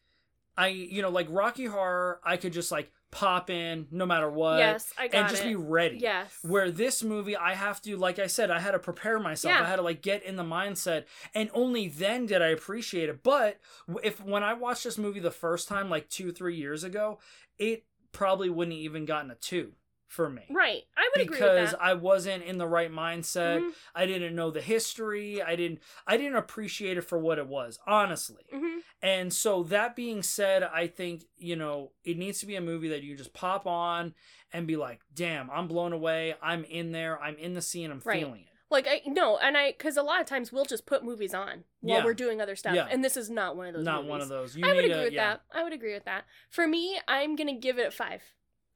I, 0.57 0.69
you 0.69 1.03
know, 1.03 1.11
like 1.11 1.27
Rocky 1.29 1.67
Horror, 1.67 2.21
I 2.25 2.39
could 2.39 2.53
just 2.55 2.73
like 2.73 2.91
pop 3.11 3.51
in 3.51 3.87
no 3.91 4.05
matter 4.05 4.29
what, 4.29 4.59
yes, 4.59 4.93
I 4.99 5.09
got 5.09 5.19
and 5.19 5.29
just 5.29 5.43
it. 5.43 5.49
be 5.49 5.55
ready. 5.55 5.99
Yes. 5.99 6.39
Where 6.43 6.71
this 6.71 7.03
movie, 7.03 7.37
I 7.37 7.55
have 7.55 7.81
to, 7.83 7.97
like 7.97 8.19
I 8.19 8.27
said, 8.27 8.51
I 8.51 8.59
had 8.59 8.73
to 8.73 8.79
prepare 8.79 9.19
myself. 9.19 9.55
Yeah. 9.55 9.63
I 9.63 9.69
had 9.69 9.77
to 9.77 9.83
like 9.83 10.03
get 10.03 10.23
in 10.23 10.37
the 10.37 10.43
mindset, 10.43 11.05
and 11.35 11.51
only 11.55 11.89
then 11.89 12.27
did 12.27 12.43
I 12.43 12.49
appreciate 12.49 13.09
it. 13.09 13.23
But 13.23 13.59
if 14.03 14.23
when 14.23 14.43
I 14.43 14.55
watched 14.55 14.85
this 14.85 14.99
movie 14.99 15.21
the 15.21 15.31
first 15.31 15.69
time, 15.69 15.89
like 15.89 16.09
two, 16.09 16.33
three 16.33 16.57
years 16.57 16.85
ago, 16.85 17.19
it 17.59 17.85
probably 18.13 18.51
wouldn't 18.51 18.77
even 18.77 19.05
gotten 19.05 19.31
a 19.31 19.35
two 19.35 19.73
for 20.09 20.31
me. 20.31 20.45
right. 20.51 20.83
I 20.97 21.11
would 21.15 21.25
agree 21.27 21.37
Because 21.37 21.71
with 21.73 21.81
that. 21.81 21.83
I 21.83 21.95
wasn't 21.95 22.45
in 22.45 22.59
the 22.59 22.67
right 22.67 22.91
mindset. 22.93 23.61
Mhm. 23.61 23.73
I 23.95 24.07
didn't 24.07 24.35
know 24.37 24.51
the 24.51 24.61
history. 24.63 25.43
I 25.43 25.57
didn't. 25.57 25.81
I 26.07 26.17
didn't 26.17 26.37
appreciate 26.37 26.97
it 26.97 27.03
for 27.03 27.19
what 27.19 27.39
it 27.39 27.47
was, 27.49 27.79
honestly. 27.87 28.47
Mhm. 28.53 28.81
And 29.03 29.33
so 29.33 29.63
that 29.65 29.97
being 29.97 30.23
said, 30.23 30.63
I 30.63 30.87
think, 30.87 31.25
you 31.37 31.57
know, 31.57 31.93
it 32.05 32.17
needs 32.17 32.39
to 32.41 32.47
be 32.47 32.57
a 32.57 32.61
movie 32.61 32.89
that 32.89 33.03
you 33.03 33.17
just 33.17 33.33
pop 33.35 33.67
on 33.67 34.15
and 34.53 34.67
be 34.67 34.77
like, 34.77 35.01
damn, 35.13 35.51
I'm 35.51 35.67
blown 35.69 35.93
away. 35.93 36.35
I'm 36.41 36.65
in 36.65 36.93
there. 36.93 37.21
I'm 37.21 37.37
in 37.37 37.55
the 37.55 37.63
scene. 37.63 37.91
I'm 37.91 38.01
Right. 38.05 38.21
feeling 38.21 38.43
it. 38.43 38.49
Like 38.69 38.87
I 38.89 39.03
no, 39.07 39.39
and 39.39 39.57
I 39.57 39.71
because 39.73 39.97
a 39.97 40.03
lot 40.03 40.21
of 40.21 40.27
times 40.27 40.51
we'll 40.53 40.65
just 40.65 40.87
put 40.87 41.05
movies 41.05 41.33
on 41.35 41.63
while 41.81 41.99
Yeah. 41.99 42.05
we're 42.05 42.15
doing 42.15 42.41
other 42.41 42.57
stuff, 42.57 42.75
Yeah. 42.75 42.89
and 42.91 43.05
this 43.05 43.17
is 43.17 43.31
not 43.31 43.57
one 43.57 43.69
of 43.69 43.75
those. 43.75 43.85
Not 43.85 43.99
movies. 44.03 44.11
one 44.11 44.21
of 44.23 44.29
those. 44.29 44.57
You 44.57 44.67
I 44.67 44.73
would 44.73 44.85
agree 44.85 44.95
a, 45.01 45.03
with 45.05 45.13
yeah. 45.13 45.35
that. 45.35 45.43
I 45.53 45.63
would 45.63 45.73
agree 45.73 45.95
with 45.95 46.05
that. 46.07 46.25
For 46.51 46.67
me, 46.67 46.99
I'm 47.07 47.37
gonna 47.37 47.55
give 47.55 47.79
it 47.79 47.87
a 47.87 47.91
five. 47.93 48.23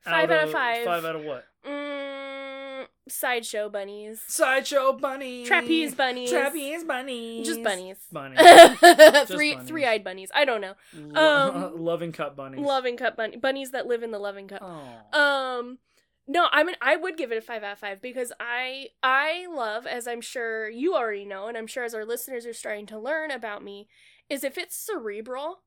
Five 0.01 0.31
out, 0.31 0.45
of 0.45 0.53
five. 0.53 0.85
Five 0.85 1.05
out 1.05 1.17
of 1.17 1.25
what? 1.25 1.45
Mm, 1.67 2.87
sideshow 3.09 3.69
bunnies. 3.69 4.23
Sideshow 4.27 4.93
bunnies. 4.95 5.47
Trapeze 5.47 5.95
bunnies. 5.95 6.31
Trapeze 6.31 6.85
bunnies. 6.85 7.47
Just 7.47 7.63
bunnies. 7.63 7.99
Bunnies. 8.11 8.39
three 9.29 9.55
bunnies. 9.55 9.69
three 9.69 9.85
eyed 9.85 10.03
bunnies. 10.03 10.31
I 10.35 10.45
don't 10.45 10.61
know. 10.61 10.75
Um, 11.15 11.73
loving 11.83 12.13
cup 12.13 12.37
bunnies. 12.37 12.61
Loving 12.61 12.97
cup 12.97 13.17
bunny 13.17 13.37
bunnies 13.37 13.73
that 13.73 13.87
live 13.87 14.03
in 14.03 14.11
the 14.11 14.19
loving 14.19 14.49
cup. 14.49 14.63
Oh. 14.63 15.19
Um 15.19 15.79
no, 16.27 16.47
I 16.53 16.63
mean 16.63 16.77
I 16.81 16.97
would 16.97 17.17
give 17.17 17.33
it 17.33 17.39
a 17.39 17.41
5 17.41 17.65
out 17.65 17.73
of 17.73 17.79
5 17.81 18.01
because 18.01 18.33
I 18.39 18.91
I 19.03 19.49
love 19.53 19.85
as 19.85 20.07
I'm 20.07 20.21
sure 20.21 20.71
you 20.71 20.95
already 20.95 21.25
know 21.25 21.49
and 21.49 21.59
I'm 21.59 21.67
sure 21.67 21.83
as 21.83 21.93
our 21.93 22.05
listeners 22.05 22.47
are 22.47 22.53
starting 22.53 22.87
to 22.87 22.99
learn 22.99 23.33
about 23.33 23.65
me 23.65 23.89
is 24.29 24.45
if 24.45 24.57
it's 24.57 24.77
cerebral 24.77 25.63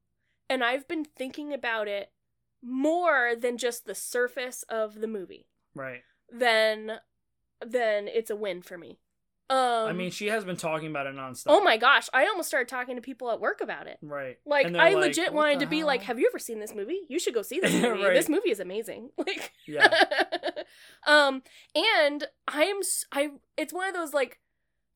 and 0.50 0.64
I've 0.64 0.88
been 0.88 1.04
thinking 1.04 1.52
about 1.52 1.90
it 1.90 2.13
more 2.64 3.34
than 3.38 3.58
just 3.58 3.86
the 3.86 3.96
surface 3.96 4.64
of 4.70 5.02
the 5.02 5.08
movie, 5.08 5.48
right. 5.76 6.02
then 6.32 6.94
then 7.66 8.08
it's 8.08 8.30
a 8.30 8.36
win 8.36 8.62
for 8.62 8.78
me. 8.78 9.00
Um 9.50 9.58
I 9.88 9.92
mean, 9.94 10.10
she 10.10 10.28
has 10.28 10.46
been 10.46 10.56
talking 10.56 10.88
about 10.90 11.06
it 11.06 11.16
nonstop. 11.16 11.48
Oh 11.48 11.62
my 11.62 11.76
gosh, 11.78 12.08
I 12.14 12.28
almost 12.28 12.48
started 12.48 12.70
talking 12.70 12.96
to 12.96 13.02
people 13.02 13.30
at 13.30 13.42
work 13.42 13.60
about 13.62 13.88
it. 13.88 13.98
Right. 14.02 14.38
Like 14.46 14.68
I 14.68 14.94
like, 14.94 14.96
legit 14.96 15.34
wanted 15.34 15.60
to 15.60 15.66
be 15.66 15.84
like, 15.84 16.04
"Have 16.04 16.18
you 16.18 16.28
ever 16.32 16.40
seen 16.40 16.60
this 16.60 16.74
movie? 16.74 17.02
You 17.10 17.20
should 17.20 17.34
go 17.34 17.42
see 17.42 17.60
this 17.60 17.74
movie. 17.82 18.04
Right. 18.04 18.14
This 18.14 18.30
movie 18.30 18.52
is 18.52 18.60
amazing." 18.62 19.10
Like 19.18 19.52
Yeah. 19.68 19.90
um 21.08 21.44
and 21.76 22.26
I 22.48 22.64
am 22.64 22.78
s- 22.80 23.06
I 23.12 23.32
it's 23.58 23.74
one 23.74 23.88
of 23.90 23.94
those 23.94 24.14
like 24.14 24.40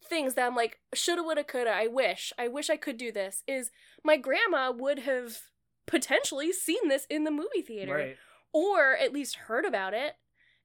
things 0.05 0.35
that 0.35 0.47
I'm 0.47 0.55
like 0.55 0.79
shoulda 0.93 1.23
woulda 1.23 1.43
coulda 1.43 1.71
I 1.71 1.87
wish 1.87 2.31
I 2.39 2.47
wish 2.47 2.69
I 2.69 2.77
could 2.77 2.95
do 2.97 3.11
this 3.11 3.43
is 3.47 3.71
my 4.03 4.15
grandma 4.15 4.71
would 4.71 4.99
have 4.99 5.39
potentially 5.87 6.51
seen 6.53 6.87
this 6.89 7.05
in 7.09 7.23
the 7.23 7.31
movie 7.31 7.61
theater 7.65 7.95
Right. 7.95 8.17
or 8.53 8.95
at 8.95 9.11
least 9.13 9.35
heard 9.47 9.65
about 9.65 9.93
it 9.95 10.13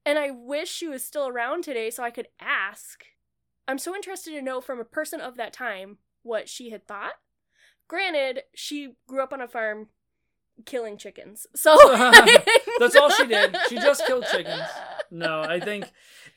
and 0.04 0.18
I 0.18 0.30
wish 0.30 0.68
she 0.70 0.88
was 0.88 1.02
still 1.04 1.26
around 1.28 1.64
today 1.64 1.88
so 1.90 2.02
I 2.02 2.10
could 2.10 2.28
ask 2.40 3.04
I'm 3.66 3.78
so 3.78 3.94
interested 3.94 4.32
to 4.32 4.42
know 4.42 4.60
from 4.60 4.80
a 4.80 4.84
person 4.84 5.20
of 5.20 5.36
that 5.36 5.52
time 5.52 5.98
what 6.22 6.48
she 6.48 6.70
had 6.70 6.86
thought 6.86 7.14
granted 7.88 8.42
she 8.54 8.94
grew 9.06 9.22
up 9.22 9.32
on 9.32 9.40
a 9.40 9.48
farm 9.48 9.88
killing 10.66 10.96
chickens 10.98 11.46
so 11.54 11.76
That's 12.78 12.96
all 12.96 13.10
she 13.10 13.26
did. 13.26 13.56
She 13.68 13.76
just 13.76 14.04
killed 14.06 14.24
chickens. 14.30 14.62
No, 15.10 15.40
I 15.42 15.60
think. 15.60 15.84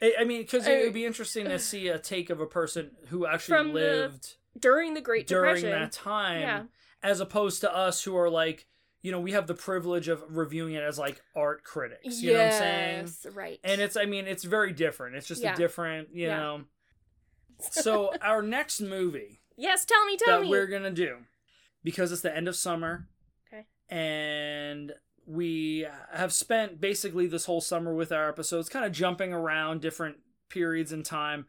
I 0.02 0.14
I 0.20 0.24
mean, 0.26 0.42
because 0.42 0.68
it 0.68 0.84
would 0.84 0.94
be 0.94 1.06
interesting 1.06 1.46
to 1.46 1.58
see 1.58 1.88
a 1.88 1.98
take 1.98 2.30
of 2.30 2.40
a 2.40 2.46
person 2.46 2.92
who 3.08 3.26
actually 3.26 3.58
From 3.58 3.68
the 3.70 3.74
lived 3.74 4.36
during 4.60 4.94
the 4.94 5.02
Great 5.02 5.26
during 5.28 5.56
Depression. 5.56 5.72
that 5.82 5.92
time, 5.92 6.42
Yeah. 6.42 6.64
as 7.02 7.20
opposed 7.20 7.62
to 7.62 7.76
us 7.76 8.04
who 8.04 8.16
are 8.18 8.30
like, 8.30 8.68
you 9.06 9.12
know, 9.12 9.20
we 9.20 9.34
have 9.34 9.46
the 9.46 9.54
privilege 9.54 10.08
of 10.08 10.24
reviewing 10.30 10.74
it 10.74 10.82
as 10.82 10.98
like 10.98 11.22
art 11.36 11.64
critics. 11.64 12.22
You 12.24 12.34
know 12.34 12.40
what 12.40 12.46
I'm 12.48 12.52
saying? 12.60 13.02
Yes, 13.02 13.28
right. 13.36 13.60
And 13.64 13.80
it's, 13.80 13.96
I 13.96 14.06
mean, 14.06 14.26
it's 14.26 14.44
very 14.44 14.74
different. 14.74 15.16
It's 15.16 15.28
just 15.28 15.44
Yeah. 15.44 15.54
a 15.54 15.58
different, 15.58 16.10
you 16.12 16.26
Yeah. 16.28 16.38
know. 16.40 16.64
So 17.72 18.12
our 18.22 18.42
next 18.42 18.82
movie 18.82 19.40
yes, 19.56 19.86
tell 19.86 20.04
me, 20.06 20.18
tell 20.18 20.40
that 20.40 20.44
me. 20.44 20.50
we're 20.50 20.68
gonna 20.68 20.92
do 20.92 21.20
because 21.84 22.12
it's 22.12 22.22
the 22.22 22.36
end 22.36 22.48
of 22.48 22.56
summer. 22.56 23.08
Okay. 23.48 23.66
And 23.90 24.94
we 25.26 25.88
have 26.12 26.34
spent 26.34 26.82
basically 26.82 27.28
this 27.28 27.46
whole 27.46 27.62
summer 27.62 27.94
with 27.94 28.12
our 28.12 28.28
episodes 28.28 28.70
kind 28.70 28.86
of 28.86 28.92
jumping 28.92 29.32
around 29.34 29.82
different 29.82 30.18
periods 30.50 30.92
in 30.92 31.04
time. 31.04 31.46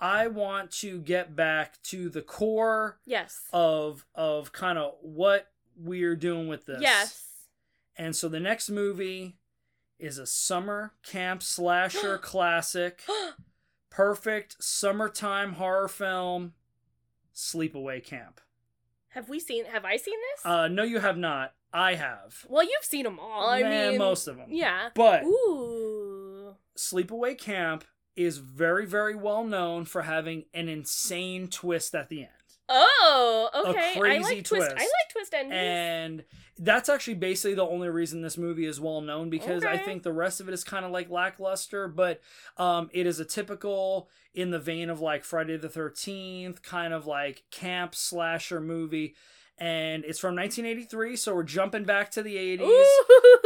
I 0.00 0.26
want 0.28 0.70
to 0.80 0.98
get 1.00 1.36
back 1.36 1.82
to 1.84 2.08
the 2.08 2.22
core 2.22 2.98
Yes. 3.04 3.42
of 3.52 4.06
of 4.14 4.52
kind 4.52 4.78
of 4.78 4.94
what 5.02 5.51
we're 5.76 6.16
doing 6.16 6.48
with 6.48 6.66
this. 6.66 6.80
Yes. 6.80 7.24
And 7.96 8.14
so 8.16 8.28
the 8.28 8.40
next 8.40 8.70
movie 8.70 9.36
is 9.98 10.18
a 10.18 10.26
summer 10.26 10.94
camp 11.04 11.42
slasher 11.42 12.18
classic, 12.22 13.02
perfect 13.90 14.56
summertime 14.62 15.54
horror 15.54 15.88
film, 15.88 16.54
Sleepaway 17.34 18.04
Camp. 18.04 18.40
have 19.10 19.28
we 19.28 19.38
seen? 19.40 19.64
Have 19.66 19.84
I 19.84 19.96
seen 19.96 20.18
this? 20.34 20.44
Uh, 20.46 20.68
no, 20.68 20.82
you 20.82 20.98
have 21.00 21.16
not. 21.18 21.54
I 21.72 21.94
have. 21.94 22.44
well, 22.48 22.62
you've 22.64 22.84
seen 22.84 23.04
them 23.04 23.18
all. 23.18 23.48
I 23.48 23.62
Nah, 23.62 23.68
mean, 23.70 23.98
most 23.98 24.26
of 24.28 24.36
them. 24.36 24.48
Yeah. 24.50 24.90
But 24.94 25.24
Ooh. 25.24 26.54
Sleepaway 26.76 27.38
Camp 27.38 27.84
is 28.14 28.36
very, 28.38 28.84
very 28.84 29.14
well 29.14 29.42
known 29.44 29.86
for 29.86 30.02
having 30.02 30.44
an 30.52 30.68
insane 30.68 31.48
twist 31.48 31.94
at 31.94 32.10
the 32.10 32.20
end. 32.20 32.28
Oh, 32.68 33.50
okay. 33.68 33.92
I 33.96 33.98
crazy 33.98 34.36
like 34.36 34.44
twist. 34.44 34.70
I 34.70 34.74
like 34.74 35.12
twist 35.12 35.34
endings. 35.34 35.54
And 35.54 36.24
that's 36.58 36.88
actually 36.88 37.14
basically 37.14 37.54
the 37.54 37.66
only 37.66 37.88
reason 37.88 38.22
this 38.22 38.38
movie 38.38 38.66
is 38.66 38.80
well 38.80 39.00
known 39.00 39.30
because 39.30 39.64
I 39.64 39.78
think 39.78 40.02
the 40.02 40.12
rest 40.12 40.40
of 40.40 40.48
it 40.48 40.54
is 40.54 40.64
kind 40.64 40.84
of 40.84 40.90
like 40.90 41.10
lackluster, 41.10 41.88
but 41.88 42.20
um, 42.56 42.88
it 42.92 43.06
is 43.06 43.20
a 43.20 43.24
typical 43.24 44.08
in 44.34 44.50
the 44.50 44.58
vein 44.58 44.88
of 44.90 45.00
like 45.00 45.24
Friday 45.24 45.56
the 45.56 45.68
13th, 45.68 46.62
kind 46.62 46.92
of 46.94 47.06
like 47.06 47.44
camp 47.50 47.94
slasher 47.94 48.60
movie. 48.60 49.14
And 49.58 50.04
it's 50.04 50.18
from 50.18 50.34
1983, 50.34 51.14
so 51.16 51.34
we're 51.34 51.42
jumping 51.44 51.84
back 51.84 52.10
to 52.12 52.22
the 52.22 52.34
80s. 52.36 52.84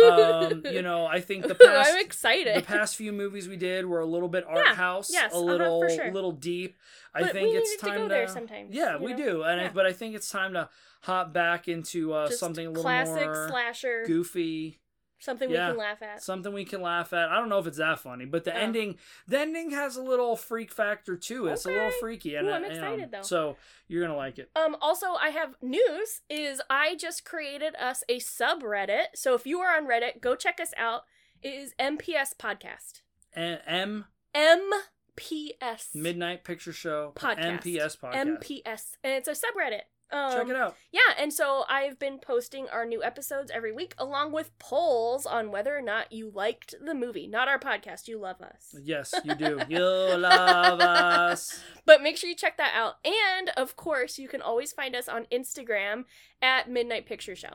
Um, 0.04 0.62
you 0.64 0.80
know, 0.80 1.04
I 1.04 1.20
think 1.20 1.46
the 1.48 1.54
past 1.54 1.90
I'm 1.92 2.04
excited. 2.04 2.56
the 2.56 2.62
past 2.62 2.96
few 2.96 3.12
movies 3.12 3.48
we 3.48 3.56
did 3.56 3.84
were 3.86 4.00
a 4.00 4.06
little 4.06 4.28
bit 4.28 4.44
art 4.48 4.64
Yeah, 4.66 4.74
house, 4.74 5.10
yes, 5.12 5.32
a 5.32 5.36
uh-huh, 5.36 5.44
little 5.44 5.88
sure. 5.88 6.12
little 6.12 6.32
deep. 6.32 6.76
I 7.14 7.22
But 7.22 7.32
think 7.32 7.54
it's 7.54 7.76
time 7.76 7.92
to 7.94 7.98
go 7.98 8.08
there 8.08 8.28
sometimes, 8.28 8.74
Yeah, 8.74 8.96
we 8.98 9.12
know? 9.12 9.16
do, 9.16 9.42
and 9.42 9.60
I, 9.60 9.68
but 9.68 9.84
I 9.84 9.92
think 9.92 10.14
it's 10.14 10.30
time 10.30 10.52
to 10.54 10.68
hop 11.02 11.32
back 11.32 11.68
into 11.68 12.12
uh, 12.14 12.30
something 12.30 12.66
a 12.66 12.70
little 12.70 12.82
classic 12.82 13.26
more 13.26 13.48
slasher. 13.48 14.04
goofy, 14.06 14.78
Something 15.18 15.50
Yeah. 15.50 15.68
we 15.68 15.72
can 15.72 15.78
laugh 15.78 16.02
at. 16.02 16.22
something 16.22 16.52
we 16.52 16.64
can 16.64 16.82
laugh 16.82 17.12
at. 17.12 17.30
I 17.30 17.36
don't 17.36 17.48
know 17.48 17.58
if 17.58 17.66
it's 17.66 17.78
that 17.78 17.98
funny, 18.00 18.26
but 18.26 18.44
the 18.44 18.54
Oh. 18.54 18.58
ending, 18.58 18.98
the 19.26 19.40
ending 19.40 19.70
has 19.70 19.96
a 19.96 20.02
little 20.02 20.36
freak 20.36 20.70
factor 20.70 21.16
too. 21.16 21.46
It's 21.46 21.64
a 21.64 21.70
little 21.70 21.90
freaky, 22.00 22.34
and 22.34 22.46
Ooh, 22.46 22.50
I'm 22.50 22.64
uh, 22.64 22.68
know, 22.68 22.74
excited, 22.74 23.10
though. 23.10 23.22
So 23.22 23.56
you're 23.88 24.02
gonna 24.02 24.16
like 24.16 24.38
it. 24.38 24.50
Um, 24.54 24.76
also, 24.80 25.14
I 25.14 25.30
have 25.30 25.54
news. 25.62 26.20
Is 26.28 26.60
I 26.68 26.96
just 26.96 27.24
created 27.24 27.74
us 27.76 28.04
a 28.08 28.18
subreddit. 28.18 29.06
So 29.14 29.34
if 29.34 29.46
you 29.46 29.60
are 29.60 29.74
on 29.76 29.86
Reddit, 29.86 30.20
go 30.20 30.36
check 30.36 30.60
us 30.60 30.72
out. 30.76 31.04
It 31.42 31.54
is 31.54 31.74
MPS 31.78 32.34
Podcast. 32.34 33.00
And 33.32 33.60
M 33.66 34.04
MPS 34.34 35.94
Midnight 35.94 36.44
Picture 36.44 36.72
Show 36.72 37.12
Podcast. 37.16 37.60
MPS 37.62 37.96
podcast. 37.98 38.38
MPS, 38.38 38.96
and 39.02 39.12
it's 39.14 39.28
a 39.28 39.32
subreddit. 39.32 39.82
Um, 40.12 40.32
Check 40.32 40.48
it 40.48 40.56
out. 40.56 40.76
Yeah, 40.92 41.00
and 41.18 41.32
so 41.32 41.64
I've 41.68 41.98
been 41.98 42.18
posting 42.18 42.68
our 42.68 42.86
new 42.86 43.02
episodes 43.02 43.50
every 43.52 43.72
week, 43.72 43.94
along 43.98 44.32
with 44.32 44.56
polls 44.60 45.26
on 45.26 45.50
whether 45.50 45.76
or 45.76 45.82
not 45.82 46.12
you 46.12 46.30
liked 46.32 46.74
the 46.84 46.94
movie. 46.94 47.26
Not 47.26 47.48
our 47.48 47.58
podcast. 47.58 48.06
You 48.06 48.18
love 48.18 48.40
us. 48.40 48.74
Yes, 48.82 49.12
you 49.24 49.34
do. 49.34 49.60
you 49.68 49.80
love 49.80 50.80
us. 50.80 51.60
But 51.84 52.02
make 52.02 52.16
sure 52.16 52.30
you 52.30 52.36
check 52.36 52.56
that 52.58 52.72
out. 52.74 52.96
And 53.04 53.50
of 53.56 53.74
course, 53.76 54.16
you 54.18 54.28
can 54.28 54.40
always 54.40 54.72
find 54.72 54.94
us 54.94 55.08
on 55.08 55.26
Instagram 55.32 56.04
at 56.40 56.70
Midnight 56.70 57.06
Picture 57.06 57.34
Show. 57.34 57.54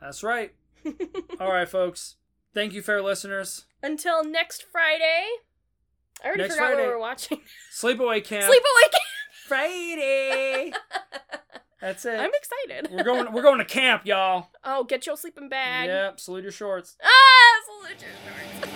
That's 0.00 0.22
right. 0.22 0.54
All 1.40 1.52
right, 1.52 1.68
folks. 1.68 2.16
Thank 2.54 2.72
you, 2.72 2.80
fair 2.82 3.02
listeners. 3.02 3.66
Until 3.82 4.24
next 4.24 4.64
Friday. 4.72 5.26
I 6.22 6.28
already 6.28 6.42
Next 6.42 6.54
forgot 6.54 6.66
Friday. 6.68 6.82
what 6.82 6.90
we're 6.94 6.98
watching. 6.98 7.40
Sleepaway 7.74 8.24
camp. 8.24 8.44
Sleepaway 8.44 8.90
Camp. 8.90 9.04
Friday. 9.46 10.72
That's 11.84 12.06
it. 12.06 12.18
I'm 12.18 12.30
excited. 12.32 12.90
we're 12.90 13.04
going. 13.04 13.30
We're 13.30 13.42
going 13.42 13.58
to 13.58 13.64
camp, 13.66 14.06
y'all. 14.06 14.48
oh, 14.64 14.84
get 14.84 15.04
your 15.04 15.18
sleeping 15.18 15.50
bag. 15.50 15.88
Yep. 15.88 16.18
Salute 16.18 16.44
your 16.44 16.52
shorts. 16.52 16.96
Ah, 17.04 17.08
salute 17.66 18.00
your 18.00 18.10
shorts. 18.56 18.70